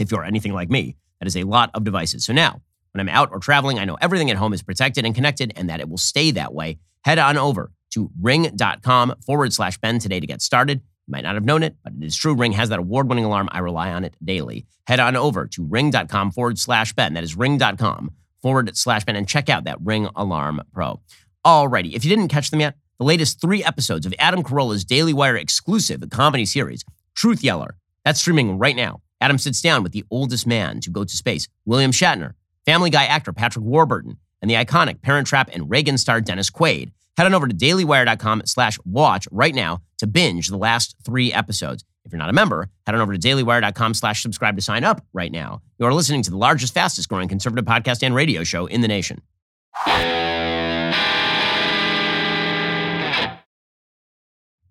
If 0.00 0.10
you're 0.10 0.24
anything 0.24 0.52
like 0.52 0.70
me, 0.70 0.96
that 1.18 1.26
is 1.26 1.36
a 1.36 1.44
lot 1.44 1.70
of 1.74 1.84
devices. 1.84 2.24
So 2.24 2.32
now, 2.32 2.62
when 2.92 3.00
I'm 3.00 3.14
out 3.14 3.28
or 3.32 3.38
traveling, 3.38 3.78
I 3.78 3.84
know 3.84 3.98
everything 4.00 4.30
at 4.30 4.36
home 4.36 4.52
is 4.52 4.62
protected 4.62 5.04
and 5.04 5.14
connected 5.14 5.52
and 5.56 5.68
that 5.68 5.80
it 5.80 5.88
will 5.88 5.98
stay 5.98 6.30
that 6.32 6.54
way. 6.54 6.78
Head 7.04 7.18
on 7.18 7.36
over 7.36 7.70
to 7.90 8.10
ring.com 8.20 9.14
forward 9.24 9.52
slash 9.52 9.78
Ben 9.78 9.98
today 9.98 10.20
to 10.20 10.26
get 10.26 10.42
started. 10.42 10.80
You 11.06 11.12
might 11.12 11.22
not 11.24 11.34
have 11.34 11.44
known 11.44 11.62
it, 11.62 11.76
but 11.84 11.92
it 11.92 12.04
is 12.04 12.16
true. 12.16 12.34
Ring 12.34 12.52
has 12.52 12.68
that 12.70 12.78
award 12.78 13.08
winning 13.08 13.24
alarm. 13.24 13.48
I 13.52 13.58
rely 13.58 13.92
on 13.92 14.04
it 14.04 14.16
daily. 14.24 14.66
Head 14.86 15.00
on 15.00 15.16
over 15.16 15.46
to 15.48 15.64
ring.com 15.64 16.30
forward 16.32 16.58
slash 16.58 16.92
Ben. 16.94 17.14
That 17.14 17.24
is 17.24 17.36
ring.com 17.36 18.12
forward 18.40 18.76
slash 18.76 19.04
Ben 19.04 19.16
and 19.16 19.28
check 19.28 19.48
out 19.48 19.64
that 19.64 19.80
Ring 19.82 20.08
Alarm 20.16 20.62
Pro. 20.72 21.00
Alrighty, 21.44 21.92
if 21.92 22.04
you 22.04 22.10
didn't 22.10 22.28
catch 22.28 22.50
them 22.50 22.60
yet, 22.60 22.76
the 22.98 23.04
latest 23.04 23.40
three 23.40 23.64
episodes 23.64 24.06
of 24.06 24.14
Adam 24.18 24.42
Carolla's 24.42 24.84
Daily 24.84 25.12
Wire 25.12 25.36
exclusive 25.36 26.02
comedy 26.10 26.44
series, 26.44 26.84
Truth 27.14 27.42
Yeller, 27.42 27.76
that's 28.04 28.20
streaming 28.20 28.58
right 28.58 28.76
now. 28.76 29.00
Adam 29.20 29.38
sits 29.38 29.60
down 29.60 29.82
with 29.82 29.92
the 29.92 30.04
oldest 30.10 30.46
man 30.46 30.80
to 30.80 30.90
go 30.90 31.04
to 31.04 31.16
space, 31.16 31.46
William 31.64 31.90
Shatner, 31.90 32.34
Family 32.64 32.90
Guy 32.90 33.04
actor 33.04 33.32
Patrick 33.32 33.64
Warburton, 33.64 34.16
and 34.40 34.50
the 34.50 34.54
iconic 34.54 35.02
Parent 35.02 35.26
Trap 35.26 35.50
and 35.52 35.68
Reagan 35.68 35.98
star 35.98 36.20
Dennis 36.20 36.50
Quaid. 36.50 36.92
Head 37.16 37.26
on 37.26 37.34
over 37.34 37.46
to 37.46 37.54
dailywire.com 37.54 38.42
slash 38.46 38.78
watch 38.84 39.28
right 39.30 39.54
now 39.54 39.82
to 39.98 40.06
binge 40.06 40.48
the 40.48 40.56
last 40.56 40.96
three 41.04 41.32
episodes. 41.32 41.84
If 42.06 42.12
you're 42.12 42.18
not 42.18 42.30
a 42.30 42.32
member, 42.32 42.70
head 42.86 42.94
on 42.94 43.00
over 43.02 43.12
to 43.12 43.18
dailywire.com 43.18 43.92
slash 43.92 44.22
subscribe 44.22 44.56
to 44.56 44.62
sign 44.62 44.84
up 44.84 45.04
right 45.12 45.30
now. 45.30 45.60
You 45.78 45.84
are 45.86 45.92
listening 45.92 46.22
to 46.22 46.30
the 46.30 46.38
largest, 46.38 46.72
fastest 46.72 47.10
growing 47.10 47.28
conservative 47.28 47.66
podcast 47.66 48.02
and 48.02 48.14
radio 48.14 48.42
show 48.42 48.64
in 48.66 48.80
the 48.80 48.88
nation. 48.88 49.20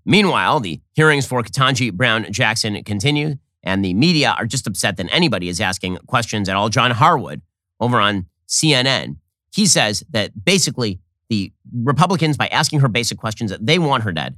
Meanwhile, 0.05 0.61
the 0.61 0.81
hearings 0.93 1.27
for 1.27 1.43
Ketanji 1.43 1.93
Brown 1.93 2.25
Jackson 2.31 2.83
continue. 2.83 3.35
And 3.63 3.83
the 3.83 3.93
media 3.93 4.35
are 4.37 4.45
just 4.45 4.67
upset 4.67 4.97
that 4.97 5.07
anybody 5.11 5.49
is 5.49 5.59
asking 5.59 5.97
questions 6.07 6.47
at 6.47 6.55
all. 6.55 6.69
John 6.69 6.91
Harwood 6.91 7.41
over 7.79 7.99
on 7.99 8.27
CNN, 8.47 9.17
he 9.53 9.65
says 9.65 10.03
that 10.11 10.45
basically 10.45 10.99
the 11.29 11.51
Republicans, 11.73 12.37
by 12.37 12.47
asking 12.47 12.79
her 12.79 12.87
basic 12.87 13.17
questions, 13.17 13.51
that 13.51 13.65
they 13.65 13.77
want 13.77 14.03
her 14.03 14.11
dead. 14.11 14.37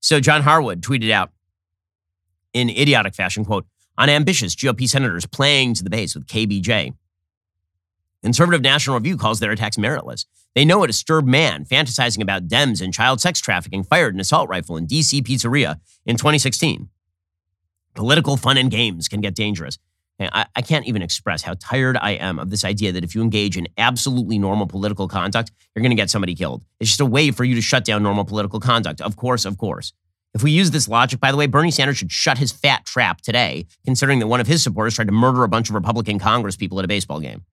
So 0.00 0.20
John 0.20 0.42
Harwood 0.42 0.82
tweeted 0.82 1.10
out 1.10 1.32
in 2.52 2.70
idiotic 2.70 3.14
fashion, 3.14 3.44
quote, 3.44 3.66
unambitious 3.98 4.54
GOP 4.54 4.88
senators 4.88 5.26
playing 5.26 5.74
to 5.74 5.84
the 5.84 5.90
base 5.90 6.14
with 6.14 6.26
KBJ. 6.26 6.94
Conservative 8.22 8.62
National 8.62 8.96
Review 8.96 9.16
calls 9.16 9.40
their 9.40 9.50
attacks 9.50 9.76
meritless. 9.76 10.24
They 10.54 10.64
know 10.64 10.82
a 10.84 10.86
disturbed 10.86 11.28
man 11.28 11.64
fantasizing 11.64 12.22
about 12.22 12.48
Dems 12.48 12.80
and 12.80 12.94
child 12.94 13.20
sex 13.20 13.40
trafficking 13.40 13.84
fired 13.84 14.14
an 14.14 14.20
assault 14.20 14.48
rifle 14.48 14.76
in 14.76 14.86
DC 14.86 15.22
pizzeria 15.22 15.80
in 16.06 16.16
2016. 16.16 16.88
Political 17.94 18.36
fun 18.36 18.56
and 18.56 18.70
games 18.70 19.08
can 19.08 19.20
get 19.20 19.34
dangerous. 19.34 19.78
I, 20.20 20.46
I, 20.54 20.62
can't 20.62 20.86
even 20.86 21.02
express 21.02 21.42
how 21.42 21.54
tired 21.58 21.96
I 22.00 22.12
am 22.12 22.38
of 22.38 22.50
this 22.50 22.64
idea 22.64 22.92
that 22.92 23.02
if 23.02 23.16
you 23.16 23.22
engage 23.22 23.56
in 23.56 23.66
absolutely 23.76 24.38
normal 24.38 24.66
political 24.66 25.08
conduct, 25.08 25.50
you're 25.74 25.82
going 25.82 25.90
to 25.90 25.96
get 25.96 26.08
somebody 26.08 26.36
killed. 26.36 26.64
It's 26.78 26.90
just 26.90 27.00
a 27.00 27.06
way 27.06 27.32
for 27.32 27.42
you 27.42 27.56
to 27.56 27.60
shut 27.60 27.84
down 27.84 28.04
normal 28.04 28.24
political 28.24 28.60
conduct. 28.60 29.00
Of 29.00 29.16
course, 29.16 29.44
of 29.44 29.58
course. 29.58 29.92
If 30.32 30.42
we 30.42 30.52
use 30.52 30.70
this 30.70 30.88
logic, 30.88 31.20
by 31.20 31.32
the 31.32 31.36
way, 31.36 31.46
Bernie 31.46 31.70
Sanders 31.70 31.96
should 31.96 32.12
shut 32.12 32.38
his 32.38 32.52
fat 32.52 32.84
trap 32.84 33.22
today, 33.22 33.66
considering 33.84 34.18
that 34.20 34.26
one 34.26 34.40
of 34.40 34.46
his 34.46 34.62
supporters 34.62 34.94
tried 34.94 35.06
to 35.06 35.12
murder 35.12 35.42
a 35.42 35.48
bunch 35.48 35.68
of 35.68 35.74
Republican 35.74 36.18
Congress 36.18 36.56
people 36.56 36.78
at 36.78 36.84
a 36.84 36.88
baseball 36.88 37.20
game. 37.20 37.44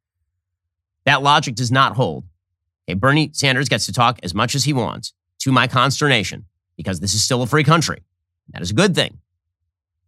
That 1.06 1.24
logic 1.24 1.56
does 1.56 1.72
not 1.72 1.96
hold. 1.96 2.26
Okay, 2.88 2.96
Bernie 2.96 3.32
Sanders 3.34 3.70
gets 3.70 3.86
to 3.86 3.94
talk 3.94 4.20
as 4.24 4.34
much 4.34 4.56
as 4.56 4.64
he 4.64 4.74
wants, 4.74 5.14
to 5.40 5.52
my 5.52 5.68
consternation, 5.68 6.46
because 6.76 7.00
this 7.00 7.14
is 7.14 7.24
still 7.24 7.42
a 7.42 7.48
free 7.48 7.64
country. 7.64 8.02
That 8.50 8.62
is 8.62 8.72
a 8.72 8.76
good 8.76 8.94
thing. 8.96 9.21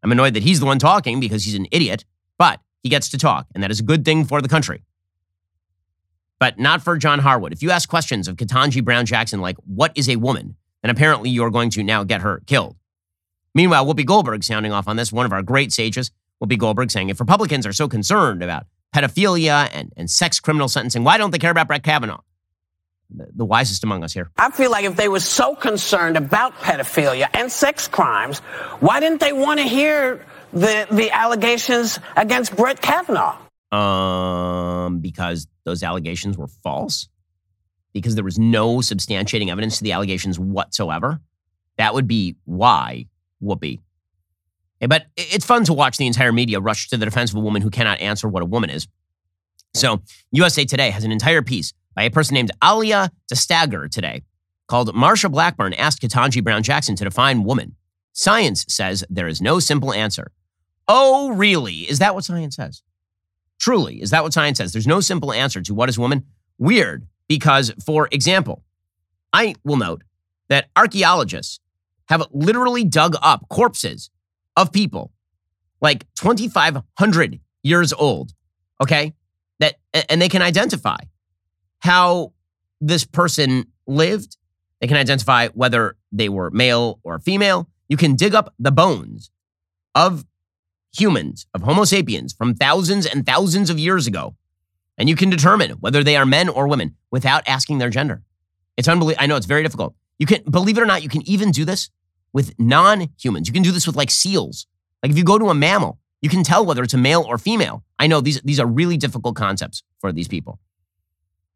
I'm 0.03 0.11
annoyed 0.11 0.33
that 0.33 0.43
he's 0.43 0.59
the 0.59 0.65
one 0.65 0.79
talking 0.79 1.19
because 1.19 1.45
he's 1.45 1.55
an 1.55 1.67
idiot, 1.71 2.05
but 2.37 2.59
he 2.83 2.89
gets 2.89 3.09
to 3.09 3.17
talk, 3.17 3.47
and 3.53 3.63
that 3.63 3.71
is 3.71 3.79
a 3.79 3.83
good 3.83 4.03
thing 4.03 4.25
for 4.25 4.41
the 4.41 4.49
country. 4.49 4.83
But 6.39 6.59
not 6.59 6.81
for 6.83 6.97
John 6.97 7.19
Harwood. 7.19 7.53
If 7.53 7.63
you 7.63 7.71
ask 7.71 7.87
questions 7.87 8.27
of 8.27 8.35
Ketanji 8.35 8.83
Brown 8.83 9.05
Jackson, 9.05 9.39
like, 9.39 9.55
what 9.65 9.93
is 9.95 10.09
a 10.09 10.17
woman? 10.17 10.57
then 10.83 10.89
apparently 10.91 11.29
you're 11.29 11.49
going 11.49 11.71
to 11.71 11.81
now 11.81 12.03
get 12.03 12.21
her 12.21 12.43
killed. 12.45 12.75
Meanwhile, 13.55 13.85
Whoopi 13.85 14.05
Goldberg 14.05 14.43
sounding 14.43 14.71
off 14.71 14.87
on 14.87 14.97
this, 14.97 15.11
one 15.11 15.25
of 15.25 15.33
our 15.33 15.41
great 15.41 15.71
sages, 15.71 16.11
Whoopi 16.43 16.57
Goldberg 16.57 16.91
saying, 16.91 17.09
if 17.09 17.19
Republicans 17.19 17.65
are 17.65 17.73
so 17.73 17.87
concerned 17.87 18.43
about 18.43 18.65
pedophilia 18.93 19.69
and, 19.73 19.93
and 19.95 20.11
sex 20.11 20.39
criminal 20.39 20.67
sentencing, 20.67 21.03
why 21.03 21.17
don't 21.17 21.31
they 21.31 21.39
care 21.39 21.51
about 21.51 21.67
Brett 21.67 21.83
Kavanaugh? 21.83 22.19
The, 23.09 23.45
wisest 23.45 23.83
among 23.83 24.03
us 24.03 24.11
here. 24.11 24.31
I 24.37 24.49
feel 24.49 24.71
like 24.71 24.85
if 24.85 24.95
they 24.95 25.07
were 25.07 25.19
so 25.19 25.53
concerned 25.55 26.17
about 26.17 26.55
pedophilia 26.55 27.29
and 27.35 27.51
sex 27.51 27.87
crimes, 27.87 28.39
why 28.79 28.99
didn't 28.99 29.19
they 29.19 29.33
want 29.33 29.59
to 29.59 29.65
hear 29.65 30.25
the, 30.51 30.87
the 30.89 31.11
allegations 31.11 31.99
against 32.17 32.55
Brett 32.55 32.81
Kavanaugh? 32.81 33.37
Um, 33.71 34.99
because 34.99 35.47
those 35.63 35.83
allegations 35.83 36.37
were 36.37 36.47
false 36.47 37.07
because 37.93 38.15
there 38.15 38.23
was 38.23 38.39
no 38.39 38.77
substantiating 38.77 39.49
evidence 39.49 39.77
to 39.77 39.83
the 39.83 39.91
allegations 39.91 40.39
whatsoever, 40.39 41.21
that 41.77 41.93
would 41.93 42.07
be 42.07 42.35
why 42.45 43.05
Whoopi. 43.41 43.79
But 44.81 45.05
it's 45.15 45.45
fun 45.45 45.63
to 45.65 45.73
watch 45.73 45.97
the 45.97 46.07
entire 46.07 46.33
media 46.33 46.59
rush 46.59 46.89
to 46.89 46.97
the 46.97 47.05
defense 47.05 47.31
of 47.31 47.37
a 47.37 47.39
woman 47.39 47.61
who 47.61 47.69
cannot 47.69 48.01
answer 48.01 48.27
what 48.27 48.43
a 48.43 48.45
woman 48.45 48.69
is. 48.69 48.87
So, 49.75 50.01
USA 50.31 50.65
Today 50.65 50.89
has 50.89 51.03
an 51.03 51.11
entire 51.11 51.41
piece 51.41 51.73
by 51.95 52.03
a 52.03 52.11
person 52.11 52.35
named 52.35 52.51
Alia 52.63 53.11
Dastagir 53.31 53.89
today 53.89 54.23
called 54.67 54.93
Marsha 54.95 55.31
Blackburn 55.31 55.73
asked 55.73 56.01
Ketanji 56.01 56.43
Brown 56.43 56.63
Jackson 56.63 56.95
to 56.95 57.03
define 57.03 57.43
woman. 57.43 57.75
Science 58.13 58.65
says 58.69 59.03
there 59.09 59.27
is 59.27 59.41
no 59.41 59.59
simple 59.59 59.93
answer. 59.93 60.31
Oh, 60.87 61.29
really? 61.31 61.89
Is 61.89 61.99
that 61.99 62.15
what 62.15 62.23
science 62.23 62.55
says? 62.55 62.81
Truly, 63.59 64.01
is 64.01 64.09
that 64.11 64.23
what 64.23 64.33
science 64.33 64.57
says? 64.57 64.73
There's 64.73 64.87
no 64.87 64.99
simple 64.99 65.31
answer 65.31 65.61
to 65.61 65.73
what 65.73 65.89
is 65.89 65.97
woman? 65.97 66.25
Weird. 66.57 67.07
Because, 67.27 67.73
for 67.85 68.07
example, 68.11 68.63
I 69.31 69.55
will 69.63 69.77
note 69.77 70.03
that 70.49 70.69
archaeologists 70.75 71.59
have 72.09 72.27
literally 72.31 72.83
dug 72.83 73.15
up 73.21 73.47
corpses 73.49 74.09
of 74.57 74.71
people 74.71 75.11
like 75.81 76.05
2,500 76.15 77.39
years 77.63 77.93
old, 77.93 78.33
okay? 78.81 79.13
That, 79.59 79.75
and 80.09 80.21
they 80.21 80.29
can 80.29 80.41
identify 80.41 80.97
how 81.83 82.33
this 82.81 83.05
person 83.05 83.65
lived. 83.87 84.37
They 84.81 84.87
can 84.87 84.97
identify 84.97 85.47
whether 85.49 85.95
they 86.11 86.29
were 86.29 86.49
male 86.51 86.99
or 87.03 87.19
female. 87.19 87.69
You 87.87 87.97
can 87.97 88.15
dig 88.15 88.35
up 88.35 88.53
the 88.59 88.71
bones 88.71 89.31
of 89.95 90.25
humans, 90.95 91.47
of 91.53 91.61
Homo 91.61 91.85
sapiens 91.85 92.33
from 92.33 92.55
thousands 92.55 93.05
and 93.05 93.25
thousands 93.25 93.69
of 93.69 93.79
years 93.79 94.07
ago 94.07 94.35
and 94.97 95.09
you 95.09 95.15
can 95.15 95.29
determine 95.29 95.71
whether 95.71 96.03
they 96.03 96.15
are 96.15 96.25
men 96.25 96.49
or 96.49 96.67
women 96.67 96.95
without 97.11 97.43
asking 97.47 97.79
their 97.79 97.89
gender. 97.89 98.21
It's 98.77 98.87
unbelievable. 98.87 99.23
I 99.23 99.27
know 99.27 99.35
it's 99.35 99.45
very 99.45 99.63
difficult. 99.63 99.95
You 100.19 100.25
can, 100.25 100.43
believe 100.43 100.77
it 100.77 100.81
or 100.81 100.85
not, 100.85 101.03
you 101.03 101.09
can 101.09 101.27
even 101.27 101.51
do 101.51 101.65
this 101.65 101.89
with 102.31 102.57
non 102.59 103.09
humans. 103.19 103.47
You 103.47 103.53
can 103.53 103.63
do 103.63 103.71
this 103.71 103.87
with 103.87 103.95
like 103.95 104.11
seals. 104.11 104.67
Like 105.01 105.11
if 105.11 105.17
you 105.17 105.23
go 105.23 105.37
to 105.37 105.49
a 105.49 105.53
mammal, 105.53 105.99
you 106.21 106.29
can 106.29 106.43
tell 106.43 106.65
whether 106.65 106.83
it's 106.83 106.93
a 106.93 106.97
male 106.97 107.25
or 107.27 107.37
female. 107.37 107.83
I 107.99 108.07
know 108.07 108.21
these, 108.21 108.41
these 108.41 108.59
are 108.59 108.65
really 108.65 108.97
difficult 108.97 109.35
concepts 109.35 109.83
for 109.99 110.11
these 110.11 110.27
people. 110.27 110.59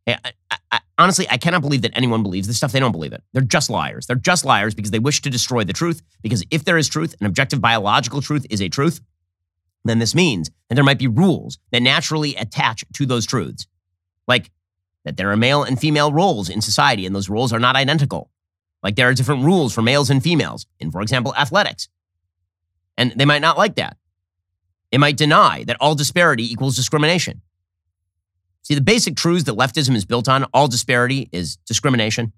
Eh, 0.08 0.16
I, 0.24 0.32
I, 0.50 0.58
I, 0.72 0.80
honestly, 0.98 1.28
I 1.30 1.38
cannot 1.38 1.62
believe 1.62 1.82
that 1.84 1.92
anyone 1.96 2.24
believes 2.24 2.48
this 2.48 2.58
stuff. 2.58 2.72
They 2.72 2.80
don't 2.80 2.94
believe 2.94 3.14
it. 3.14 3.22
They're 3.34 3.44
just 3.44 3.70
liars. 3.70 4.08
They're 4.08 4.16
just 4.16 4.46
liars 4.46 4.74
because 4.74 4.92
they 4.92 5.00
wish 5.00 5.22
to 5.22 5.30
destroy 5.30 5.64
the 5.64 5.74
truth. 5.74 6.02
Because 6.24 6.44
if 6.50 6.64
there 6.64 6.78
is 6.78 6.88
truth, 6.88 7.16
an 7.20 7.28
objective 7.28 7.62
biological 7.62 8.22
truth 8.22 8.46
is 8.50 8.62
a 8.62 8.70
truth, 8.70 9.02
then 9.84 10.00
this 10.00 10.16
means 10.16 10.50
that 10.70 10.76
there 10.76 10.84
might 10.84 11.00
be 11.00 11.08
rules 11.08 11.60
that 11.72 11.82
naturally 11.82 12.36
attach 12.36 12.84
to 12.94 13.06
those 13.06 13.26
truths. 13.26 13.68
Like 14.28 14.50
that 15.04 15.18
there 15.18 15.32
are 15.32 15.38
male 15.38 15.64
and 15.64 15.80
female 15.80 16.12
roles 16.12 16.50
in 16.50 16.62
society, 16.62 17.06
and 17.06 17.16
those 17.16 17.30
roles 17.30 17.54
are 17.54 17.60
not 17.60 17.76
identical. 17.76 18.30
Like 18.84 18.96
there 18.96 19.10
are 19.10 19.14
different 19.14 19.44
rules 19.44 19.74
for 19.74 19.82
males 19.82 20.10
and 20.10 20.24
females 20.24 20.66
in, 20.80 20.92
for 20.92 21.02
example, 21.02 21.36
athletics. 21.36 21.90
And 22.98 23.14
they 23.16 23.26
might 23.26 23.42
not 23.42 23.58
like 23.58 23.76
that. 23.76 23.98
They 24.92 24.98
might 24.98 25.18
deny 25.18 25.64
that 25.66 25.78
all 25.80 25.96
disparity 25.96 26.52
equals 26.52 26.76
discrimination. 26.76 27.42
See, 28.68 28.76
the 28.76 28.82
basic 28.82 29.16
truths 29.16 29.46
that 29.46 29.56
leftism 29.56 29.96
is 29.96 30.04
built 30.04 30.28
on 30.28 30.44
all 30.54 30.68
disparity 30.68 31.30
is 31.32 31.56
discrimination, 31.66 32.34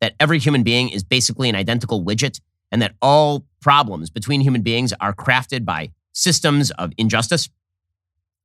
that 0.00 0.14
every 0.18 0.40
human 0.40 0.64
being 0.64 0.88
is 0.88 1.04
basically 1.04 1.48
an 1.48 1.54
identical 1.54 2.04
widget, 2.04 2.40
and 2.72 2.82
that 2.82 2.96
all 3.00 3.46
problems 3.60 4.10
between 4.10 4.40
human 4.40 4.62
beings 4.62 4.92
are 5.00 5.14
crafted 5.14 5.64
by 5.64 5.92
systems 6.10 6.72
of 6.72 6.90
injustice. 6.98 7.48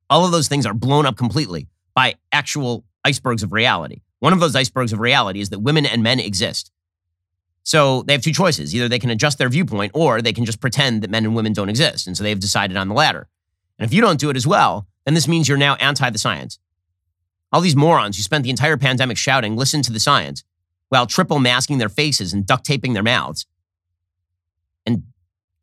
All 0.08 0.24
of 0.24 0.30
those 0.30 0.46
things 0.46 0.66
are 0.66 0.72
blown 0.72 1.04
up 1.04 1.16
completely 1.16 1.66
by 1.96 2.14
actual 2.30 2.84
icebergs 3.04 3.42
of 3.42 3.50
reality. 3.50 4.02
One 4.20 4.32
of 4.32 4.38
those 4.38 4.54
icebergs 4.54 4.92
of 4.92 5.00
reality 5.00 5.40
is 5.40 5.48
that 5.48 5.58
women 5.58 5.84
and 5.84 6.04
men 6.04 6.20
exist. 6.20 6.70
So 7.64 8.02
they 8.02 8.12
have 8.12 8.22
two 8.22 8.32
choices. 8.32 8.72
Either 8.72 8.88
they 8.88 9.00
can 9.00 9.10
adjust 9.10 9.38
their 9.38 9.48
viewpoint 9.48 9.90
or 9.96 10.22
they 10.22 10.32
can 10.32 10.44
just 10.44 10.60
pretend 10.60 11.02
that 11.02 11.10
men 11.10 11.24
and 11.24 11.34
women 11.34 11.54
don't 11.54 11.70
exist. 11.70 12.06
And 12.06 12.16
so 12.16 12.22
they've 12.22 12.38
decided 12.38 12.76
on 12.76 12.86
the 12.86 12.94
latter. 12.94 13.26
And 13.80 13.84
if 13.84 13.92
you 13.92 14.00
don't 14.00 14.20
do 14.20 14.30
it 14.30 14.36
as 14.36 14.46
well, 14.46 14.86
then 15.04 15.14
this 15.14 15.26
means 15.26 15.48
you're 15.48 15.58
now 15.58 15.74
anti 15.80 16.08
the 16.08 16.18
science. 16.18 16.60
All 17.52 17.60
these 17.60 17.76
morons 17.76 18.16
who 18.16 18.22
spent 18.22 18.44
the 18.44 18.50
entire 18.50 18.76
pandemic 18.76 19.16
shouting, 19.16 19.56
listen 19.56 19.82
to 19.82 19.92
the 19.92 20.00
science, 20.00 20.44
while 20.88 21.06
triple 21.06 21.38
masking 21.38 21.78
their 21.78 21.88
faces 21.88 22.32
and 22.32 22.46
duct 22.46 22.64
taping 22.64 22.92
their 22.92 23.02
mouths 23.02 23.46
and 24.84 25.04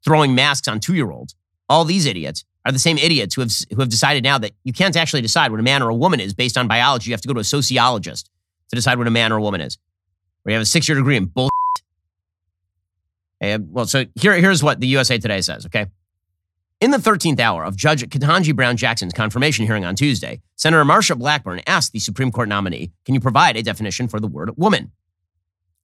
throwing 0.03 0.35
masks 0.35 0.67
on 0.67 0.79
two 0.79 0.95
year 0.95 1.11
olds 1.11 1.35
all 1.69 1.85
these 1.85 2.05
idiots 2.05 2.45
are 2.65 2.71
the 2.71 2.79
same 2.79 2.97
idiots 2.97 3.35
who 3.35 3.41
have, 3.41 3.51
who 3.71 3.79
have 3.79 3.89
decided 3.89 4.23
now 4.23 4.37
that 4.37 4.51
you 4.63 4.73
can't 4.73 4.95
actually 4.95 5.21
decide 5.21 5.51
what 5.51 5.59
a 5.59 5.63
man 5.63 5.81
or 5.81 5.89
a 5.89 5.95
woman 5.95 6.19
is 6.19 6.33
based 6.33 6.57
on 6.57 6.67
biology. 6.67 7.09
You 7.09 7.13
have 7.13 7.21
to 7.21 7.27
go 7.27 7.33
to 7.33 7.39
a 7.39 7.43
sociologist 7.43 8.29
to 8.69 8.75
decide 8.75 8.97
what 8.97 9.07
a 9.07 9.11
man 9.11 9.31
or 9.31 9.37
a 9.37 9.41
woman 9.41 9.61
is. 9.61 9.77
Where 10.43 10.51
you 10.51 10.55
have 10.55 10.63
a 10.63 10.67
six 10.67 10.87
year 10.87 10.97
degree 10.97 11.17
in 11.17 11.25
bullshit. 11.25 11.49
Okay, 13.43 13.61
well, 13.61 13.85
so 13.85 14.05
here, 14.15 14.31
here's 14.35 14.63
what 14.63 14.79
the 14.79 14.87
USA 14.87 15.17
Today 15.17 15.41
says, 15.41 15.65
okay? 15.65 15.87
In 16.83 16.91
the 16.91 16.97
13th 16.97 17.39
hour 17.39 17.63
of 17.63 17.77
Judge 17.77 18.03
Ketanji 18.09 18.53
Brown 18.53 18.75
Jackson's 18.75 19.13
confirmation 19.13 19.65
hearing 19.65 19.85
on 19.85 19.95
Tuesday, 19.95 20.41
Senator 20.57 20.83
Marsha 20.83 21.17
Blackburn 21.17 21.61
asked 21.65 21.93
the 21.93 21.99
Supreme 21.99 22.29
Court 22.29 22.49
nominee, 22.49 22.91
Can 23.05 23.15
you 23.15 23.21
provide 23.21 23.55
a 23.55 23.63
definition 23.63 24.09
for 24.09 24.19
the 24.19 24.27
word 24.27 24.57
woman? 24.57 24.91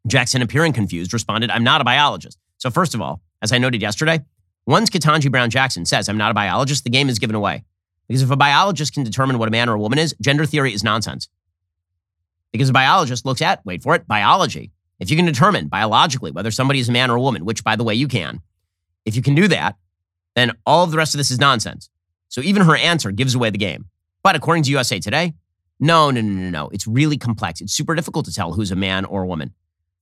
Jackson, 0.08 0.42
appearing 0.42 0.74
confused, 0.74 1.14
responded, 1.14 1.52
I'm 1.52 1.64
not 1.64 1.80
a 1.80 1.86
biologist. 1.86 2.38
So, 2.58 2.70
first 2.70 2.94
of 2.94 3.02
all, 3.02 3.22
as 3.42 3.54
I 3.54 3.60
noted 3.60 3.82
yesterday, 3.82 4.26
once 4.66 4.90
Ketanji 4.90 5.32
Brown 5.32 5.50
Jackson 5.50 5.86
says, 5.86 6.10
I'm 6.10 6.18
not 6.18 6.32
a 6.32 6.34
biologist, 6.34 6.84
the 6.84 6.90
game 6.90 7.08
is 7.08 7.18
given 7.18 7.34
away. 7.34 7.64
Because 8.10 8.22
if 8.22 8.30
a 8.30 8.36
biologist 8.36 8.94
can 8.94 9.06
determine 9.06 9.40
what 9.40 9.48
a 9.48 9.52
man 9.52 9.70
or 9.70 9.76
a 9.76 9.80
woman 9.80 10.00
is, 10.00 10.14
gender 10.22 10.46
theory 10.46 10.74
is 10.74 10.84
nonsense. 10.84 11.30
Because 12.52 12.68
a 12.68 12.74
biologist 12.74 13.26
looks 13.26 13.42
at, 13.42 13.66
wait 13.66 13.84
for 13.84 13.96
it, 13.96 14.06
biology. 14.06 14.74
If 15.00 15.10
you 15.10 15.16
can 15.16 15.26
determine 15.26 15.70
biologically 15.70 16.32
whether 16.32 16.52
somebody 16.52 16.82
is 16.82 16.90
a 16.90 16.92
man 16.92 17.10
or 17.10 17.16
a 17.16 17.22
woman, 17.22 17.46
which 17.46 17.64
by 17.64 17.78
the 17.78 17.86
way 17.86 17.96
you 17.96 18.10
can, 18.10 18.42
if 19.06 19.16
you 19.16 19.22
can 19.22 19.34
do 19.34 19.48
that, 19.48 19.78
then 20.36 20.52
all 20.66 20.84
of 20.84 20.92
the 20.92 20.98
rest 20.98 21.14
of 21.14 21.18
this 21.18 21.32
is 21.32 21.40
nonsense. 21.40 21.90
So 22.28 22.42
even 22.42 22.64
her 22.64 22.76
answer 22.76 23.12
gives 23.12 23.36
away 23.36 23.50
the 23.50 23.58
game. 23.58 23.86
But 24.24 24.36
according 24.36 24.64
to 24.64 24.72
USA 24.72 25.00
Today, 25.00 25.34
no, 25.80 26.12
no, 26.12 26.22
no, 26.22 26.32
no, 26.32 26.50
no. 26.50 26.70
It's 26.70 26.86
really 26.86 27.18
complex. 27.18 27.62
It's 27.62 27.74
super 27.74 27.96
difficult 27.96 28.26
to 28.26 28.34
tell 28.34 28.54
who's 28.54 28.72
a 28.72 28.76
man 28.76 29.06
or 29.06 29.24
a 29.24 29.28
woman. 29.28 29.54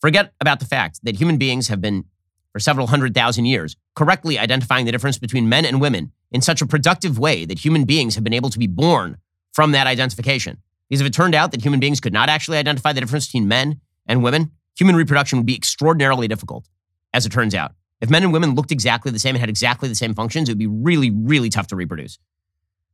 Forget 0.02 0.34
about 0.42 0.60
the 0.60 0.66
fact 0.66 1.00
that 1.04 1.18
human 1.18 1.38
beings 1.38 1.68
have 1.68 1.82
been 1.82 2.06
for 2.52 2.60
several 2.60 2.88
hundred 2.88 3.14
thousand 3.14 3.46
years, 3.46 3.76
correctly 3.96 4.40
identifying 4.40 4.86
the 4.86 4.92
difference 4.92 5.18
between 5.20 5.48
men 5.48 5.66
and 5.66 5.80
women 5.80 6.12
in 6.32 6.42
such 6.42 6.62
a 6.62 6.66
productive 6.66 7.20
way 7.20 7.46
that 7.46 7.60
human 7.64 7.86
beings 7.86 8.16
have 8.16 8.24
been 8.24 8.34
able 8.34 8.50
to 8.50 8.60
be 8.60 8.68
born 8.68 9.18
from 9.54 9.72
that 9.72 9.88
identification. 9.88 10.58
Because 10.90 11.02
if 11.02 11.08
it 11.08 11.14
turned 11.14 11.36
out 11.36 11.52
that 11.52 11.62
human 11.64 11.80
beings 11.80 12.00
could 12.00 12.14
not 12.14 12.30
actually 12.30 12.58
identify 12.58 12.94
the 12.94 13.02
difference 13.02 13.28
between 13.28 13.48
men 13.48 13.80
and 14.08 14.24
women, 14.24 14.52
human 14.78 14.96
reproduction 14.96 15.38
would 15.38 15.46
be 15.46 15.56
extraordinarily 15.56 16.28
difficult, 16.28 16.68
as 17.14 17.26
it 17.26 17.32
turns 17.32 17.54
out. 17.54 17.74
If 18.00 18.10
men 18.10 18.24
and 18.24 18.32
women 18.32 18.56
looked 18.56 18.72
exactly 18.72 19.12
the 19.12 19.20
same 19.20 19.36
and 19.36 19.40
had 19.40 19.50
exactly 19.50 19.90
the 19.90 19.96
same 19.96 20.14
functions, 20.14 20.50
it 20.50 20.52
would 20.52 20.60
be 20.60 20.68
really, 20.68 21.10
really 21.10 21.50
tough 21.50 21.68
to 21.68 21.76
reproduce. 21.76 22.20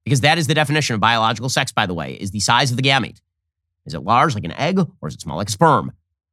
Because 0.05 0.21
that 0.21 0.37
is 0.37 0.47
the 0.47 0.53
definition 0.53 0.93
of 0.93 0.99
biological 0.99 1.49
sex, 1.49 1.71
by 1.71 1.85
the 1.85 1.93
way, 1.93 2.13
is 2.13 2.31
the 2.31 2.39
size 2.39 2.71
of 2.71 2.77
the 2.77 2.83
gamete. 2.83 3.19
Is 3.85 3.93
it 3.93 3.99
large 3.99 4.35
like 4.35 4.43
an 4.45 4.53
egg 4.53 4.79
or 4.79 5.07
is 5.07 5.15
it 5.15 5.21
small 5.21 5.37
like 5.37 5.49
a 5.49 5.51
sperm? 5.51 5.91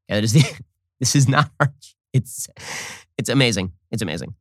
It 0.08 0.24
is 0.24 0.32
the, 0.32 0.44
this 1.00 1.16
is 1.16 1.28
not 1.28 1.50
It's, 2.12 2.48
it's 3.18 3.28
amazing. 3.28 3.72
It's 3.92 4.02
amazing. 4.02 4.34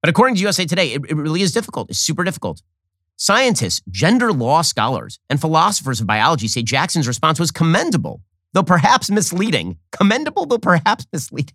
But 0.00 0.08
according 0.08 0.36
to 0.36 0.40
USA 0.40 0.64
Today, 0.64 0.92
it, 0.92 1.02
it 1.08 1.14
really 1.14 1.42
is 1.42 1.52
difficult. 1.52 1.90
It's 1.90 1.98
super 1.98 2.24
difficult. 2.24 2.62
Scientists, 3.16 3.82
gender 3.90 4.32
law 4.32 4.62
scholars, 4.62 5.20
and 5.30 5.40
philosophers 5.40 6.00
of 6.00 6.06
biology 6.06 6.48
say 6.48 6.62
Jackson's 6.62 7.06
response 7.06 7.38
was 7.38 7.50
commendable, 7.50 8.22
though 8.52 8.62
perhaps 8.62 9.10
misleading. 9.10 9.78
Commendable, 9.92 10.46
though 10.46 10.58
perhaps 10.58 11.06
misleading. 11.12 11.54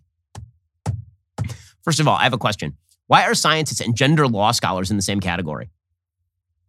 First 1.82 2.00
of 2.00 2.08
all, 2.08 2.16
I 2.16 2.24
have 2.24 2.32
a 2.32 2.38
question. 2.38 2.76
Why 3.06 3.24
are 3.24 3.34
scientists 3.34 3.80
and 3.80 3.96
gender 3.96 4.28
law 4.28 4.52
scholars 4.52 4.90
in 4.90 4.96
the 4.96 5.02
same 5.02 5.20
category? 5.20 5.70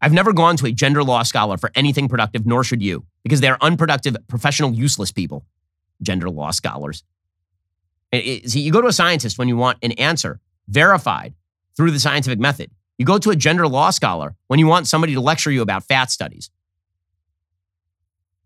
I've 0.02 0.14
never 0.14 0.34
gone 0.34 0.58
to 0.58 0.66
a 0.66 0.72
gender 0.72 1.04
law 1.04 1.22
scholar 1.24 1.58
for 1.58 1.72
anything 1.76 2.08
productive, 2.08 2.46
nor 2.46 2.64
should 2.64 2.82
you, 2.82 3.06
because 3.24 3.42
they 3.42 3.50
are 3.50 3.58
unproductive, 3.62 4.18
professional, 4.28 4.74
useless 4.74 5.12
people. 5.12 5.46
Gender 6.02 6.30
law 6.30 6.50
scholars. 6.50 7.04
It, 8.12 8.50
see, 8.50 8.62
you 8.62 8.72
go 8.72 8.82
to 8.82 8.88
a 8.88 8.94
scientist 8.94 9.38
when 9.38 9.48
you 9.48 9.56
want 9.56 9.78
an 9.84 9.92
answer 9.94 10.40
verified 10.68 11.36
through 11.78 11.92
the 11.92 12.00
scientific 12.00 12.40
method. 12.40 12.72
You 12.98 13.06
go 13.06 13.20
to 13.20 13.30
a 13.30 13.36
gender 13.36 13.68
law 13.68 13.92
scholar 13.92 14.36
when 14.48 14.60
you 14.60 14.68
want 14.68 14.88
somebody 14.88 15.14
to 15.14 15.22
lecture 15.22 15.52
you 15.52 15.62
about 15.62 15.84
fat 15.84 16.12
studies. 16.12 16.50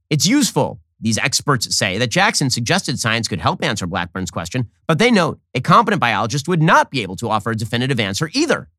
It's 0.10 0.26
useful, 0.26 0.80
these 1.00 1.18
experts 1.18 1.76
say, 1.76 1.98
that 1.98 2.08
Jackson 2.08 2.50
suggested 2.50 3.00
science 3.00 3.28
could 3.28 3.42
help 3.42 3.64
answer 3.64 3.86
Blackburn's 3.86 4.32
question, 4.32 4.70
but 4.88 4.98
they 4.98 5.12
note 5.12 5.40
a 5.54 5.62
competent 5.62 6.00
biologist 6.00 6.48
would 6.48 6.62
not 6.62 6.90
be 6.90 7.02
able 7.02 7.16
to 7.18 7.30
offer 7.30 7.52
a 7.52 7.56
definitive 7.56 8.00
answer 8.00 8.30
either. 8.34 8.70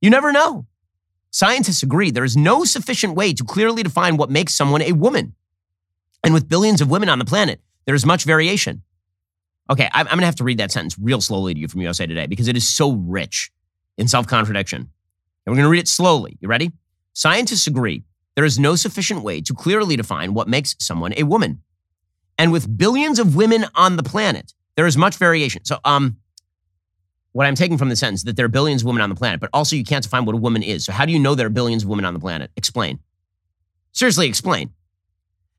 You 0.00 0.10
never 0.10 0.32
know. 0.32 0.66
Scientists 1.30 1.82
agree 1.82 2.10
there 2.10 2.24
is 2.24 2.36
no 2.36 2.64
sufficient 2.64 3.14
way 3.14 3.32
to 3.32 3.44
clearly 3.44 3.82
define 3.82 4.16
what 4.16 4.30
makes 4.30 4.54
someone 4.54 4.82
a 4.82 4.92
woman. 4.92 5.34
And 6.22 6.32
with 6.32 6.48
billions 6.48 6.80
of 6.80 6.90
women 6.90 7.08
on 7.08 7.18
the 7.18 7.24
planet, 7.24 7.60
there 7.84 7.94
is 7.94 8.06
much 8.06 8.24
variation. 8.24 8.82
Okay, 9.70 9.88
I'm, 9.92 10.06
going 10.06 10.20
to 10.20 10.26
have 10.26 10.36
to 10.36 10.44
read 10.44 10.58
that 10.58 10.70
sentence 10.70 10.96
real 10.98 11.20
slowly 11.20 11.54
to 11.54 11.60
you 11.60 11.68
from 11.68 11.80
USA 11.80 12.06
Today 12.06 12.26
because 12.26 12.48
it 12.48 12.56
is 12.56 12.68
so 12.68 12.92
rich 12.92 13.50
in 13.98 14.08
self 14.08 14.26
contradiction. 14.26 14.80
And 14.80 15.52
we're 15.52 15.56
going 15.56 15.64
to 15.64 15.70
read 15.70 15.80
it 15.80 15.88
slowly. 15.88 16.38
You 16.40 16.48
ready? 16.48 16.72
Scientists 17.14 17.66
agree 17.66 18.02
there 18.36 18.44
is 18.44 18.58
no 18.58 18.76
sufficient 18.76 19.22
way 19.22 19.40
to 19.40 19.54
clearly 19.54 19.96
define 19.96 20.34
what 20.34 20.48
makes 20.48 20.74
someone 20.78 21.14
a 21.16 21.22
woman. 21.22 21.62
And 22.36 22.50
with 22.50 22.76
billions 22.76 23.18
of 23.18 23.36
women 23.36 23.66
on 23.74 23.96
the 23.96 24.02
planet, 24.02 24.54
there 24.76 24.86
is 24.86 24.96
much 24.96 25.16
variation. 25.16 25.64
So, 25.64 25.78
um, 25.84 26.16
what 27.34 27.46
I'm 27.46 27.56
taking 27.56 27.78
from 27.78 27.88
the 27.88 27.96
sentence 27.96 28.22
that 28.24 28.36
there 28.36 28.46
are 28.46 28.48
billions 28.48 28.82
of 28.82 28.86
women 28.86 29.02
on 29.02 29.08
the 29.08 29.16
planet, 29.16 29.40
but 29.40 29.50
also 29.52 29.74
you 29.74 29.84
can't 29.84 30.04
define 30.04 30.24
what 30.24 30.36
a 30.36 30.38
woman 30.38 30.62
is. 30.62 30.84
So 30.84 30.92
how 30.92 31.04
do 31.04 31.12
you 31.12 31.18
know 31.18 31.34
there 31.34 31.48
are 31.48 31.50
billions 31.50 31.82
of 31.82 31.88
women 31.88 32.04
on 32.04 32.14
the 32.14 32.20
planet? 32.20 32.52
Explain. 32.56 33.00
Seriously, 33.90 34.28
explain. 34.28 34.72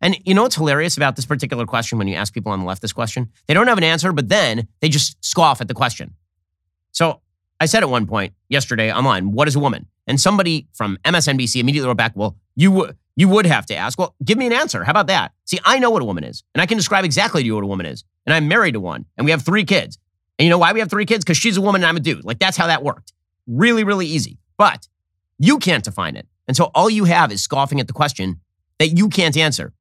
And 0.02 0.18
you 0.24 0.34
know 0.34 0.44
what's 0.44 0.56
hilarious 0.56 0.96
about 0.96 1.18
this 1.18 1.26
particular 1.26 1.66
question 1.66 1.98
when 1.98 2.08
you 2.08 2.16
ask 2.16 2.34
people 2.34 2.54
on 2.54 2.62
the 2.62 2.66
left 2.66 2.82
this 2.82 2.94
question? 2.94 3.30
They 3.48 3.54
don't 3.54 3.68
have 3.68 3.78
an 3.78 3.84
answer, 3.84 4.14
but 4.14 4.30
then 4.30 4.70
they 4.80 4.88
just 4.88 5.24
scoff 5.24 5.60
at 5.60 5.68
the 5.68 5.74
question. 5.74 6.14
So 6.92 7.20
I 7.60 7.66
said 7.66 7.84
at 7.84 7.90
one 7.90 8.06
point 8.06 8.34
yesterday 8.50 8.92
online, 8.92 9.32
what 9.32 9.48
is 9.48 9.56
a 9.56 9.60
woman? 9.60 9.88
And 10.08 10.20
somebody 10.20 10.68
from 10.74 10.98
MSNBC 11.04 11.60
immediately 11.60 11.88
wrote 11.88 11.98
back, 11.98 12.14
well, 12.16 12.38
you 12.56 12.72
would 12.72 12.98
you 13.18 13.30
would 13.30 13.46
have 13.46 13.66
to 13.68 13.76
ask, 13.76 13.98
well, 13.98 14.14
give 14.26 14.38
me 14.38 14.46
an 14.46 14.52
answer. 14.52 14.84
How 14.84 14.92
about 14.92 15.08
that? 15.08 15.32
See, 15.46 15.58
I 15.64 15.80
know 15.80 15.90
what 15.90 16.02
a 16.02 16.06
woman 16.06 16.26
is, 16.26 16.44
and 16.54 16.62
I 16.62 16.66
can 16.66 16.78
describe 16.78 17.06
exactly 17.06 17.42
to 17.42 17.46
you 17.46 17.56
what 17.56 17.64
a 17.64 17.68
woman 17.68 17.86
is. 17.86 18.04
And 18.26 18.34
I'm 18.34 18.50
married 18.50 18.74
to 18.74 18.82
one, 18.82 19.06
and 19.18 19.24
we 19.24 19.32
have 19.32 19.44
three 19.44 19.64
kids. 19.64 19.98
And 20.38 20.46
you 20.46 20.50
know 20.50 20.58
why 20.58 20.74
we 20.74 20.82
have 20.82 20.90
three 20.90 21.06
kids? 21.06 21.24
Because 21.24 21.38
she's 21.38 21.56
a 21.56 21.62
woman 21.62 21.82
and 21.82 21.88
I'm 21.88 21.96
a 21.96 22.02
dude. 22.02 22.26
Like 22.26 22.40
that's 22.40 22.58
how 22.58 22.68
that 22.68 22.84
worked. 22.84 23.14
Really, 23.48 23.84
really 23.84 24.06
easy. 24.06 24.38
But 24.58 24.88
you 25.40 25.60
can't 25.60 25.84
define 25.84 26.16
it. 26.16 26.28
And 26.48 26.58
so 26.58 26.72
all 26.76 26.90
you 26.90 27.06
have 27.06 27.32
is 27.32 27.42
scoffing 27.42 27.80
at 27.80 27.88
the 27.88 27.94
question 27.94 28.42
that 28.80 28.90
you 28.90 29.10
can't 29.10 29.38
answer. 29.38 29.74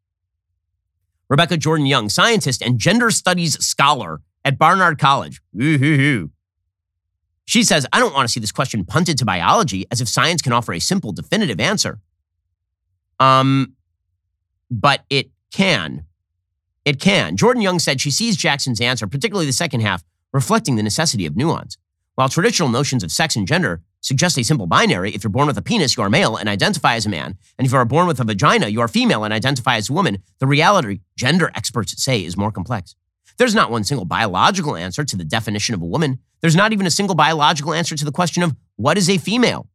Rebecca 1.29 1.57
Jordan 1.57 1.87
Young, 1.87 2.09
scientist 2.09 2.62
and 2.62 2.79
gender 2.79 3.11
studies 3.11 3.62
scholar 3.64 4.20
at 4.45 4.59
Barnard 4.59 4.99
College. 4.99 5.41
Ooh-hoo-hoo. 5.61 6.31
She 7.45 7.62
says, 7.62 7.86
I 7.92 8.01
don't 8.01 8.14
want 8.14 8.26
to 8.26 8.32
see 8.32 8.40
this 8.40 8.53
question 8.53 8.84
punted 8.84 9.18
to 9.18 9.24
biology 9.24 9.86
as 9.90 10.01
if 10.01 10.09
science 10.09 10.40
can 10.40 10.53
offer 10.53 10.72
a 10.72 10.80
simple, 10.80 11.12
definitive 11.12 11.61
answer. 11.61 12.01
Um, 13.20 13.74
but 14.70 15.05
it 15.11 15.30
can. 15.53 16.05
It 16.84 17.01
can. 17.01 17.36
Jordan 17.36 17.62
Young 17.62 17.78
said 17.78 18.01
she 18.01 18.11
sees 18.11 18.36
Jackson's 18.36 18.80
answer, 18.80 19.07
particularly 19.07 19.47
the 19.47 19.53
second 19.53 19.80
half, 19.80 20.03
reflecting 20.32 20.76
the 20.76 20.82
necessity 20.82 21.26
of 21.26 21.36
nuance. 21.36 21.78
While 22.14 22.28
traditional 22.28 22.68
notions 22.68 23.03
of 23.03 23.11
sex 23.11 23.36
and 23.36 23.47
gender 23.47 23.82
suggest 24.01 24.38
a 24.38 24.45
simple 24.45 24.66
binary, 24.66 25.14
if 25.14 25.24
you're 25.24 25.30
born 25.30 25.47
with 25.47 25.59
a 25.59 25.62
penis, 25.62 25.97
you 25.97 26.03
are 26.03 26.11
male 26.11 26.36
and 26.36 26.49
identify 26.49 26.95
as 26.95 27.07
a 27.07 27.09
man, 27.09 27.38
and 27.59 27.66
if 27.66 27.72
you 27.72 27.78
are 27.78 27.84
born 27.84 28.07
with 28.07 28.20
a 28.20 28.24
vagina, 28.24 28.68
you 28.68 28.80
are 28.80 28.88
female 28.88 29.24
and 29.24 29.32
identify 29.32 29.76
as 29.76 29.88
a 29.88 29.92
woman, 29.92 30.18
the 30.38 30.47
reality, 30.47 31.01
gender 31.16 31.51
experts 31.55 32.01
say, 32.03 32.24
is 32.24 32.36
more 32.36 32.53
complex. 32.53 32.95
There's 33.37 33.55
not 33.55 33.70
one 33.70 33.85
single 33.85 34.05
biological 34.05 34.76
answer 34.76 35.05
to 35.05 35.16
the 35.16 35.24
definition 35.24 35.74
of 35.74 35.82
a 35.82 35.87
woman. 35.87 36.20
There's 36.41 36.55
not 36.55 36.72
even 36.72 36.87
a 36.87 36.91
single 36.91 37.16
biological 37.16 37.74
answer 37.74 37.97
to 37.97 38.05
the 38.05 38.12
question 38.12 38.43
of 38.43 38.55
what 38.76 38.97
is 38.97 39.11
a 39.11 39.18
female. 39.18 39.68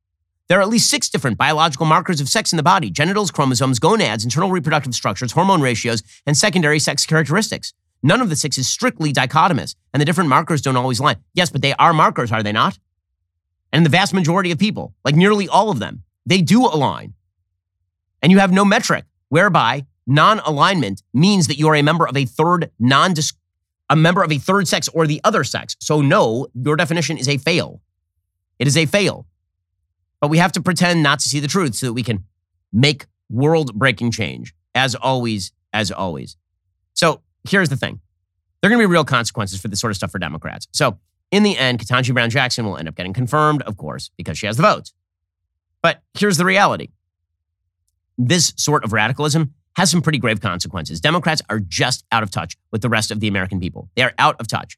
There 0.48 0.58
are 0.60 0.62
at 0.62 0.70
least 0.70 0.90
six 0.90 1.10
different 1.10 1.38
biological 1.38 1.86
markers 1.86 2.22
of 2.22 2.30
sex 2.30 2.52
in 2.54 2.58
the 2.58 2.64
body 2.64 2.90
genitals, 2.90 3.32
chromosomes, 3.32 3.78
gonads, 3.80 4.24
internal 4.24 4.50
reproductive 4.50 4.96
structures, 4.96 5.34
hormone 5.34 5.62
ratios, 5.62 6.02
and 6.26 6.38
secondary 6.38 6.80
sex 6.80 7.06
characteristics. 7.06 7.74
None 8.02 8.22
of 8.22 8.30
the 8.30 8.36
six 8.36 8.58
is 8.58 8.68
strictly 8.68 9.12
dichotomous, 9.12 9.76
and 9.94 10.02
the 10.02 10.06
different 10.06 10.30
markers 10.30 10.62
don't 10.62 10.78
always 10.78 11.00
line. 11.02 11.18
Yes, 11.34 11.50
but 11.50 11.62
they 11.62 11.74
are 11.74 11.94
markers, 11.94 12.32
are 12.32 12.42
they 12.42 12.54
not? 12.54 12.80
And 13.72 13.86
the 13.86 13.90
vast 13.90 14.14
majority 14.14 14.52
of 14.52 14.58
people, 14.58 14.96
like 15.04 15.16
nearly 15.16 15.48
all 15.48 15.70
of 15.70 15.80
them, 15.80 16.04
they 16.26 16.42
do 16.42 16.66
align. 16.66 17.14
And 18.22 18.32
you 18.32 18.40
have 18.40 18.52
no 18.52 18.66
metric 18.66 19.06
whereby 19.28 19.86
non 20.08 20.40
alignment 20.40 21.04
means 21.14 21.48
that 21.48 21.60
you 21.60 21.68
are 21.68 21.76
a 21.76 21.84
member 21.84 22.08
of 22.08 22.18
a 22.18 22.26
third 22.26 22.72
non 22.80 23.14
a 23.90 23.96
member 23.96 24.24
of 24.24 24.32
a 24.32 24.38
third 24.38 24.68
sex 24.68 24.88
or 24.90 25.08
the 25.08 25.22
other 25.24 25.44
sex. 25.44 25.76
So, 25.80 26.02
no, 26.02 26.48
your 26.54 26.76
definition 26.76 27.18
is 27.18 27.28
a 27.28 27.38
fail. 27.38 27.82
It 28.60 28.68
is 28.68 28.78
a 28.78 28.86
fail. 28.86 29.26
But 30.22 30.30
we 30.30 30.38
have 30.38 30.52
to 30.54 30.62
pretend 30.62 31.02
not 31.02 31.20
to 31.20 31.30
see 31.30 31.40
the 31.40 31.48
truth 31.48 31.76
so 31.76 31.88
that 31.88 31.94
we 31.94 32.04
can 32.04 32.26
make 32.72 33.06
world 33.30 33.74
breaking 33.74 34.12
change, 34.12 34.54
as 34.76 34.96
always, 34.96 35.52
as 35.74 35.92
always. 35.92 36.38
So, 36.94 37.22
here's 37.48 37.70
the 37.70 37.78
thing 37.78 38.00
there 38.62 38.70
are 38.70 38.72
going 38.72 38.82
to 38.82 38.88
be 38.88 38.92
real 38.92 39.06
consequences 39.06 39.60
for 39.60 39.70
this 39.70 39.80
sort 39.80 39.92
of 39.92 39.98
stuff 39.98 40.12
for 40.12 40.20
Democrats. 40.20 40.68
So, 40.72 41.00
in 41.32 41.44
the 41.44 41.58
end, 41.58 41.80
Ketanji 41.80 42.14
Brown 42.14 42.30
Jackson 42.30 42.66
will 42.66 42.78
end 42.78 42.88
up 42.88 42.96
getting 42.96 43.14
confirmed, 43.14 43.62
of 43.64 43.78
course, 43.78 44.12
because 44.18 44.38
she 44.38 44.46
has 44.46 44.58
the 44.58 44.64
votes. 44.64 44.94
But 45.82 46.02
here's 46.18 46.38
the 46.38 46.46
reality 46.46 46.90
this 48.18 48.54
sort 48.58 48.84
of 48.84 48.92
radicalism 48.92 49.54
has 49.80 49.90
some 49.90 50.02
pretty 50.02 50.18
grave 50.20 50.42
consequences. 50.42 51.00
Democrats 51.00 51.42
are 51.50 51.60
just 51.60 52.04
out 52.12 52.22
of 52.22 52.30
touch 52.30 52.58
with 52.72 52.82
the 52.82 52.90
rest 52.90 53.12
of 53.12 53.22
the 53.22 53.30
American 53.30 53.62
people. 53.62 53.90
They 53.96 54.04
are 54.04 54.14
out 54.20 54.36
of 54.40 54.48
touch. 54.48 54.78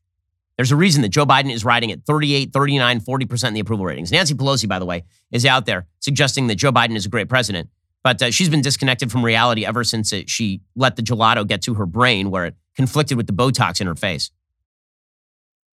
There's 0.57 0.71
a 0.71 0.75
reason 0.75 1.01
that 1.01 1.09
Joe 1.09 1.25
Biden 1.25 1.51
is 1.51 1.65
riding 1.65 1.91
at 1.91 2.05
38, 2.05 2.53
39, 2.53 3.01
40% 3.01 3.47
in 3.47 3.53
the 3.55 3.59
approval 3.61 3.85
ratings. 3.85 4.11
Nancy 4.11 4.35
Pelosi, 4.35 4.67
by 4.69 4.77
the 4.77 4.85
way, 4.85 5.03
is 5.31 5.43
out 5.43 5.65
there 5.65 5.87
suggesting 6.01 6.45
that 6.47 6.55
Joe 6.55 6.71
Biden 6.71 6.95
is 6.95 7.07
a 7.07 7.09
great 7.09 7.29
president. 7.29 7.69
But 8.03 8.21
uh, 8.21 8.29
she's 8.29 8.49
been 8.49 8.61
disconnected 8.61 9.11
from 9.11 9.25
reality 9.25 9.65
ever 9.65 9.83
since 9.83 10.13
it, 10.13 10.29
she 10.29 10.61
let 10.75 10.97
the 10.97 11.01
gelato 11.01 11.47
get 11.47 11.63
to 11.63 11.73
her 11.75 11.87
brain, 11.87 12.29
where 12.29 12.45
it 12.45 12.55
conflicted 12.75 13.17
with 13.17 13.25
the 13.25 13.33
Botox 13.33 13.81
in 13.81 13.87
her 13.87 13.95
face. 13.95 14.29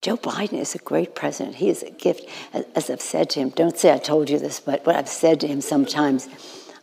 Joe 0.03 0.17
Biden 0.17 0.59
is 0.59 0.75
a 0.75 0.79
great 0.79 1.15
president. 1.15 1.57
He 1.57 1.69
is 1.69 1.85
a 1.85 1.91
gift. 1.91 2.29
As 2.75 2.91
I've 2.91 3.01
said 3.01 3.31
to 3.31 3.41
him, 3.41 3.51
don't 3.51 3.79
say 3.79 3.93
I 3.93 3.99
told 3.99 4.31
you 4.31 4.39
this, 4.41 4.59
but 4.59 4.85
what 4.85 4.97
I've 4.97 5.09
said 5.09 5.39
to 5.41 5.47
him 5.47 5.61
sometimes, 5.61 6.29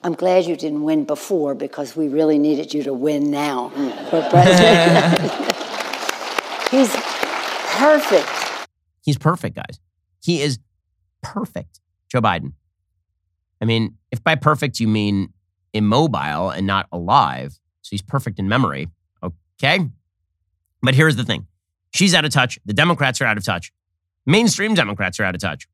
I'm 0.01 0.13
glad 0.13 0.45
you 0.45 0.55
didn't 0.55 0.83
win 0.83 1.03
before 1.03 1.55
because 1.55 1.95
we 1.95 2.07
really 2.07 2.37
needed 2.39 2.73
you 2.73 2.83
to 2.83 2.93
win 2.93 3.31
now 3.31 3.71
mm. 3.75 3.91
for 4.09 4.21
president. 4.29 5.31
He's 6.71 6.95
perfect. 7.77 8.67
He's 9.01 9.17
perfect, 9.17 9.55
guys. 9.55 9.79
He 10.21 10.41
is 10.41 10.59
perfect, 11.21 11.79
Joe 12.09 12.21
Biden. 12.21 12.53
I 13.61 13.65
mean, 13.65 13.97
if 14.11 14.23
by 14.23 14.35
perfect 14.35 14.79
you 14.79 14.87
mean 14.87 15.33
immobile 15.73 16.49
and 16.49 16.65
not 16.67 16.87
alive, 16.91 17.59
so 17.81 17.89
he's 17.89 18.01
perfect 18.01 18.39
in 18.39 18.47
memory, 18.47 18.87
okay? 19.23 19.89
But 20.81 20.95
here's 20.95 21.15
the 21.15 21.23
thing 21.25 21.47
she's 21.91 22.13
out 22.13 22.23
of 22.23 22.31
touch. 22.31 22.59
The 22.65 22.73
Democrats 22.73 23.19
are 23.21 23.25
out 23.25 23.37
of 23.37 23.43
touch. 23.43 23.71
Mainstream 24.25 24.75
Democrats 24.75 25.19
are 25.19 25.23
out 25.23 25.35
of 25.35 25.41
touch. 25.41 25.67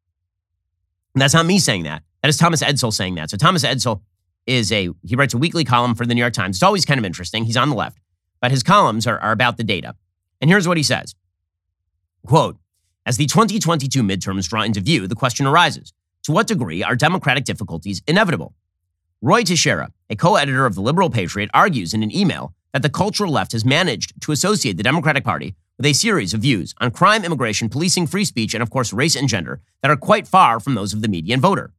And 1.14 1.22
that's 1.22 1.34
not 1.34 1.46
me 1.46 1.60
saying 1.60 1.84
that. 1.84 2.04
That 2.22 2.30
is 2.30 2.38
Thomas 2.38 2.64
Edsall 2.64 2.94
saying 2.94 3.16
that. 3.16 3.30
So 3.30 3.38
Thomas 3.38 3.64
Edsall 3.64 4.02
is 4.46 4.72
a, 4.72 4.90
he 5.04 5.16
writes 5.16 5.34
a 5.34 5.38
weekly 5.38 5.64
column 5.64 5.96
for 5.96 6.06
the 6.06 6.14
New 6.14 6.22
York 6.22 6.34
Times. 6.34 6.58
It's 6.58 6.64
always 6.64 6.86
kind 6.86 7.00
of 7.00 7.06
interesting. 7.06 7.46
He's 7.46 7.58
on 7.58 7.70
the 7.70 7.76
left, 7.76 8.00
but 8.42 8.52
his 8.52 8.64
columns 8.64 9.08
are, 9.08 9.20
are 9.20 9.32
about 9.32 9.58
the 9.58 9.64
data. 9.64 9.96
And 10.42 10.50
here's 10.50 10.68
what 10.68 10.78
he 10.78 10.84
says. 10.84 11.16
Quote, 12.26 12.58
as 13.06 13.18
the 13.18 13.26
2022 13.26 14.02
midterms 14.02 14.50
draw 14.50 14.64
into 14.64 14.82
view, 14.82 15.08
the 15.08 15.16
question 15.16 15.46
arises 15.46 15.94
To 16.24 16.32
what 16.32 16.48
degree 16.48 16.84
are 16.84 16.96
democratic 16.96 17.46
difficulties 17.46 18.02
inevitable? 18.08 18.56
Roy 19.22 19.44
Teixeira, 19.44 19.92
a 20.10 20.16
co 20.16 20.36
editor 20.36 20.66
of 20.66 20.76
The 20.76 20.82
Liberal 20.82 21.10
Patriot, 21.10 21.50
argues 21.54 21.94
in 21.94 22.04
an 22.04 22.16
email 22.16 22.54
that 22.74 22.82
the 22.82 22.90
cultural 22.90 23.32
left 23.32 23.54
has 23.54 23.64
managed 23.64 24.20
to 24.22 24.32
associate 24.32 24.78
the 24.78 24.84
Democratic 24.84 25.24
Party 25.24 25.56
with 25.78 25.86
a 25.86 25.94
series 25.94 26.34
of 26.34 26.42
views 26.42 26.74
on 26.80 26.92
crime, 26.92 27.24
immigration, 27.24 27.70
policing, 27.70 28.08
free 28.08 28.26
speech, 28.26 28.54
and 28.54 28.64
of 28.64 28.70
course, 28.70 28.94
race 28.94 29.16
and 29.16 29.30
gender 29.30 29.62
that 29.82 29.92
are 29.92 29.98
quite 29.98 30.28
far 30.28 30.60
from 30.60 30.76
those 30.76 30.94
of 30.94 31.02
the 31.02 31.08
median 31.08 31.40
voter. 31.40 31.74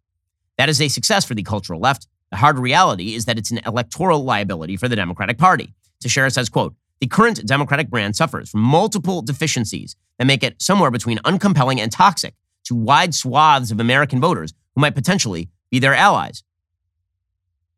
That 0.58 0.68
is 0.68 0.80
a 0.80 0.88
success 0.88 1.24
for 1.24 1.34
the 1.34 1.42
cultural 1.42 1.80
left. 1.80 2.06
The 2.36 2.40
hard 2.40 2.58
reality 2.58 3.14
is 3.14 3.24
that 3.24 3.38
it's 3.38 3.50
an 3.50 3.62
electoral 3.64 4.22
liability 4.22 4.76
for 4.76 4.88
the 4.88 4.94
Democratic 4.94 5.38
Party. 5.38 5.72
Teixeira 6.00 6.30
says, 6.30 6.50
quote, 6.50 6.74
the 7.00 7.06
current 7.06 7.46
Democratic 7.46 7.88
brand 7.88 8.14
suffers 8.14 8.50
from 8.50 8.60
multiple 8.60 9.22
deficiencies 9.22 9.96
that 10.18 10.26
make 10.26 10.42
it 10.42 10.60
somewhere 10.60 10.90
between 10.90 11.16
uncompelling 11.20 11.80
and 11.80 11.90
toxic 11.90 12.34
to 12.64 12.74
wide 12.74 13.14
swaths 13.14 13.70
of 13.70 13.80
American 13.80 14.20
voters 14.20 14.52
who 14.74 14.82
might 14.82 14.94
potentially 14.94 15.48
be 15.70 15.78
their 15.78 15.94
allies. 15.94 16.44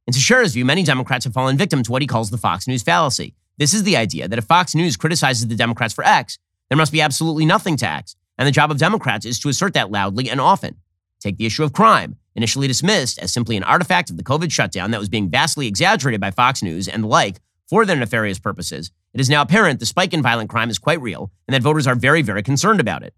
In 0.09 0.13
Teixeira's 0.13 0.55
view, 0.55 0.65
many 0.65 0.83
Democrats 0.83 1.25
have 1.25 1.35
fallen 1.35 1.57
victim 1.57 1.85
to 1.85 1.93
what 1.93 2.03
he 2.03 2.09
calls 2.09 2.31
the 2.31 2.37
Fox 2.37 2.67
News 2.67 2.83
fallacy. 2.83 3.37
This 3.59 3.73
is 3.73 3.85
the 3.85 3.97
idea 3.97 4.27
that 4.27 4.41
if 4.41 4.45
Fox 4.45 4.75
News 4.75 4.97
criticizes 4.97 5.47
the 5.47 5.55
Democrats 5.55 5.95
for 5.95 6.05
X, 6.05 6.37
there 6.69 6.77
must 6.77 6.91
be 6.91 7.01
absolutely 7.01 7.47
nothing 7.47 7.77
to 7.77 7.89
X, 7.89 8.17
and 8.37 8.45
the 8.45 8.51
job 8.51 8.73
of 8.73 8.79
Democrats 8.79 9.25
is 9.25 9.39
to 9.39 9.51
assert 9.51 9.75
that 9.75 9.93
loudly 9.93 10.29
and 10.29 10.41
often. 10.41 10.75
Take 11.21 11.37
the 11.37 11.47
issue 11.47 11.63
of 11.63 11.73
crime, 11.73 12.17
initially 12.39 12.69
dismissed 12.69 13.19
as 13.19 13.33
simply 13.33 13.57
an 13.57 13.65
artifact 13.65 14.11
of 14.11 14.17
the 14.17 14.23
COVID 14.23 14.53
shutdown 14.53 14.93
that 14.93 15.01
was 15.01 15.09
being 15.09 15.29
vastly 15.29 15.67
exaggerated 15.67 16.21
by 16.21 16.31
Fox 16.31 16.63
News 16.63 16.87
and 16.87 17.03
the 17.03 17.09
like 17.09 17.41
for 17.69 17.85
their 17.85 17.97
nefarious 17.97 18.39
purposes. 18.39 18.93
It 19.13 19.21
is 19.21 19.29
now 19.29 19.43
apparent 19.43 19.81
the 19.81 19.87
spike 19.87 20.15
in 20.15 20.23
violent 20.23 20.49
crime 20.49 20.71
is 20.71 20.79
quite 20.79 21.03
real 21.03 21.33
and 21.49 21.55
that 21.55 21.63
voters 21.63 21.89
are 21.89 21.97
very, 21.97 22.23
very 22.23 22.45
concerned 22.45 22.79
about 22.79 23.03
it. 23.03 23.13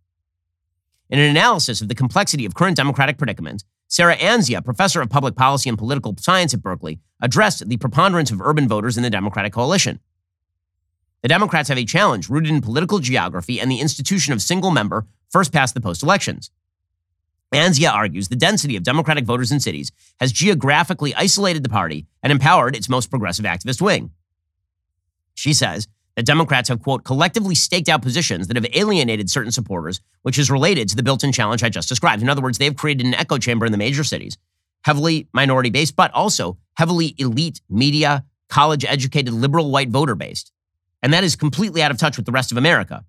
In 1.10 1.18
an 1.18 1.28
analysis 1.28 1.82
of 1.82 1.88
the 1.88 1.94
complexity 1.94 2.46
of 2.46 2.54
current 2.54 2.78
Democratic 2.78 3.18
predicament, 3.18 3.62
Sarah 3.88 4.16
Anzia, 4.16 4.64
professor 4.64 5.02
of 5.02 5.10
public 5.10 5.36
policy 5.36 5.68
and 5.68 5.76
political 5.76 6.16
science 6.18 6.54
at 6.54 6.62
Berkeley, 6.62 6.98
addressed 7.20 7.68
the 7.68 7.76
preponderance 7.76 8.30
of 8.30 8.40
urban 8.40 8.66
voters 8.68 8.96
in 8.96 9.02
the 9.02 9.10
Democratic 9.10 9.52
coalition. 9.52 10.00
The 11.20 11.28
Democrats 11.28 11.68
have 11.68 11.76
a 11.76 11.84
challenge 11.84 12.30
rooted 12.30 12.50
in 12.50 12.62
political 12.62 13.00
geography 13.00 13.60
and 13.60 13.70
the 13.70 13.80
institution 13.80 14.32
of 14.32 14.40
single 14.40 14.70
member, 14.70 15.06
first 15.28 15.52
past 15.52 15.74
the 15.74 15.80
post 15.82 16.02
elections. 16.02 16.50
Anzia 17.52 17.92
argues 17.92 18.28
the 18.28 18.36
density 18.36 18.76
of 18.76 18.84
Democratic 18.84 19.24
voters 19.24 19.50
in 19.50 19.58
cities 19.58 19.90
has 20.20 20.30
geographically 20.30 21.14
isolated 21.14 21.64
the 21.64 21.68
party 21.68 22.06
and 22.22 22.30
empowered 22.30 22.76
its 22.76 22.88
most 22.88 23.10
progressive 23.10 23.44
activist 23.44 23.80
wing. 23.80 24.12
She 25.34 25.52
says 25.52 25.88
that 26.14 26.26
Democrats 26.26 26.68
have, 26.68 26.82
quote, 26.82 27.04
collectively 27.04 27.54
staked 27.54 27.88
out 27.88 28.02
positions 28.02 28.46
that 28.46 28.56
have 28.56 28.66
alienated 28.72 29.30
certain 29.30 29.50
supporters, 29.50 30.00
which 30.22 30.38
is 30.38 30.50
related 30.50 30.88
to 30.90 30.96
the 30.96 31.02
built 31.02 31.24
in 31.24 31.32
challenge 31.32 31.64
I 31.64 31.70
just 31.70 31.88
described. 31.88 32.22
In 32.22 32.28
other 32.28 32.42
words, 32.42 32.58
they've 32.58 32.76
created 32.76 33.06
an 33.06 33.14
echo 33.14 33.38
chamber 33.38 33.66
in 33.66 33.72
the 33.72 33.78
major 33.78 34.04
cities, 34.04 34.38
heavily 34.84 35.28
minority 35.32 35.70
based, 35.70 35.96
but 35.96 36.12
also 36.12 36.58
heavily 36.74 37.14
elite 37.18 37.62
media, 37.68 38.24
college 38.48 38.84
educated, 38.84 39.32
liberal 39.32 39.70
white 39.70 39.88
voter 39.88 40.14
based. 40.14 40.52
And 41.02 41.12
that 41.12 41.24
is 41.24 41.34
completely 41.34 41.82
out 41.82 41.90
of 41.90 41.98
touch 41.98 42.16
with 42.16 42.26
the 42.26 42.32
rest 42.32 42.52
of 42.52 42.58
America. 42.58 43.04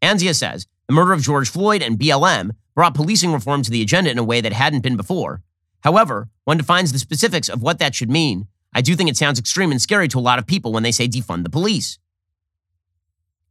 Anzia 0.00 0.34
says 0.34 0.66
the 0.86 0.94
murder 0.94 1.12
of 1.12 1.20
George 1.20 1.50
Floyd 1.50 1.82
and 1.82 1.98
BLM 1.98 2.52
brought 2.80 2.94
policing 2.94 3.30
reform 3.30 3.60
to 3.60 3.70
the 3.70 3.82
agenda 3.82 4.10
in 4.10 4.16
a 4.16 4.24
way 4.24 4.40
that 4.40 4.54
hadn't 4.54 4.80
been 4.80 4.96
before. 4.96 5.42
However, 5.82 6.30
one 6.44 6.56
defines 6.56 6.92
the 6.92 6.98
specifics 6.98 7.50
of 7.50 7.60
what 7.60 7.78
that 7.78 7.94
should 7.94 8.08
mean. 8.08 8.46
I 8.72 8.80
do 8.80 8.96
think 8.96 9.10
it 9.10 9.18
sounds 9.18 9.38
extreme 9.38 9.70
and 9.70 9.82
scary 9.82 10.08
to 10.08 10.18
a 10.18 10.26
lot 10.28 10.38
of 10.38 10.46
people 10.46 10.72
when 10.72 10.82
they 10.82 10.90
say 10.90 11.06
defund 11.06 11.42
the 11.42 11.50
police. 11.50 11.98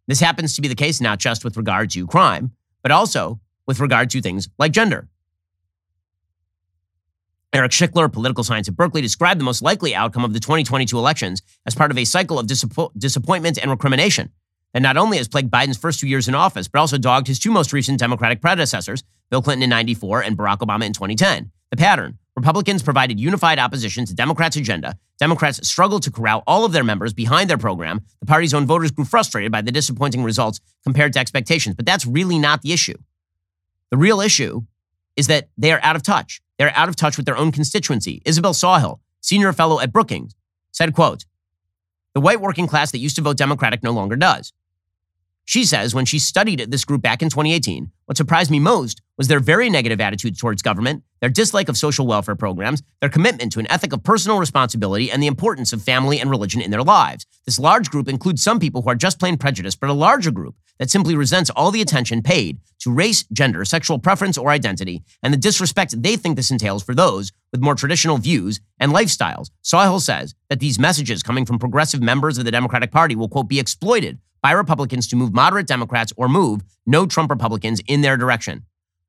This 0.08 0.20
happens 0.20 0.56
to 0.56 0.64
be 0.64 0.68
the 0.68 0.74
case 0.74 1.00
not 1.00 1.20
just 1.20 1.44
with 1.44 1.58
regard 1.58 1.92
to 1.92 2.08
crime, 2.08 2.54
but 2.82 2.92
also 2.92 3.40
with 3.68 3.80
regard 3.80 4.10
to 4.10 4.20
things 4.20 4.50
like 4.58 4.72
gender. 4.72 5.08
Eric 7.54 7.72
Schickler, 7.72 8.12
political 8.12 8.44
science 8.44 8.68
at 8.68 8.76
Berkeley, 8.76 9.04
described 9.04 9.40
the 9.40 9.46
most 9.46 9.62
likely 9.62 9.94
outcome 9.94 10.26
of 10.26 10.34
the 10.34 10.40
2022 10.40 10.98
elections 10.98 11.44
as 11.68 11.76
part 11.76 11.92
of 11.92 12.00
a 12.00 12.04
cycle 12.04 12.40
of 12.40 12.48
disappo- 12.48 12.90
disappointment 12.98 13.60
and 13.60 13.70
recrimination 13.70 14.32
that 14.74 14.82
not 14.82 14.98
only 14.98 15.18
has 15.18 15.28
plagued 15.28 15.52
Biden's 15.52 15.78
first 15.78 16.00
two 16.00 16.08
years 16.08 16.28
in 16.28 16.36
office, 16.36 16.68
but 16.68 16.80
also 16.80 16.98
dogged 16.98 17.28
his 17.28 17.40
two 17.40 17.52
most 17.52 17.74
recent 17.74 18.00
Democratic 18.00 18.42
predecessors, 18.42 19.04
Bill 19.30 19.42
Clinton 19.42 19.64
in 19.64 19.70
94 19.70 20.24
and 20.24 20.38
Barack 20.38 20.60
Obama 20.60 20.86
in 20.86 20.94
2010. 20.94 21.52
The 21.72 21.78
pattern 21.78 22.18
Republicans 22.36 22.82
provided 22.82 23.20
unified 23.20 23.60
opposition 23.60 24.06
to 24.06 24.16
Democrats' 24.16 24.56
agenda. 24.56 24.98
Democrats 25.20 25.68
struggled 25.68 26.04
to 26.04 26.12
corral 26.12 26.42
all 26.48 26.64
of 26.64 26.72
their 26.72 26.86
members 26.86 27.14
behind 27.14 27.50
their 27.50 27.58
program. 27.58 28.02
The 28.22 28.26
party's 28.26 28.54
own 28.54 28.66
voters 28.66 28.92
grew 28.92 29.04
frustrated 29.04 29.52
by 29.52 29.62
the 29.62 29.74
disappointing 29.74 30.24
results 30.24 30.62
compared 30.84 31.12
to 31.14 31.20
expectations. 31.20 31.76
But 31.76 31.86
that's 31.86 32.06
really 32.06 32.40
not 32.40 32.62
the 32.62 32.72
issue. 32.72 32.98
The 33.92 33.98
real 33.98 34.22
issue 34.22 34.62
is 35.18 35.28
that 35.28 35.50
they 35.58 35.74
are 35.74 35.82
out 35.84 35.98
of 35.98 36.04
touch. 36.04 36.42
They're 36.58 36.76
out 36.76 36.88
of 36.88 36.96
touch 36.96 37.18
with 37.18 37.26
their 37.26 37.38
own 37.38 37.52
constituency. 37.52 38.22
Isabel 38.26 38.54
Sawhill, 38.54 39.02
senior 39.20 39.52
fellow 39.52 39.82
at 39.82 39.92
Brookings, 39.92 40.34
said, 40.72 40.94
quote, 40.94 41.26
the 42.20 42.26
white 42.26 42.42
working 42.42 42.68
class 42.68 42.92
that 42.92 42.98
used 42.98 43.16
to 43.16 43.22
vote 43.22 43.38
Democratic 43.38 43.82
no 43.82 43.92
longer 43.92 44.18
does. 44.18 44.52
She 45.50 45.66
says 45.66 45.95
when 45.95 46.06
she 46.06 46.20
studied 46.20 46.70
this 46.70 46.86
group 46.86 47.02
back 47.02 47.24
in 47.24 47.30
2018, 47.32 47.89
what 48.06 48.18
surprised 48.18 48.52
me 48.52 48.60
most 48.60 49.02
was 49.18 49.28
their 49.28 49.39
very 49.39 49.68
negative 49.68 50.00
attitude 50.00 50.38
towards 50.38 50.62
government, 50.62 51.02
their 51.22 51.30
dislike 51.32 51.70
of 51.70 51.76
social 51.76 52.06
welfare 52.06 52.36
programs, 52.36 52.84
their 53.02 53.10
commitment 53.10 53.52
to 53.54 53.60
an 53.60 53.72
ethic 53.72 53.91
of 53.91 54.04
personal 54.04 54.38
responsibility, 54.38 55.10
and 55.10 55.24
the 55.24 55.28
importance 55.28 55.74
of 55.74 55.82
family 55.82 56.20
and 56.20 56.30
religion 56.30 56.62
in 56.62 56.70
their 56.70 56.84
lives. 56.84 57.26
This 57.47 57.58
large 57.58 57.89
group 57.89 58.08
includes 58.08 58.43
some 58.43 58.60
people 58.60 58.84
who 58.84 58.89
are 58.89 58.95
just 58.95 59.18
plain 59.18 59.39
prejudiced, 59.39 59.80
but 59.80 59.89
a 59.89 59.93
larger 59.93 60.30
group 60.30 60.54
that 60.78 60.91
simply 60.91 61.16
resents 61.16 61.50
all 61.50 61.72
the 61.72 61.82
attention 61.82 62.22
paid 62.22 62.60
to 62.82 62.93
race, 62.93 63.24
gender, 63.34 63.66
sexual 63.66 63.97
preference, 63.97 64.38
or 64.38 64.52
identity, 64.52 65.02
and 65.24 65.34
the 65.34 65.38
disrespect 65.38 66.00
they 66.04 66.16
think 66.16 66.36
this 66.36 66.52
entails 66.52 66.84
for 66.84 66.93
those 66.93 67.32
with 67.52 67.60
more 67.60 67.74
traditional 67.74 68.20
views 68.20 68.62
and 68.80 68.91
lifestyles. 68.91 69.50
Sawhill 69.64 70.00
says 70.00 70.36
that 70.50 70.60
these 70.60 70.78
messages 70.78 71.24
coming 71.24 71.47
from 71.47 71.58
progressive 71.58 72.04
members 72.04 72.38
of 72.38 72.45
the 72.45 72.52
Democratic 72.52 72.91
Party 72.91 73.16
will, 73.16 73.28
quote, 73.28 73.50
be 73.50 73.60
exploited 73.60 74.20
by 74.42 74.52
Republicans 74.52 75.08
to 75.08 75.16
move 75.16 75.34
moderate 75.34 75.68
Democrats 75.68 76.14
or 76.18 76.30
move 76.30 76.62
no 76.86 77.06
Trump 77.06 77.30
Republicans 77.30 77.82
in 77.88 78.02
their 78.02 78.18
direction. 78.18 78.66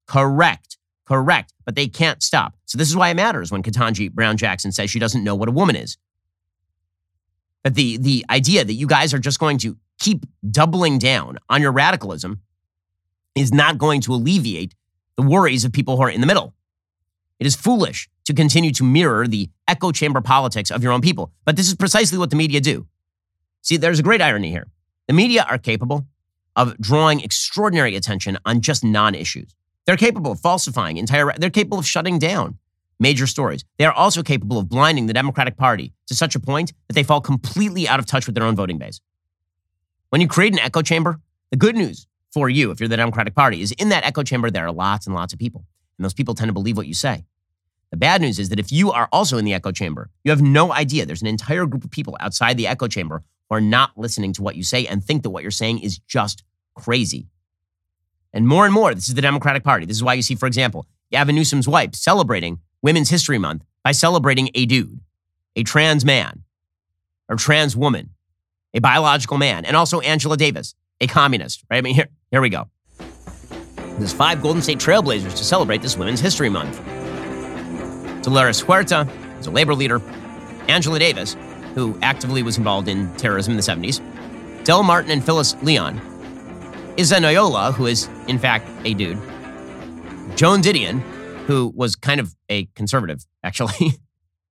Correct. 0.07 0.77
Correct. 1.05 1.53
But 1.65 1.75
they 1.75 1.89
can't 1.89 2.23
stop. 2.23 2.55
So 2.67 2.79
this 2.79 2.89
is 2.89 2.97
why 2.97 3.11
it 3.11 3.15
matters 3.15 3.51
when 3.51 3.63
Ketanji 3.63 4.13
Brown 4.13 4.37
Jackson 4.37 4.73
says 4.73 4.91
she 4.91 4.99
doesn't 4.99 5.25
know 5.25 5.35
what 5.35 5.49
a 5.49 5.53
woman 5.53 5.77
is. 5.77 5.97
But 7.63 7.75
the, 7.75 7.97
the 7.99 8.25
idea 8.31 8.65
that 8.65 8.73
you 8.73 8.87
guys 8.87 9.13
are 9.13 9.19
just 9.19 9.39
going 9.39 9.59
to 9.59 9.77
keep 9.99 10.25
doubling 10.51 10.99
down 10.99 11.39
on 11.49 11.61
your 11.61 11.73
radicalism 11.73 12.41
is 13.35 13.53
not 13.53 13.79
going 13.79 14.01
to 14.03 14.15
alleviate 14.15 14.75
the 15.17 15.23
worries 15.23 15.65
of 15.65 15.73
people 15.73 15.97
who 15.97 16.03
are 16.03 16.11
in 16.11 16.21
the 16.21 16.27
middle. 16.27 16.55
It 17.39 17.47
is 17.47 17.55
foolish 17.55 18.09
to 18.25 18.35
continue 18.35 18.73
to 18.73 18.85
mirror 18.85 19.27
the 19.27 19.51
echo 19.67 19.93
chamber 19.93 20.21
politics 20.21 20.71
of 20.71 20.83
your 20.83 20.93
own 20.93 21.01
people. 21.01 21.33
But 21.45 21.57
this 21.57 21.69
is 21.69 21.75
precisely 21.75 22.19
what 22.19 22.31
the 22.31 22.37
media 22.37 22.61
do. 22.61 22.87
See, 23.63 23.77
there's 23.77 23.99
a 23.99 24.03
great 24.03 24.23
irony 24.23 24.51
here. 24.51 24.69
The 25.11 25.15
media 25.15 25.45
are 25.51 25.59
capable 25.59 26.07
of 26.55 26.79
drawing 26.79 27.19
extraordinary 27.19 27.97
attention 27.97 28.39
on 28.45 28.61
just 28.61 28.85
non 28.85 29.17
issues. 29.17 29.57
They're 29.85 29.97
capable 29.97 30.31
of 30.31 30.39
falsifying 30.39 30.99
entire, 30.99 31.33
they're 31.37 31.51
capable 31.51 31.81
of 31.81 31.85
shutting 31.85 32.21
down 32.21 32.59
major 33.01 33.27
stories. 33.27 33.65
They 33.77 33.87
are 33.87 33.93
also 33.93 34.23
capable 34.23 34.57
of 34.57 34.69
blinding 34.69 35.07
the 35.07 35.13
Democratic 35.13 35.57
Party 35.57 35.93
to 36.07 36.15
such 36.15 36.37
a 36.37 36.39
point 36.39 36.75
that 36.87 36.95
they 36.95 37.03
fall 37.03 37.21
completely 37.21 37.89
out 37.89 37.99
of 37.99 38.07
touch 38.07 38.27
with 38.27 38.37
their 38.37 38.45
own 38.45 38.55
voting 38.55 38.79
base. 38.79 39.01
When 40.11 40.21
you 40.21 40.29
create 40.29 40.53
an 40.53 40.61
echo 40.61 40.81
chamber, 40.81 41.19
the 41.51 41.57
good 41.57 41.75
news 41.75 42.07
for 42.33 42.49
you, 42.49 42.71
if 42.71 42.79
you're 42.79 42.89
the 42.89 42.97
Democratic 42.97 43.35
Party, 43.35 43.63
is 43.63 43.73
in 43.73 43.89
that 43.89 44.05
echo 44.05 44.23
chamber, 44.23 44.49
there 44.49 44.65
are 44.65 44.73
lots 44.73 45.09
and 45.09 45.17
lots 45.17 45.33
of 45.33 45.41
people. 45.41 45.65
And 45.99 46.05
those 46.05 46.15
people 46.15 46.37
tend 46.37 46.51
to 46.51 46.55
believe 46.55 46.77
what 46.77 46.87
you 46.87 46.95
say. 46.95 47.25
The 47.91 47.97
bad 47.97 48.21
news 48.21 48.39
is 48.39 48.49
that 48.51 48.61
if 48.61 48.71
you 48.71 48.93
are 48.93 49.09
also 49.11 49.39
in 49.39 49.45
the 49.45 49.55
echo 49.55 49.73
chamber, 49.73 50.09
you 50.23 50.31
have 50.31 50.41
no 50.41 50.73
idea. 50.73 51.05
There's 51.05 51.21
an 51.21 51.27
entire 51.27 51.67
group 51.67 51.83
of 51.83 51.91
people 51.91 52.17
outside 52.21 52.57
the 52.57 52.69
echo 52.69 52.87
chamber 52.87 53.25
are 53.51 53.61
not 53.61 53.97
listening 53.97 54.33
to 54.35 54.43
what 54.43 54.57
you 54.57 54.63
say 54.63 54.87
and 54.87 55.05
think 55.05 55.23
that 55.23 55.31
what 55.31 55.43
you're 55.43 55.51
saying 55.51 55.81
is 55.81 55.99
just 55.99 56.45
crazy. 56.75 57.27
And 58.33 58.47
more 58.47 58.65
and 58.65 58.73
more, 58.73 58.95
this 58.95 59.09
is 59.09 59.15
the 59.15 59.23
Democratic 59.23 59.65
Party. 59.65 59.87
This 59.87 59.97
is 59.97 60.05
why 60.05 60.15
you 60.15 60.23
see, 60.23 60.37
for 60.37 60.47
example, 60.47 60.87
Gavin 61.11 61.35
Newsom's 61.35 61.67
wife 61.67 61.95
celebrating 61.95 62.61
Women's 62.83 63.11
History 63.11 63.39
Month 63.39 63.65
by 63.83 63.93
celebrating 63.93 64.51
a 64.55 64.67
dude, 64.67 65.01
a 65.57 65.65
trans 65.65 66.05
man, 66.05 66.45
or 67.29 67.37
trans 67.37 67.77
woman, 67.77 68.11
a 68.73 68.79
biological 68.79 69.37
man, 69.37 69.65
and 69.65 69.77
also 69.77 70.01
Angela 70.01 70.37
Davis, 70.37 70.75
a 71.01 71.09
communist, 71.09 71.65
right? 71.69 71.79
I 71.79 71.81
mean, 71.81 71.95
here, 71.95 72.09
here 72.31 72.41
we 72.41 72.51
go. 72.51 72.69
There's 73.99 74.13
five 74.13 74.41
Golden 74.41 74.63
State 74.63 74.79
Trailblazers 74.79 75.37
to 75.37 75.45
celebrate 75.45 75.83
this 75.83 75.97
Women's 75.97 76.21
History 76.21 76.49
Month. 76.49 76.81
Dolores 78.23 78.63
Huerta 78.63 79.09
is 79.41 79.47
a 79.47 79.51
labor 79.51 79.75
leader. 79.75 80.01
Angela 80.69 80.99
Davis, 80.99 81.37
who 81.75 81.99
actively 82.03 82.43
was 82.43 82.59
involved 82.59 82.89
in 82.89 83.15
terrorism 83.17 83.53
in 83.53 83.57
the 83.57 83.63
70s, 83.63 84.01
Del 84.65 84.83
Martin 84.83 85.11
and 85.11 85.25
Phyllis 85.25 85.55
Lyon, 85.63 86.01
Isa 86.97 87.17
Noyola, 87.17 87.73
who 87.73 87.87
is 87.87 88.09
in 88.27 88.39
fact 88.39 88.69
a 88.85 88.95
dude, 88.95 89.19
Joan 90.37 90.61
Didion, 90.63 91.01
who 91.47 91.73
was 91.75 91.97
kind 91.97 92.21
of 92.21 92.35
a 92.49 92.67
conservative, 92.75 93.25
actually. 93.43 93.93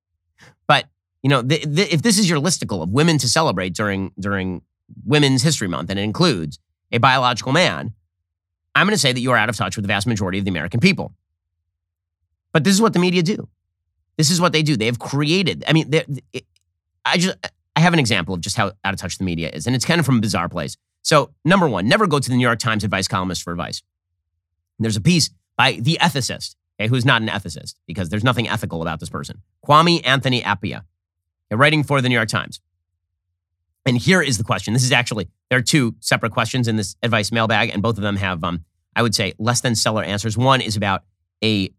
but 0.68 0.86
you 1.24 1.30
know, 1.30 1.42
the, 1.42 1.64
the, 1.66 1.94
if 1.94 2.02
this 2.02 2.18
is 2.18 2.30
your 2.30 2.40
listicle 2.40 2.82
of 2.82 2.90
women 2.90 3.18
to 3.20 3.28
celebrate 3.28 3.74
during 3.74 4.12
during 4.20 4.62
Women's 5.06 5.44
History 5.44 5.68
Month, 5.68 5.90
and 5.90 6.00
it 6.00 6.04
includes 6.04 6.60
a 6.92 6.98
biological 6.98 7.52
man, 7.52 7.94
I'm 8.76 8.88
going 8.88 8.96
to 8.96 9.00
say 9.00 9.14
that 9.14 9.20
you 9.20 9.32
are 9.32 9.38
out 9.38 9.50
of 9.50 9.56
touch 9.56 9.76
with 9.76 9.84
the 9.84 9.88
vast 9.88 10.08
majority 10.08 10.40
of 10.40 10.46
the 10.46 10.52
American 10.52 10.80
people. 10.80 11.14
But 12.52 12.64
this 12.64 12.74
is 12.74 12.82
what 12.82 12.94
the 12.94 13.00
media 13.00 13.22
do. 13.22 13.48
This 14.18 14.32
is 14.32 14.42
what 14.42 14.52
they 14.54 14.64
do. 14.64 14.76
They 14.76 14.88
have 14.88 15.00
created. 15.00 15.64
I 15.68 15.74
mean, 15.74 15.92
I 17.06 17.18
just 17.18 17.38
I 17.76 17.82
have 17.82 17.94
an 17.94 18.00
example 18.00 18.34
of 18.36 18.42
just 18.42 18.58
how 18.58 18.74
out 18.84 18.94
of 18.94 19.00
touch 19.00 19.18
the 19.18 19.24
media 19.24 19.50
is, 19.50 19.68
and 19.68 19.76
it's 19.76 19.86
kind 19.86 20.00
of 20.00 20.06
from 20.06 20.18
a 20.18 20.22
bizarre 20.22 20.50
place. 20.50 20.76
So, 21.02 21.32
number 21.46 21.68
one, 21.68 21.88
never 21.88 22.08
go 22.08 22.20
to 22.20 22.30
the 22.30 22.36
New 22.36 22.44
York 22.44 22.60
Times 22.60 22.84
advice 22.84 23.08
columnist 23.08 23.44
for 23.44 23.52
advice. 23.52 23.82
There's 24.80 24.98
a 24.98 25.02
piece 25.02 25.30
by 25.58 25.74
the 25.74 25.98
ethicist, 26.02 26.56
okay, 26.80 26.88
who's 26.88 27.06
not 27.06 27.22
an 27.22 27.30
ethicist 27.30 27.76
because 27.88 28.10
there's 28.10 28.24
nothing 28.24 28.48
ethical 28.48 28.82
about 28.82 29.00
this 29.00 29.10
person, 29.10 29.42
Kwame 29.66 30.06
Anthony 30.06 30.42
Appiah, 30.42 30.84
writing 31.52 31.84
for 31.84 32.02
the 32.02 32.10
New 32.10 32.16
York 32.16 32.30
Times. 32.30 32.60
And 33.86 33.98
here 33.98 34.22
is 34.22 34.38
the 34.38 34.44
question. 34.44 34.74
This 34.74 34.84
is 34.84 34.92
actually 34.92 35.30
there 35.50 35.60
are 35.60 35.64
two 35.64 35.96
separate 36.00 36.32
questions 36.32 36.68
in 36.68 36.76
this 36.76 36.96
advice 37.02 37.32
mailbag, 37.32 37.70
and 37.70 37.82
both 37.82 37.98
of 37.98 38.04
them 38.04 38.18
have, 38.18 38.44
um, 38.44 38.66
I 38.96 39.02
would 39.02 39.16
say, 39.16 39.34
less 39.40 39.62
than 39.62 39.76
stellar 39.76 40.04
answers. 40.04 40.38
One 40.38 40.62
is 40.62 40.76
about 40.76 41.04
a 41.44 41.72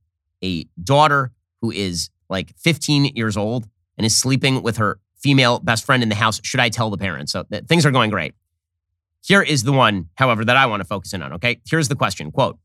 a 0.42 0.64
daughter 0.82 1.32
who 1.60 1.70
is 1.70 2.08
like 2.30 2.56
15 2.56 3.16
years 3.16 3.36
old 3.36 3.68
and 3.98 4.06
is 4.06 4.16
sleeping 4.16 4.62
with 4.62 4.78
her 4.78 4.98
female 5.22 5.58
best 5.58 5.84
friend 5.84 6.02
in 6.02 6.08
the 6.08 6.14
house. 6.14 6.40
Should 6.42 6.60
I 6.60 6.68
tell 6.68 6.90
the 6.90 6.98
parents? 6.98 7.32
So 7.32 7.44
th- 7.44 7.64
things 7.64 7.86
are 7.86 7.90
going 7.90 8.10
great. 8.10 8.34
Here 9.22 9.42
is 9.42 9.62
the 9.64 9.72
one, 9.72 10.08
however, 10.14 10.44
that 10.44 10.56
I 10.56 10.66
want 10.66 10.80
to 10.80 10.86
focus 10.86 11.12
in 11.12 11.22
on. 11.22 11.34
Okay, 11.34 11.60
here's 11.68 11.88
the 11.88 11.96
question: 11.96 12.30
"Quote: 12.30 12.58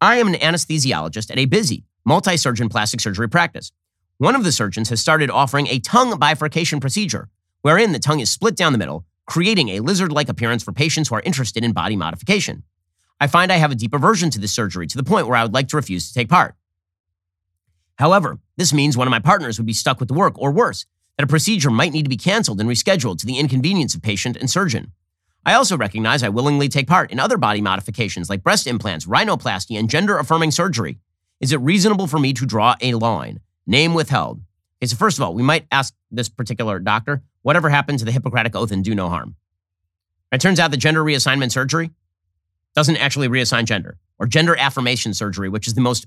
I 0.00 0.16
am 0.16 0.28
an 0.28 0.34
anesthesiologist 0.34 1.30
at 1.30 1.38
a 1.38 1.46
busy 1.46 1.84
multi-surgeon 2.04 2.68
plastic 2.68 3.00
surgery 3.00 3.28
practice. 3.28 3.70
One 4.18 4.34
of 4.34 4.44
the 4.44 4.52
surgeons 4.52 4.88
has 4.90 5.00
started 5.00 5.30
offering 5.30 5.68
a 5.68 5.78
tongue 5.78 6.18
bifurcation 6.18 6.80
procedure, 6.80 7.28
wherein 7.62 7.92
the 7.92 7.98
tongue 7.98 8.20
is 8.20 8.30
split 8.30 8.56
down 8.56 8.72
the 8.72 8.78
middle, 8.78 9.04
creating 9.26 9.70
a 9.70 9.80
lizard-like 9.80 10.28
appearance 10.28 10.62
for 10.62 10.72
patients 10.72 11.08
who 11.08 11.14
are 11.14 11.22
interested 11.22 11.64
in 11.64 11.72
body 11.72 11.96
modification. 11.96 12.64
I 13.20 13.28
find 13.28 13.52
I 13.52 13.56
have 13.56 13.70
a 13.70 13.76
deep 13.76 13.94
aversion 13.94 14.30
to 14.30 14.40
this 14.40 14.52
surgery 14.52 14.86
to 14.88 14.96
the 14.96 15.04
point 15.04 15.28
where 15.28 15.36
I 15.36 15.44
would 15.44 15.54
like 15.54 15.68
to 15.68 15.76
refuse 15.76 16.08
to 16.08 16.14
take 16.14 16.28
part. 16.28 16.56
However, 17.96 18.38
this 18.56 18.72
means 18.72 18.96
one 18.96 19.06
of 19.06 19.12
my 19.12 19.20
partners 19.20 19.58
would 19.58 19.66
be 19.66 19.72
stuck 19.72 20.00
with 20.00 20.08
the 20.08 20.14
work, 20.14 20.34
or 20.38 20.50
worse, 20.50 20.86
that 21.16 21.24
a 21.24 21.28
procedure 21.28 21.70
might 21.70 21.92
need 21.92 22.04
to 22.04 22.08
be 22.08 22.16
canceled 22.16 22.60
and 22.60 22.68
rescheduled 22.68 23.18
to 23.18 23.26
the 23.26 23.38
inconvenience 23.38 23.94
of 23.94 24.02
patient 24.02 24.36
and 24.36 24.50
surgeon. 24.50 24.92
I 25.44 25.54
also 25.54 25.76
recognize 25.76 26.22
I 26.22 26.28
willingly 26.28 26.68
take 26.68 26.86
part 26.86 27.10
in 27.10 27.18
other 27.18 27.36
body 27.36 27.60
modifications 27.60 28.30
like 28.30 28.42
breast 28.42 28.66
implants, 28.66 29.06
rhinoplasty, 29.06 29.78
and 29.78 29.90
gender 29.90 30.18
affirming 30.18 30.52
surgery. 30.52 30.98
Is 31.40 31.52
it 31.52 31.60
reasonable 31.60 32.06
for 32.06 32.18
me 32.18 32.32
to 32.34 32.46
draw 32.46 32.76
a 32.80 32.94
line? 32.94 33.40
Name 33.66 33.94
withheld. 33.94 34.40
Okay, 34.78 34.86
so 34.86 34.96
first 34.96 35.18
of 35.18 35.22
all, 35.22 35.34
we 35.34 35.42
might 35.42 35.66
ask 35.72 35.94
this 36.10 36.28
particular 36.28 36.78
doctor, 36.78 37.22
whatever 37.42 37.68
happened 37.68 37.98
to 37.98 38.04
the 38.04 38.12
Hippocratic 38.12 38.54
Oath 38.54 38.70
and 38.70 38.84
do 38.84 38.94
no 38.94 39.08
harm? 39.08 39.34
It 40.30 40.40
turns 40.40 40.60
out 40.60 40.70
that 40.70 40.78
gender 40.78 41.02
reassignment 41.04 41.52
surgery 41.52 41.90
doesn't 42.74 42.96
actually 42.96 43.28
reassign 43.28 43.64
gender, 43.64 43.98
or 44.18 44.26
gender 44.26 44.56
affirmation 44.56 45.12
surgery, 45.12 45.48
which 45.48 45.66
is 45.66 45.74
the 45.74 45.80
most 45.80 46.06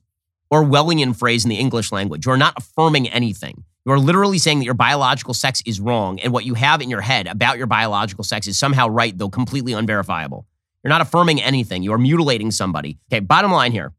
Orwellian 0.51 1.15
phrase 1.15 1.43
in 1.43 1.49
the 1.49 1.57
English 1.57 1.91
language. 1.91 2.25
You're 2.25 2.37
not 2.37 2.55
affirming 2.57 3.09
anything. 3.09 3.63
You 3.85 3.91
are 3.91 3.99
literally 3.99 4.39
saying 4.39 4.59
that 4.59 4.65
your 4.65 4.73
biological 4.73 5.35
sex 5.35 5.61
is 5.65 5.79
wrong, 5.79 6.19
and 6.19 6.33
what 6.33 6.43
you 6.43 6.55
have 6.55 6.81
in 6.81 6.89
your 6.89 7.01
head 7.01 7.27
about 7.27 7.57
your 7.57 7.67
biological 7.67 8.23
sex 8.23 8.47
is 8.47 8.57
somehow 8.57 8.87
right, 8.87 9.15
though 9.15 9.29
completely 9.29 9.73
unverifiable. 9.73 10.47
You're 10.83 10.89
not 10.89 11.01
affirming 11.01 11.41
anything. 11.41 11.83
You 11.83 11.93
are 11.93 11.97
mutilating 11.97 12.49
somebody. 12.49 12.97
Okay, 13.11 13.19
bottom 13.19 13.51
line 13.51 13.71
here 13.71 13.93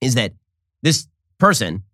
is 0.00 0.14
that 0.14 0.32
this 0.82 1.06
person 1.38 1.84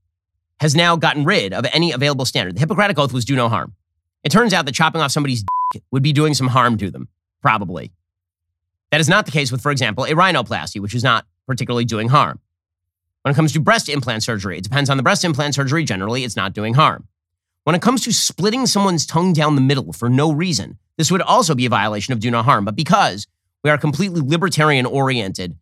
has 0.61 0.75
now 0.75 0.97
gotten 0.97 1.25
rid 1.25 1.53
of 1.53 1.67
any 1.73 1.93
available 1.93 2.25
standard. 2.25 2.57
The 2.57 2.61
Hippocratic 2.61 2.99
Oath 2.99 3.13
was 3.13 3.27
do 3.27 3.37
no 3.37 3.49
harm. 3.49 3.75
It 4.25 4.31
turns 4.31 4.55
out 4.55 4.65
that 4.65 4.75
chopping 4.75 5.03
off 5.03 5.13
somebody's 5.13 5.45
dick 5.73 5.83
would 5.91 6.03
be 6.03 6.13
doing 6.13 6.33
some 6.33 6.49
harm 6.49 6.79
to 6.79 6.91
them, 6.91 7.09
probably. 7.43 7.93
That 8.91 9.01
is 9.01 9.09
not 9.09 9.27
the 9.27 9.33
case 9.33 9.53
with, 9.53 9.61
for 9.61 9.71
example, 9.71 10.05
a 10.05 10.11
rhinoplasty, 10.11 10.81
which 10.81 10.95
is 10.95 11.05
not 11.05 11.27
particularly 11.47 11.85
doing 11.85 12.09
harm. 12.09 12.41
When 13.27 13.33
it 13.33 13.35
comes 13.35 13.53
to 13.55 13.61
breast 13.61 13.89
implant 13.89 14.23
surgery, 14.23 14.57
it 14.57 14.63
depends 14.63 14.89
on 14.89 14.99
the 14.99 15.03
breast 15.03 15.25
implant 15.25 15.57
surgery. 15.57 15.83
Generally, 15.83 16.23
it's 16.23 16.37
not 16.37 16.53
doing 16.53 16.75
harm. 16.75 17.09
When 17.65 17.75
it 17.75 17.83
comes 17.83 18.05
to 18.05 18.13
splitting 18.13 18.67
someone's 18.67 19.05
tongue 19.05 19.33
down 19.33 19.57
the 19.57 19.61
middle 19.61 19.93
for 19.93 20.09
no 20.09 20.31
reason, 20.31 20.79
this 20.97 21.11
would 21.11 21.23
also 21.23 21.57
be 21.57 21.67
a 21.67 21.69
violation 21.69 22.13
of 22.13 22.21
do 22.21 22.31
no 22.31 22.45
harm. 22.45 22.65
But 22.65 22.77
because 22.77 23.27
we 23.65 23.71
are 23.71 23.75
a 23.75 23.79
completely 23.79 24.21
libertarian 24.21 24.87
oriented, 24.87 25.57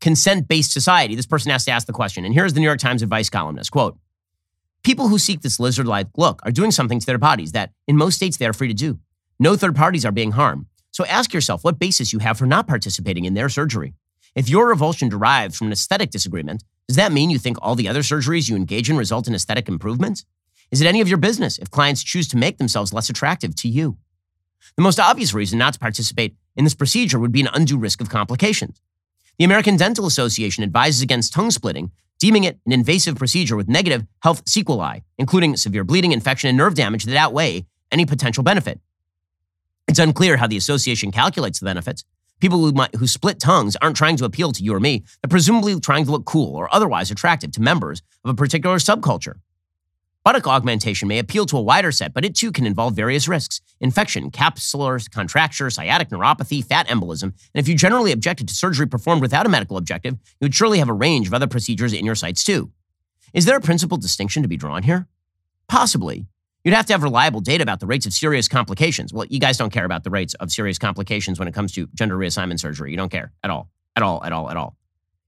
consent 0.00 0.48
based 0.48 0.72
society, 0.72 1.14
this 1.14 1.24
person 1.24 1.52
has 1.52 1.64
to 1.66 1.70
ask 1.70 1.86
the 1.86 1.92
question. 1.92 2.24
And 2.24 2.34
here's 2.34 2.52
the 2.52 2.58
New 2.58 2.66
York 2.66 2.80
Times 2.80 3.00
advice 3.00 3.30
columnist 3.30 3.70
quote, 3.70 3.96
People 4.82 5.06
who 5.06 5.18
seek 5.18 5.42
this 5.42 5.60
lizard 5.60 5.86
like 5.86 6.08
look 6.16 6.40
are 6.44 6.50
doing 6.50 6.72
something 6.72 6.98
to 6.98 7.06
their 7.06 7.16
bodies 7.16 7.52
that, 7.52 7.70
in 7.86 7.96
most 7.96 8.16
states, 8.16 8.38
they 8.38 8.46
are 8.46 8.52
free 8.52 8.66
to 8.66 8.74
do. 8.74 8.98
No 9.38 9.54
third 9.54 9.76
parties 9.76 10.04
are 10.04 10.10
being 10.10 10.32
harmed. 10.32 10.66
So 10.90 11.06
ask 11.06 11.32
yourself 11.32 11.62
what 11.62 11.78
basis 11.78 12.12
you 12.12 12.18
have 12.18 12.38
for 12.38 12.46
not 12.46 12.66
participating 12.66 13.24
in 13.24 13.34
their 13.34 13.48
surgery. 13.48 13.94
If 14.34 14.48
your 14.48 14.68
revulsion 14.68 15.10
derives 15.10 15.56
from 15.56 15.68
an 15.68 15.74
aesthetic 15.74 16.10
disagreement, 16.10 16.64
does 16.88 16.96
that 16.96 17.12
mean 17.12 17.30
you 17.30 17.38
think 17.38 17.56
all 17.60 17.74
the 17.74 17.88
other 17.88 18.00
surgeries 18.00 18.48
you 18.48 18.56
engage 18.56 18.90
in 18.90 18.96
result 18.96 19.28
in 19.28 19.34
aesthetic 19.34 19.68
improvements? 19.68 20.24
Is 20.70 20.80
it 20.80 20.86
any 20.86 21.00
of 21.00 21.08
your 21.08 21.18
business 21.18 21.58
if 21.58 21.70
clients 21.70 22.02
choose 22.02 22.28
to 22.28 22.36
make 22.36 22.58
themselves 22.58 22.92
less 22.92 23.10
attractive 23.10 23.54
to 23.56 23.68
you? 23.68 23.98
The 24.76 24.82
most 24.82 24.98
obvious 24.98 25.34
reason 25.34 25.58
not 25.58 25.74
to 25.74 25.78
participate 25.78 26.34
in 26.56 26.64
this 26.64 26.74
procedure 26.74 27.18
would 27.18 27.32
be 27.32 27.40
an 27.40 27.48
undue 27.52 27.78
risk 27.78 28.00
of 28.00 28.08
complications. 28.08 28.80
The 29.38 29.44
American 29.44 29.76
Dental 29.76 30.06
Association 30.06 30.64
advises 30.64 31.02
against 31.02 31.32
tongue 31.32 31.50
splitting, 31.50 31.90
deeming 32.18 32.44
it 32.44 32.58
an 32.66 32.72
invasive 32.72 33.16
procedure 33.16 33.56
with 33.56 33.68
negative 33.68 34.06
health 34.22 34.42
sequelae, 34.46 35.02
including 35.18 35.56
severe 35.56 35.84
bleeding, 35.84 36.12
infection, 36.12 36.48
and 36.48 36.56
nerve 36.56 36.74
damage 36.74 37.04
that 37.04 37.16
outweigh 37.16 37.66
any 37.90 38.06
potential 38.06 38.42
benefit. 38.42 38.80
It's 39.88 39.98
unclear 39.98 40.36
how 40.36 40.46
the 40.46 40.56
association 40.56 41.10
calculates 41.10 41.58
the 41.58 41.66
benefits, 41.66 42.04
People 42.42 42.58
who, 42.58 42.72
might, 42.72 42.92
who 42.96 43.06
split 43.06 43.38
tongues 43.38 43.76
aren't 43.76 43.96
trying 43.96 44.16
to 44.16 44.24
appeal 44.24 44.50
to 44.50 44.64
you 44.64 44.74
or 44.74 44.80
me. 44.80 45.04
They're 45.22 45.28
presumably 45.28 45.78
trying 45.78 46.06
to 46.06 46.10
look 46.10 46.24
cool 46.24 46.56
or 46.56 46.74
otherwise 46.74 47.08
attractive 47.08 47.52
to 47.52 47.62
members 47.62 48.02
of 48.24 48.30
a 48.30 48.34
particular 48.34 48.78
subculture. 48.78 49.34
Buttock 50.24 50.48
augmentation 50.48 51.06
may 51.06 51.20
appeal 51.20 51.46
to 51.46 51.56
a 51.56 51.62
wider 51.62 51.92
set, 51.92 52.12
but 52.12 52.24
it 52.24 52.34
too 52.34 52.50
can 52.50 52.66
involve 52.66 52.96
various 52.96 53.28
risks 53.28 53.60
infection, 53.78 54.32
capsular 54.32 55.08
contracture, 55.12 55.70
sciatic 55.70 56.08
neuropathy, 56.08 56.64
fat 56.64 56.88
embolism. 56.88 57.32
And 57.54 57.62
if 57.62 57.68
you 57.68 57.76
generally 57.76 58.10
objected 58.10 58.48
to 58.48 58.54
surgery 58.54 58.88
performed 58.88 59.22
without 59.22 59.46
a 59.46 59.48
medical 59.48 59.76
objective, 59.76 60.14
you 60.14 60.46
would 60.46 60.54
surely 60.54 60.80
have 60.80 60.88
a 60.88 60.92
range 60.92 61.28
of 61.28 61.34
other 61.34 61.46
procedures 61.46 61.92
in 61.92 62.04
your 62.04 62.16
sights 62.16 62.42
too. 62.42 62.72
Is 63.32 63.44
there 63.44 63.56
a 63.56 63.60
principal 63.60 63.98
distinction 63.98 64.42
to 64.42 64.48
be 64.48 64.56
drawn 64.56 64.82
here? 64.82 65.06
Possibly. 65.68 66.26
You'd 66.64 66.74
have 66.74 66.86
to 66.86 66.92
have 66.92 67.02
reliable 67.02 67.40
data 67.40 67.62
about 67.62 67.80
the 67.80 67.86
rates 67.86 68.06
of 68.06 68.12
serious 68.12 68.46
complications. 68.46 69.12
Well, 69.12 69.26
you 69.26 69.40
guys 69.40 69.56
don't 69.56 69.72
care 69.72 69.84
about 69.84 70.04
the 70.04 70.10
rates 70.10 70.34
of 70.34 70.52
serious 70.52 70.78
complications 70.78 71.38
when 71.38 71.48
it 71.48 71.54
comes 71.54 71.72
to 71.72 71.88
gender 71.94 72.16
reassignment 72.16 72.60
surgery. 72.60 72.92
You 72.92 72.96
don't 72.96 73.10
care 73.10 73.32
at 73.42 73.50
all, 73.50 73.68
at 73.96 74.02
all, 74.04 74.24
at 74.24 74.32
all, 74.32 74.48
at 74.48 74.56
all. 74.56 74.76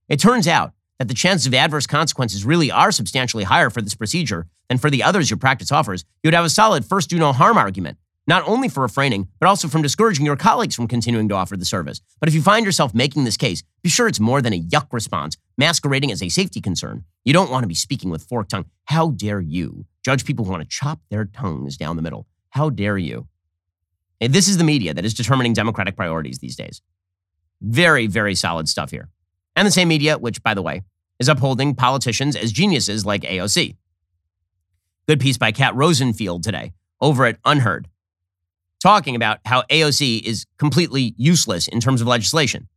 It 0.07 0.19
turns 0.19 0.47
out 0.47 0.71
that 0.97 1.09
the 1.09 1.13
chances 1.13 1.45
of 1.45 1.53
adverse 1.53 1.87
consequences 1.87 2.45
really 2.45 2.71
are 2.71 2.91
substantially 2.91 3.43
higher 3.43 3.69
for 3.69 3.81
this 3.81 3.95
procedure 3.95 4.47
than 4.69 4.77
for 4.77 4.89
the 4.89 5.03
others 5.03 5.29
your 5.29 5.37
practice 5.37 5.73
offers. 5.73 6.05
You'd 6.23 6.33
have 6.33 6.45
a 6.45 6.49
solid 6.49 6.85
first 6.85 7.09
do 7.09 7.17
no 7.19 7.33
harm 7.33 7.57
argument, 7.57 7.97
not 8.27 8.47
only 8.47 8.69
for 8.69 8.79
refraining, 8.81 9.27
but 9.37 9.47
also 9.47 9.67
from 9.67 9.81
discouraging 9.81 10.25
your 10.25 10.37
colleagues 10.37 10.75
from 10.75 10.87
continuing 10.87 11.27
to 11.27 11.35
offer 11.35 11.57
the 11.57 11.65
service. 11.65 11.99
But 12.21 12.29
if 12.29 12.35
you 12.35 12.41
find 12.41 12.65
yourself 12.65 12.93
making 12.93 13.25
this 13.25 13.35
case, 13.35 13.61
be 13.83 13.89
sure 13.89 14.07
it's 14.07 14.21
more 14.21 14.41
than 14.41 14.53
a 14.53 14.61
yuck 14.61 14.87
response 14.93 15.35
masquerading 15.57 16.11
as 16.11 16.23
a 16.23 16.29
safety 16.29 16.61
concern. 16.61 17.03
You 17.25 17.33
don't 17.33 17.51
want 17.51 17.63
to 17.63 17.67
be 17.67 17.75
speaking 17.75 18.09
with 18.09 18.23
forked 18.23 18.51
tongue. 18.51 18.65
How 18.85 19.09
dare 19.09 19.41
you 19.41 19.85
judge 20.05 20.23
people 20.23 20.45
who 20.45 20.51
want 20.51 20.61
to 20.61 20.69
chop 20.69 21.01
their 21.09 21.25
tongues 21.25 21.77
down 21.77 21.95
the 21.95 22.01
middle. 22.03 22.27
How 22.49 22.69
dare 22.69 22.97
you? 22.97 23.27
And 24.21 24.31
this 24.31 24.47
is 24.47 24.57
the 24.57 24.63
media 24.63 24.93
that 24.93 25.03
is 25.03 25.15
determining 25.15 25.53
democratic 25.53 25.95
priorities 25.95 26.37
these 26.37 26.55
days. 26.55 26.81
Very, 27.59 28.05
very 28.05 28.35
solid 28.35 28.69
stuff 28.69 28.91
here. 28.91 29.09
And 29.55 29.65
the 29.65 29.71
same 29.71 29.87
media, 29.87 30.19
which, 30.19 30.43
by 30.43 30.53
the 30.53 30.61
way, 30.61 30.83
is 31.17 31.27
upholding 31.27 31.73
politicians 31.73 32.35
as 32.35 32.51
geniuses 32.51 33.03
like 33.03 33.23
AOC. 33.23 33.77
Good 35.07 35.19
piece 35.19 35.39
by 35.39 35.51
Kat 35.51 35.73
Rosenfield 35.75 36.43
today 36.43 36.73
over 37.01 37.25
at 37.25 37.41
UnHerd, 37.41 37.85
talking 38.79 39.15
about 39.15 39.39
how 39.45 39.63
AOC 39.71 40.21
is 40.21 40.45
completely 40.59 41.15
useless 41.17 41.67
in 41.67 41.79
terms 41.79 42.01
of 42.01 42.07
legislation. 42.07 42.67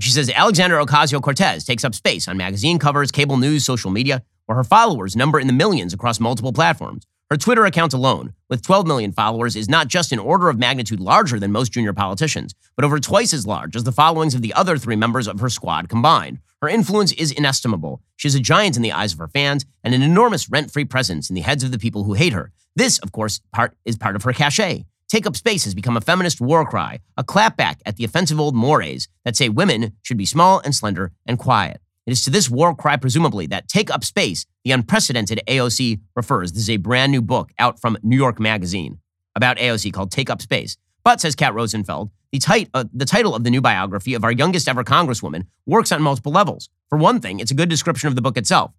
She 0.00 0.10
says 0.10 0.30
Alexandria 0.30 0.84
Ocasio 0.84 1.20
Cortez 1.22 1.64
takes 1.64 1.84
up 1.84 1.94
space 1.94 2.28
on 2.28 2.36
magazine 2.36 2.78
covers, 2.78 3.10
cable 3.10 3.36
news, 3.36 3.64
social 3.64 3.90
media, 3.90 4.22
where 4.46 4.56
her 4.56 4.64
followers 4.64 5.14
number 5.14 5.38
in 5.38 5.46
the 5.46 5.52
millions 5.52 5.92
across 5.92 6.18
multiple 6.18 6.52
platforms. 6.52 7.04
Her 7.30 7.36
Twitter 7.36 7.66
account 7.66 7.92
alone, 7.92 8.34
with 8.48 8.62
12 8.62 8.86
million 8.86 9.10
followers, 9.10 9.56
is 9.56 9.68
not 9.68 9.88
just 9.88 10.12
an 10.12 10.20
order 10.20 10.48
of 10.48 10.58
magnitude 10.58 11.00
larger 11.00 11.40
than 11.40 11.50
most 11.50 11.72
junior 11.72 11.92
politicians, 11.92 12.54
but 12.76 12.84
over 12.84 13.00
twice 13.00 13.32
as 13.32 13.46
large 13.46 13.74
as 13.74 13.82
the 13.82 13.90
followings 13.90 14.34
of 14.34 14.42
the 14.42 14.54
other 14.54 14.78
three 14.78 14.94
members 14.94 15.26
of 15.26 15.40
her 15.40 15.50
squad 15.50 15.88
combined. 15.88 16.38
Her 16.62 16.68
influence 16.68 17.10
is 17.12 17.32
inestimable. 17.32 18.00
She 18.14 18.28
is 18.28 18.36
a 18.36 18.40
giant 18.40 18.76
in 18.76 18.82
the 18.82 18.92
eyes 18.92 19.12
of 19.12 19.18
her 19.18 19.28
fans 19.28 19.66
and 19.82 19.92
an 19.92 20.02
enormous 20.02 20.48
rent 20.48 20.70
free 20.70 20.84
presence 20.84 21.28
in 21.28 21.34
the 21.34 21.42
heads 21.42 21.64
of 21.64 21.72
the 21.72 21.78
people 21.78 22.04
who 22.04 22.14
hate 22.14 22.32
her. 22.32 22.52
This, 22.76 22.98
of 22.98 23.10
course, 23.10 23.40
part, 23.52 23.74
is 23.84 23.96
part 23.96 24.14
of 24.14 24.22
her 24.22 24.32
cachet. 24.32 24.84
Take 25.08 25.26
Up 25.26 25.36
Space 25.36 25.64
has 25.64 25.74
become 25.74 25.96
a 25.96 26.00
feminist 26.00 26.40
war 26.40 26.64
cry, 26.64 27.00
a 27.16 27.24
clapback 27.24 27.76
at 27.84 27.96
the 27.96 28.04
offensive 28.04 28.40
old 28.40 28.54
mores 28.54 29.08
that 29.24 29.36
say 29.36 29.48
women 29.48 29.92
should 30.02 30.16
be 30.16 30.26
small 30.26 30.60
and 30.60 30.74
slender 30.74 31.12
and 31.26 31.38
quiet. 31.38 31.80
It 32.06 32.12
is 32.12 32.22
to 32.22 32.30
this 32.30 32.48
war 32.48 32.74
cry, 32.74 32.96
presumably, 32.96 33.46
that 33.48 33.66
Take 33.66 33.90
Up 33.90 34.04
Space, 34.04 34.46
the 34.64 34.70
unprecedented 34.70 35.40
AOC, 35.48 36.00
refers. 36.14 36.52
This 36.52 36.62
is 36.62 36.70
a 36.70 36.76
brand 36.76 37.10
new 37.10 37.20
book 37.20 37.50
out 37.58 37.80
from 37.80 37.98
New 38.02 38.16
York 38.16 38.38
Magazine 38.38 39.00
about 39.34 39.58
AOC 39.58 39.92
called 39.92 40.12
Take 40.12 40.30
Up 40.30 40.40
Space. 40.40 40.76
But, 41.02 41.20
says 41.20 41.34
Kat 41.34 41.52
Rosenfield, 41.52 42.10
The, 42.30 42.38
tit- 42.38 42.70
uh, 42.72 42.84
the 42.92 43.04
title 43.04 43.34
of 43.34 43.42
the 43.42 43.50
new 43.50 43.60
biography 43.60 44.14
of 44.14 44.22
our 44.22 44.30
youngest 44.30 44.68
ever 44.68 44.84
Congresswoman 44.84 45.46
works 45.66 45.90
on 45.90 46.00
multiple 46.00 46.30
levels. 46.30 46.68
For 46.88 46.96
one 46.96 47.20
thing, 47.20 47.40
it's 47.40 47.50
a 47.50 47.54
good 47.54 47.68
description 47.68 48.08
of 48.08 48.14
the 48.14 48.22
book 48.22 48.36
itself. 48.36 48.72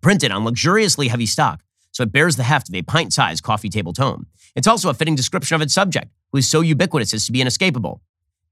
Printed 0.00 0.32
on 0.32 0.44
luxuriously 0.44 1.08
heavy 1.08 1.26
stock, 1.26 1.62
so 1.92 2.02
it 2.02 2.12
bears 2.12 2.34
the 2.34 2.42
heft 2.42 2.68
of 2.68 2.74
a 2.74 2.82
pint 2.82 3.12
sized 3.12 3.44
coffee 3.44 3.68
table 3.68 3.92
tome. 3.92 4.26
It's 4.56 4.66
also 4.66 4.90
a 4.90 4.94
fitting 4.94 5.14
description 5.14 5.54
of 5.54 5.62
its 5.62 5.74
subject, 5.74 6.12
who 6.32 6.38
is 6.38 6.48
so 6.48 6.62
ubiquitous 6.62 7.14
as 7.14 7.26
to 7.26 7.32
be 7.32 7.40
inescapable. 7.40 8.00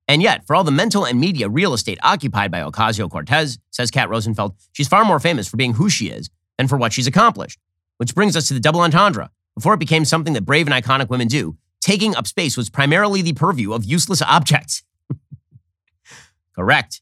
And 0.08 0.22
yet, 0.22 0.46
for 0.46 0.54
all 0.54 0.64
the 0.64 0.70
mental 0.70 1.04
and 1.04 1.18
media 1.18 1.48
real 1.48 1.74
estate 1.74 1.98
occupied 2.02 2.50
by 2.50 2.60
Ocasio 2.60 3.10
Cortez, 3.10 3.58
says 3.70 3.90
Kat 3.90 4.08
Rosenfield, 4.08 4.54
she's 4.72 4.88
far 4.88 5.04
more 5.04 5.18
famous 5.18 5.48
for 5.48 5.56
being 5.56 5.74
who 5.74 5.90
she 5.90 6.08
is 6.08 6.30
than 6.58 6.68
for 6.68 6.76
what 6.76 6.92
she's 6.92 7.06
accomplished. 7.06 7.58
Which 7.98 8.14
brings 8.14 8.36
us 8.36 8.48
to 8.48 8.54
the 8.54 8.60
double 8.60 8.80
entendre. 8.80 9.30
Before 9.54 9.74
it 9.74 9.80
became 9.80 10.04
something 10.04 10.34
that 10.34 10.44
brave 10.44 10.68
and 10.68 10.84
iconic 10.84 11.08
women 11.08 11.28
do, 11.28 11.56
taking 11.80 12.14
up 12.14 12.26
space 12.26 12.56
was 12.56 12.68
primarily 12.70 13.22
the 13.22 13.32
purview 13.32 13.72
of 13.72 13.84
useless 13.84 14.22
objects. 14.22 14.84
Correct. 16.54 17.00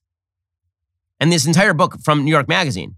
And 1.20 1.32
this 1.32 1.46
entire 1.46 1.74
book 1.74 1.98
from 2.02 2.24
New 2.24 2.30
York 2.30 2.48
Magazine 2.48 2.96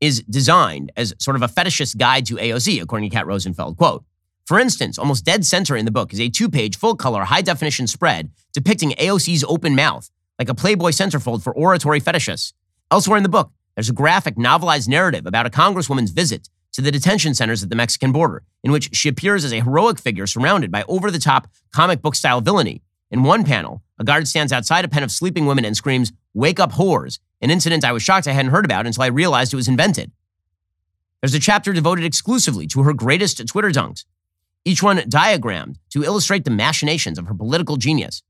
is 0.00 0.22
designed 0.24 0.92
as 0.96 1.14
sort 1.18 1.36
of 1.36 1.42
a 1.42 1.48
fetishist 1.48 1.96
guide 1.96 2.26
to 2.26 2.34
AOC, 2.34 2.82
according 2.82 3.08
to 3.08 3.16
Kat 3.16 3.26
Rosenfield. 3.26 3.76
Quote, 3.76 4.04
for 4.46 4.58
instance, 4.58 4.98
almost 4.98 5.24
dead 5.24 5.44
center 5.44 5.76
in 5.76 5.84
the 5.84 5.90
book 5.90 6.12
is 6.12 6.20
a 6.20 6.28
two 6.28 6.48
page, 6.48 6.76
full 6.76 6.96
color, 6.96 7.24
high 7.24 7.42
definition 7.42 7.86
spread 7.86 8.30
depicting 8.52 8.90
AOC's 8.92 9.44
open 9.44 9.74
mouth, 9.74 10.10
like 10.38 10.48
a 10.48 10.54
Playboy 10.54 10.90
centerfold 10.90 11.42
for 11.42 11.54
oratory 11.54 12.00
fetishists. 12.00 12.52
Elsewhere 12.90 13.16
in 13.16 13.22
the 13.22 13.28
book, 13.28 13.50
there's 13.74 13.88
a 13.88 13.94
graphic, 13.94 14.36
novelized 14.36 14.88
narrative 14.88 15.24
about 15.26 15.46
a 15.46 15.50
congresswoman's 15.50 16.10
visit 16.10 16.50
to 16.72 16.82
the 16.82 16.90
detention 16.90 17.34
centers 17.34 17.62
at 17.62 17.70
the 17.70 17.76
Mexican 17.76 18.12
border, 18.12 18.42
in 18.62 18.72
which 18.72 18.94
she 18.94 19.08
appears 19.08 19.44
as 19.44 19.52
a 19.52 19.60
heroic 19.60 19.98
figure 19.98 20.26
surrounded 20.26 20.70
by 20.70 20.84
over 20.88 21.10
the 21.10 21.18
top 21.18 21.48
comic 21.74 22.02
book 22.02 22.14
style 22.14 22.40
villainy. 22.40 22.82
In 23.10 23.22
one 23.22 23.44
panel, 23.44 23.82
a 23.98 24.04
guard 24.04 24.26
stands 24.26 24.52
outside 24.52 24.84
a 24.84 24.88
pen 24.88 25.02
of 25.02 25.10
sleeping 25.10 25.46
women 25.46 25.64
and 25.64 25.76
screams, 25.76 26.12
Wake 26.34 26.58
up, 26.58 26.72
whores, 26.72 27.18
an 27.42 27.50
incident 27.50 27.84
I 27.84 27.92
was 27.92 28.02
shocked 28.02 28.26
I 28.26 28.32
hadn't 28.32 28.52
heard 28.52 28.64
about 28.64 28.86
until 28.86 29.02
I 29.02 29.08
realized 29.08 29.52
it 29.52 29.56
was 29.56 29.68
invented. 29.68 30.12
There's 31.20 31.34
a 31.34 31.38
chapter 31.38 31.72
devoted 31.72 32.04
exclusively 32.04 32.66
to 32.68 32.82
her 32.82 32.94
greatest 32.94 33.46
Twitter 33.46 33.70
dunks, 33.70 34.04
each 34.64 34.82
one 34.82 35.02
diagrammed 35.08 35.78
to 35.90 36.04
illustrate 36.04 36.44
the 36.44 36.50
machinations 36.50 37.18
of 37.18 37.26
her 37.26 37.34
political 37.34 37.76
genius. 37.76 38.22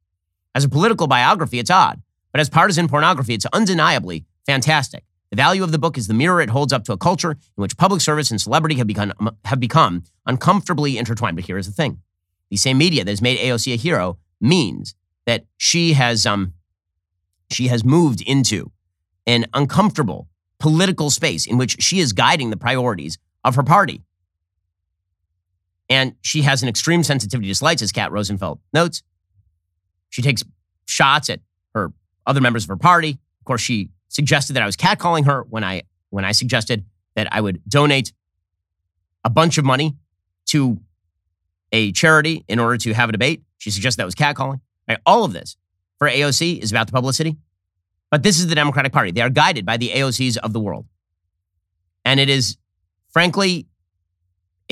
As 0.55 0.65
a 0.65 0.69
political 0.69 1.07
biography, 1.07 1.59
it's 1.59 1.71
odd, 1.71 2.03
but 2.31 2.41
as 2.41 2.49
partisan 2.49 2.89
pornography, 2.89 3.35
it's 3.35 3.47
undeniably 3.53 4.25
fantastic. 4.47 5.05
The 5.31 5.37
value 5.37 5.65
of 5.65 5.73
the 5.73 5.79
book 5.79 5.97
is 5.97 6.09
the 6.09 6.15
mirror 6.15 6.43
it 6.43 6.51
holds 6.51 6.75
up 6.75 6.85
to 6.85 6.93
a 6.93 6.99
culture 6.99 7.31
in 7.31 7.63
which 7.63 7.79
public 7.79 8.03
service 8.03 8.31
and 8.31 8.41
celebrity 8.41 8.77
have 8.77 8.87
become, 8.87 9.13
have 9.47 9.61
become 9.61 10.05
uncomfortably 10.27 10.99
intertwined. 10.99 11.37
But 11.37 11.47
here 11.47 11.57
is 11.57 11.67
the 11.67 11.73
thing 11.73 12.01
the 12.51 12.57
same 12.59 12.77
media 12.77 13.03
that 13.03 13.11
has 13.11 13.23
made 13.23 13.39
AOC 13.39 13.73
a 13.73 13.77
hero 13.77 14.19
means 14.41 14.95
that 15.25 15.47
she 15.57 15.95
has, 15.95 16.27
um, 16.27 16.53
she 17.51 17.69
has 17.69 17.83
moved 17.83 18.21
into 18.21 18.73
an 19.27 19.47
uncomfortable 19.55 20.29
political 20.59 21.09
space 21.09 21.47
in 21.47 21.57
which 21.57 21.83
she 21.83 21.99
is 21.99 22.13
guiding 22.13 22.51
the 22.51 22.57
priorities 22.57 23.17
of 23.43 23.55
her 23.55 23.63
party. 23.63 24.03
And 25.93 26.15
she 26.23 26.41
has 26.41 26.63
an 26.63 26.71
extreme 26.71 27.03
sensitivity 27.03 27.49
to 27.49 27.55
slights, 27.55 27.83
as 27.83 27.93
Kat 27.93 28.11
Rosenfield 28.13 28.61
notes. 28.73 29.03
She 30.09 30.23
takes 30.23 30.43
shots 30.87 31.29
at 31.29 31.41
her 31.75 31.93
other 32.27 32.41
members 32.41 32.65
of 32.65 32.69
her 32.69 32.79
party. 32.79 33.11
Of 33.41 33.45
course, 33.45 33.61
she 33.61 33.91
suggested 34.09 34.55
that 34.55 34.63
I 34.63 34.67
was 34.67 34.75
catcalling 34.75 35.27
her 35.27 35.43
when 35.51 35.63
I 35.63 35.83
when 36.09 36.25
I 36.25 36.33
suggested 36.33 36.87
that 37.15 37.29
I 37.31 37.43
would 37.43 37.61
donate 37.69 38.15
a 39.23 39.29
bunch 39.29 39.59
of 39.59 39.67
money 39.67 39.95
to 40.47 40.81
a 41.73 41.93
charity 41.93 42.43
in 42.49 42.59
order 42.59 42.79
to 42.79 42.95
have 42.95 43.11
a 43.11 43.13
debate. 43.13 43.43
She 43.59 43.71
suggested 43.71 44.01
that 44.01 44.07
was 44.07 44.15
catcalling. 44.15 44.63
All 45.05 45.25
of 45.25 45.35
this 45.35 45.59
for 45.99 46.09
AOC 46.09 46.59
is 46.59 46.71
about 46.71 46.87
the 46.87 46.95
publicity. 46.95 47.37
But 48.11 48.23
this 48.23 48.39
is 48.39 48.47
the 48.47 48.55
Democratic 48.55 48.93
Party. 48.93 49.11
They 49.11 49.21
are 49.21 49.31
guided 49.31 49.67
by 49.67 49.77
the 49.77 49.91
AOCs 49.91 50.39
of 50.39 50.55
the 50.55 50.61
world. 50.61 50.87
And 52.03 52.19
it 52.19 52.31
is, 52.31 52.57
frankly, 53.11 53.67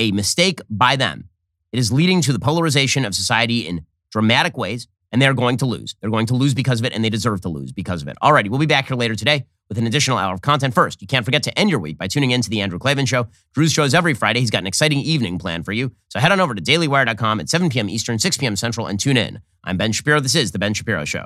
a 0.01 0.11
mistake 0.11 0.61
by 0.69 0.95
them. 0.95 1.29
It 1.71 1.77
is 1.77 1.91
leading 1.91 2.21
to 2.23 2.33
the 2.33 2.39
polarization 2.39 3.05
of 3.05 3.13
society 3.13 3.67
in 3.67 3.85
dramatic 4.11 4.57
ways, 4.57 4.87
and 5.11 5.21
they're 5.21 5.35
going 5.35 5.57
to 5.57 5.65
lose. 5.65 5.95
They're 6.01 6.09
going 6.09 6.25
to 6.27 6.33
lose 6.33 6.55
because 6.55 6.79
of 6.79 6.85
it, 6.85 6.93
and 6.93 7.05
they 7.05 7.09
deserve 7.09 7.41
to 7.41 7.49
lose 7.49 7.71
because 7.71 8.01
of 8.01 8.07
it. 8.07 8.17
Alrighty, 8.21 8.49
we'll 8.49 8.59
be 8.59 8.65
back 8.65 8.87
here 8.87 8.97
later 8.97 9.15
today 9.15 9.45
with 9.69 9.77
an 9.77 9.85
additional 9.85 10.17
hour 10.17 10.33
of 10.33 10.41
content. 10.41 10.73
First, 10.73 11.01
you 11.01 11.07
can't 11.07 11.23
forget 11.23 11.43
to 11.43 11.57
end 11.57 11.69
your 11.69 11.79
week 11.79 11.99
by 11.99 12.07
tuning 12.07 12.31
in 12.31 12.41
to 12.41 12.49
the 12.49 12.61
Andrew 12.61 12.79
Klavan 12.79 13.05
Show. 13.05 13.27
Drew's 13.53 13.71
shows 13.71 13.93
every 13.93 14.15
Friday. 14.15 14.39
He's 14.39 14.49
got 14.49 14.63
an 14.63 14.67
exciting 14.67 14.99
evening 14.99 15.37
planned 15.37 15.65
for 15.65 15.71
you. 15.71 15.91
So 16.09 16.19
head 16.19 16.31
on 16.31 16.39
over 16.39 16.55
to 16.55 16.61
dailywire.com 16.61 17.39
at 17.39 17.47
7 17.47 17.69
p.m. 17.69 17.89
Eastern, 17.89 18.17
6 18.17 18.37
p.m. 18.37 18.55
Central, 18.55 18.87
and 18.87 18.99
tune 18.99 19.17
in. 19.17 19.39
I'm 19.63 19.77
Ben 19.77 19.91
Shapiro. 19.91 20.19
This 20.19 20.35
is 20.35 20.51
The 20.51 20.59
Ben 20.59 20.73
Shapiro 20.73 21.05
Show. 21.05 21.25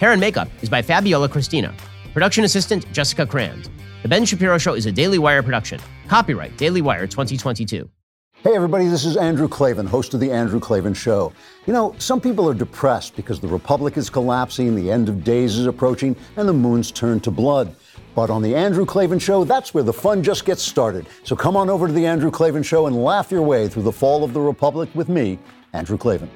Hair 0.00 0.12
and 0.12 0.20
makeup 0.20 0.48
is 0.62 0.68
by 0.68 0.80
Fabiola 0.80 1.28
Cristina. 1.28 1.74
Production 2.12 2.44
assistant 2.44 2.90
Jessica 2.92 3.26
Kranz. 3.26 3.68
The 4.02 4.08
Ben 4.08 4.24
Shapiro 4.24 4.56
Show 4.56 4.74
is 4.74 4.86
a 4.86 4.92
Daily 4.92 5.18
Wire 5.18 5.42
production. 5.42 5.80
Copyright 6.06 6.56
Daily 6.56 6.80
Wire 6.80 7.08
2022. 7.08 7.90
Hey, 8.44 8.54
everybody, 8.54 8.86
this 8.86 9.04
is 9.04 9.16
Andrew 9.16 9.48
Klavan, 9.48 9.88
host 9.88 10.14
of 10.14 10.20
The 10.20 10.30
Andrew 10.30 10.60
Klavan 10.60 10.94
Show. 10.94 11.32
You 11.66 11.72
know, 11.72 11.96
some 11.98 12.20
people 12.20 12.48
are 12.48 12.54
depressed 12.54 13.16
because 13.16 13.40
the 13.40 13.48
Republic 13.48 13.96
is 13.96 14.08
collapsing, 14.08 14.76
the 14.76 14.88
end 14.88 15.08
of 15.08 15.24
days 15.24 15.58
is 15.58 15.66
approaching, 15.66 16.14
and 16.36 16.48
the 16.48 16.52
moon's 16.52 16.92
turned 16.92 17.24
to 17.24 17.32
blood. 17.32 17.74
But 18.14 18.30
on 18.30 18.40
The 18.40 18.54
Andrew 18.54 18.86
Klavan 18.86 19.18
Show, 19.18 19.42
that's 19.42 19.74
where 19.74 19.82
the 19.82 19.92
fun 19.92 20.22
just 20.22 20.44
gets 20.44 20.62
started. 20.62 21.08
So 21.24 21.34
come 21.34 21.56
on 21.56 21.68
over 21.68 21.88
to 21.88 21.92
The 21.92 22.06
Andrew 22.06 22.30
Klavan 22.30 22.62
Show 22.62 22.86
and 22.86 23.02
laugh 23.02 23.32
your 23.32 23.42
way 23.42 23.66
through 23.66 23.82
the 23.82 23.90
fall 23.90 24.22
of 24.22 24.32
the 24.32 24.40
Republic 24.40 24.88
with 24.94 25.08
me, 25.08 25.40
Andrew 25.72 25.98
Klavan. 25.98 26.30